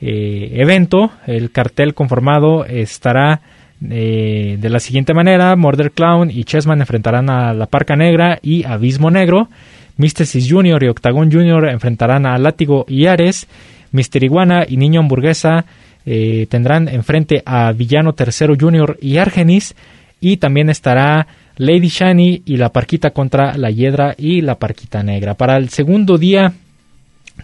evento, 0.00 1.12
el 1.26 1.50
cartel 1.50 1.94
conformado 1.94 2.64
estará 2.64 3.40
eh, 3.88 4.56
de 4.60 4.68
la 4.68 4.80
siguiente 4.80 5.14
manera, 5.14 5.56
Murder 5.56 5.92
Clown 5.92 6.30
y 6.30 6.44
Chessman 6.44 6.80
enfrentarán 6.80 7.30
a 7.30 7.54
la 7.54 7.66
Parca 7.66 7.96
Negra 7.96 8.38
y 8.42 8.64
Abismo 8.64 9.10
Negro, 9.10 9.48
Místesis 9.96 10.50
Junior 10.50 10.82
y 10.82 10.88
Octagon 10.88 11.30
Junior 11.30 11.68
enfrentarán 11.68 12.26
a 12.26 12.38
Látigo 12.38 12.86
y 12.88 13.06
Ares. 13.06 13.46
Mister 13.92 14.22
Iguana 14.24 14.64
y 14.66 14.78
Niño 14.78 15.00
Hamburguesa 15.00 15.66
eh, 16.06 16.46
tendrán 16.48 16.88
enfrente 16.88 17.42
a 17.44 17.70
Villano 17.72 18.14
Tercero 18.14 18.54
Junior 18.58 18.96
y 19.02 19.18
Argenis. 19.18 19.74
Y 20.20 20.38
también 20.38 20.70
estará 20.70 21.26
Lady 21.56 21.88
Shani 21.88 22.42
y 22.46 22.56
la 22.56 22.70
Parquita 22.70 23.10
contra 23.10 23.58
la 23.58 23.70
Hiedra 23.70 24.14
y 24.16 24.40
la 24.40 24.54
Parquita 24.54 25.02
Negra. 25.02 25.34
Para 25.34 25.58
el 25.58 25.68
segundo 25.68 26.16
día 26.16 26.54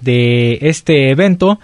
de 0.01 0.59
este 0.63 1.11
evento 1.11 1.59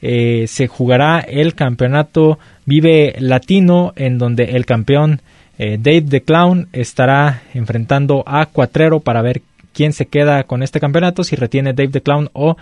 eh, 0.00 0.46
se 0.46 0.66
jugará 0.68 1.20
el 1.20 1.54
campeonato 1.54 2.38
Vive 2.70 3.16
Latino 3.18 3.92
en 3.96 4.16
donde 4.16 4.44
el 4.44 4.64
campeón 4.64 5.22
eh, 5.58 5.76
Dave 5.76 6.02
the 6.02 6.20
Clown 6.20 6.68
estará 6.72 7.42
enfrentando 7.52 8.22
a 8.24 8.46
Cuatrero 8.46 9.00
para 9.00 9.22
ver 9.22 9.42
quién 9.72 9.92
se 9.92 10.06
queda 10.06 10.44
con 10.44 10.62
este 10.62 10.78
campeonato, 10.78 11.24
si 11.24 11.34
retiene 11.34 11.72
Dave 11.72 11.88
the 11.88 12.00
Clown 12.00 12.30
o 12.32 12.56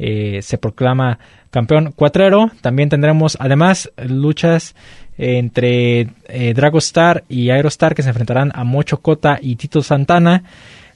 eh, 0.00 0.40
se 0.42 0.58
proclama 0.58 1.20
campeón 1.52 1.92
Cuatrero. 1.92 2.50
También 2.60 2.88
tendremos 2.88 3.36
además 3.38 3.92
luchas 4.04 4.74
entre 5.16 6.08
eh, 6.26 6.54
Dragostar 6.56 7.22
y 7.28 7.50
Aerostar 7.50 7.94
que 7.94 8.02
se 8.02 8.08
enfrentarán 8.08 8.50
a 8.56 8.64
Mocho 8.64 8.96
Cota 8.96 9.38
y 9.40 9.54
Tito 9.54 9.80
Santana. 9.80 10.42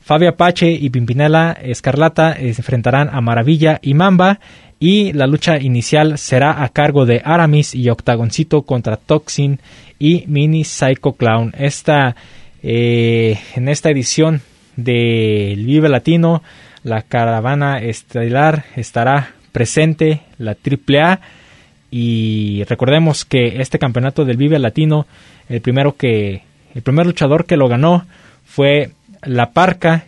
Fabio 0.02 0.30
Apache 0.30 0.72
y 0.72 0.90
Pimpinela 0.90 1.52
Escarlata 1.52 2.34
se 2.34 2.48
enfrentarán 2.48 3.10
a 3.12 3.20
Maravilla 3.20 3.78
y 3.80 3.94
Mamba. 3.94 4.40
Y 4.78 5.14
la 5.14 5.26
lucha 5.26 5.58
inicial 5.58 6.18
será 6.18 6.62
a 6.62 6.68
cargo 6.68 7.06
de 7.06 7.22
Aramis 7.24 7.74
y 7.74 7.88
Octagoncito 7.88 8.62
contra 8.62 8.98
Toxin 8.98 9.58
y 9.98 10.24
Mini 10.26 10.64
Psycho 10.64 11.12
Clown. 11.12 11.54
Esta, 11.56 12.14
eh, 12.62 13.38
en 13.54 13.68
esta 13.70 13.90
edición 13.90 14.42
del 14.76 15.64
Vive 15.64 15.88
Latino, 15.88 16.42
la 16.82 17.00
caravana 17.02 17.78
estelar 17.78 18.66
estará 18.76 19.32
presente, 19.50 20.20
la 20.36 20.54
AAA. 20.54 21.20
Y 21.90 22.64
recordemos 22.64 23.24
que 23.24 23.62
este 23.62 23.78
campeonato 23.78 24.26
del 24.26 24.36
Vive 24.36 24.58
Latino, 24.58 25.06
el 25.48 25.62
primero 25.62 25.96
que, 25.96 26.42
el 26.74 26.82
primer 26.82 27.06
luchador 27.06 27.46
que 27.46 27.56
lo 27.56 27.68
ganó 27.68 28.04
fue 28.44 28.90
La 29.22 29.52
Parca, 29.52 30.04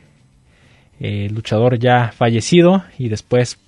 el 1.01 1.33
luchador 1.33 1.79
ya 1.79 2.13
fallecido, 2.15 2.85
y 2.99 3.09
después 3.09 3.59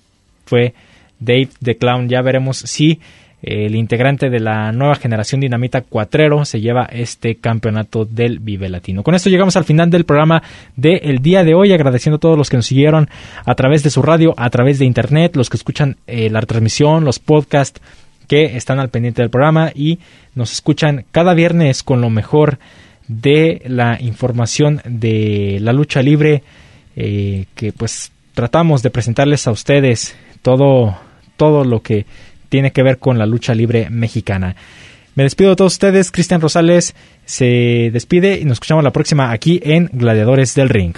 fue 0.45 0.75
Dave 1.21 1.49
the 1.63 1.77
Clown. 1.77 2.09
Ya 2.09 2.21
veremos 2.21 2.57
si 2.57 2.99
el 3.41 3.75
integrante 3.75 4.29
de 4.29 4.39
la 4.39 4.71
nueva 4.71 4.95
generación 4.95 5.41
Dinamita 5.41 5.81
Cuatrero 5.81 6.45
se 6.45 6.61
lleva 6.61 6.85
este 6.91 7.35
campeonato 7.35 8.05
del 8.05 8.39
Vive 8.39 8.69
Latino. 8.69 9.01
Con 9.01 9.15
esto 9.15 9.29
llegamos 9.29 9.55
al 9.55 9.63
final 9.63 9.89
del 9.89 10.05
programa 10.05 10.43
del 10.75 11.19
día 11.19 11.43
de 11.43 11.55
hoy, 11.55 11.71
agradeciendo 11.71 12.17
a 12.17 12.19
todos 12.19 12.37
los 12.37 12.49
que 12.49 12.57
nos 12.57 12.67
siguieron 12.67 13.09
a 13.45 13.55
través 13.55 13.81
de 13.81 13.89
su 13.89 14.01
radio, 14.01 14.35
a 14.37 14.49
través 14.49 14.77
de 14.77 14.85
internet, 14.85 15.35
los 15.35 15.49
que 15.49 15.57
escuchan 15.57 15.97
eh, 16.05 16.29
la 16.29 16.41
transmisión, 16.41 17.03
los 17.03 17.17
podcasts 17.17 17.81
que 18.27 18.57
están 18.57 18.79
al 18.79 18.89
pendiente 18.89 19.23
del 19.23 19.31
programa 19.31 19.71
y 19.73 19.99
nos 20.35 20.53
escuchan 20.53 21.05
cada 21.11 21.33
viernes 21.33 21.83
con 21.83 21.99
lo 21.99 22.09
mejor 22.09 22.59
de 23.07 23.61
la 23.65 23.97
información 23.99 24.81
de 24.85 25.57
la 25.59 25.73
lucha 25.73 26.01
libre 26.01 26.43
eh, 26.95 27.45
que 27.55 27.73
pues 27.73 28.11
tratamos 28.33 28.83
de 28.83 28.89
presentarles 28.89 29.47
a 29.47 29.51
ustedes 29.51 30.15
todo 30.43 30.95
todo 31.41 31.63
lo 31.63 31.81
que 31.81 32.05
tiene 32.49 32.71
que 32.71 32.83
ver 32.83 32.99
con 32.99 33.17
la 33.17 33.25
lucha 33.25 33.55
libre 33.55 33.89
mexicana. 33.89 34.55
Me 35.15 35.23
despido 35.23 35.49
de 35.49 35.55
todos 35.55 35.73
ustedes, 35.73 36.11
Cristian 36.11 36.39
Rosales 36.39 36.93
se 37.25 37.89
despide 37.91 38.39
y 38.39 38.45
nos 38.45 38.57
escuchamos 38.57 38.83
la 38.83 38.93
próxima 38.93 39.31
aquí 39.31 39.59
en 39.63 39.89
Gladiadores 39.91 40.53
del 40.53 40.69
Ring. 40.69 40.93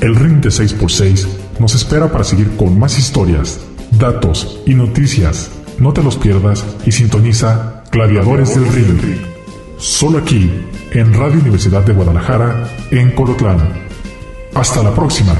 El 0.00 0.14
Ring 0.14 0.40
de 0.42 0.50
6x6 0.50 1.26
nos 1.58 1.74
espera 1.74 2.06
para 2.12 2.22
seguir 2.22 2.56
con 2.56 2.78
más 2.78 2.96
historias, 2.96 3.60
datos 3.98 4.62
y 4.64 4.74
noticias. 4.74 5.50
No 5.80 5.92
te 5.92 6.04
los 6.04 6.16
pierdas 6.16 6.64
y 6.86 6.92
sintoniza 6.92 7.82
Gladiadores 7.90 8.54
del 8.54 8.72
Ring. 8.72 9.18
Solo 9.76 10.18
aquí, 10.18 10.48
en 10.92 11.12
Radio 11.14 11.40
Universidad 11.40 11.84
de 11.84 11.94
Guadalajara, 11.94 12.68
en 12.92 13.10
Colotlán. 13.10 13.58
Hasta 14.54 14.84
la 14.84 14.94
próxima. 14.94 15.34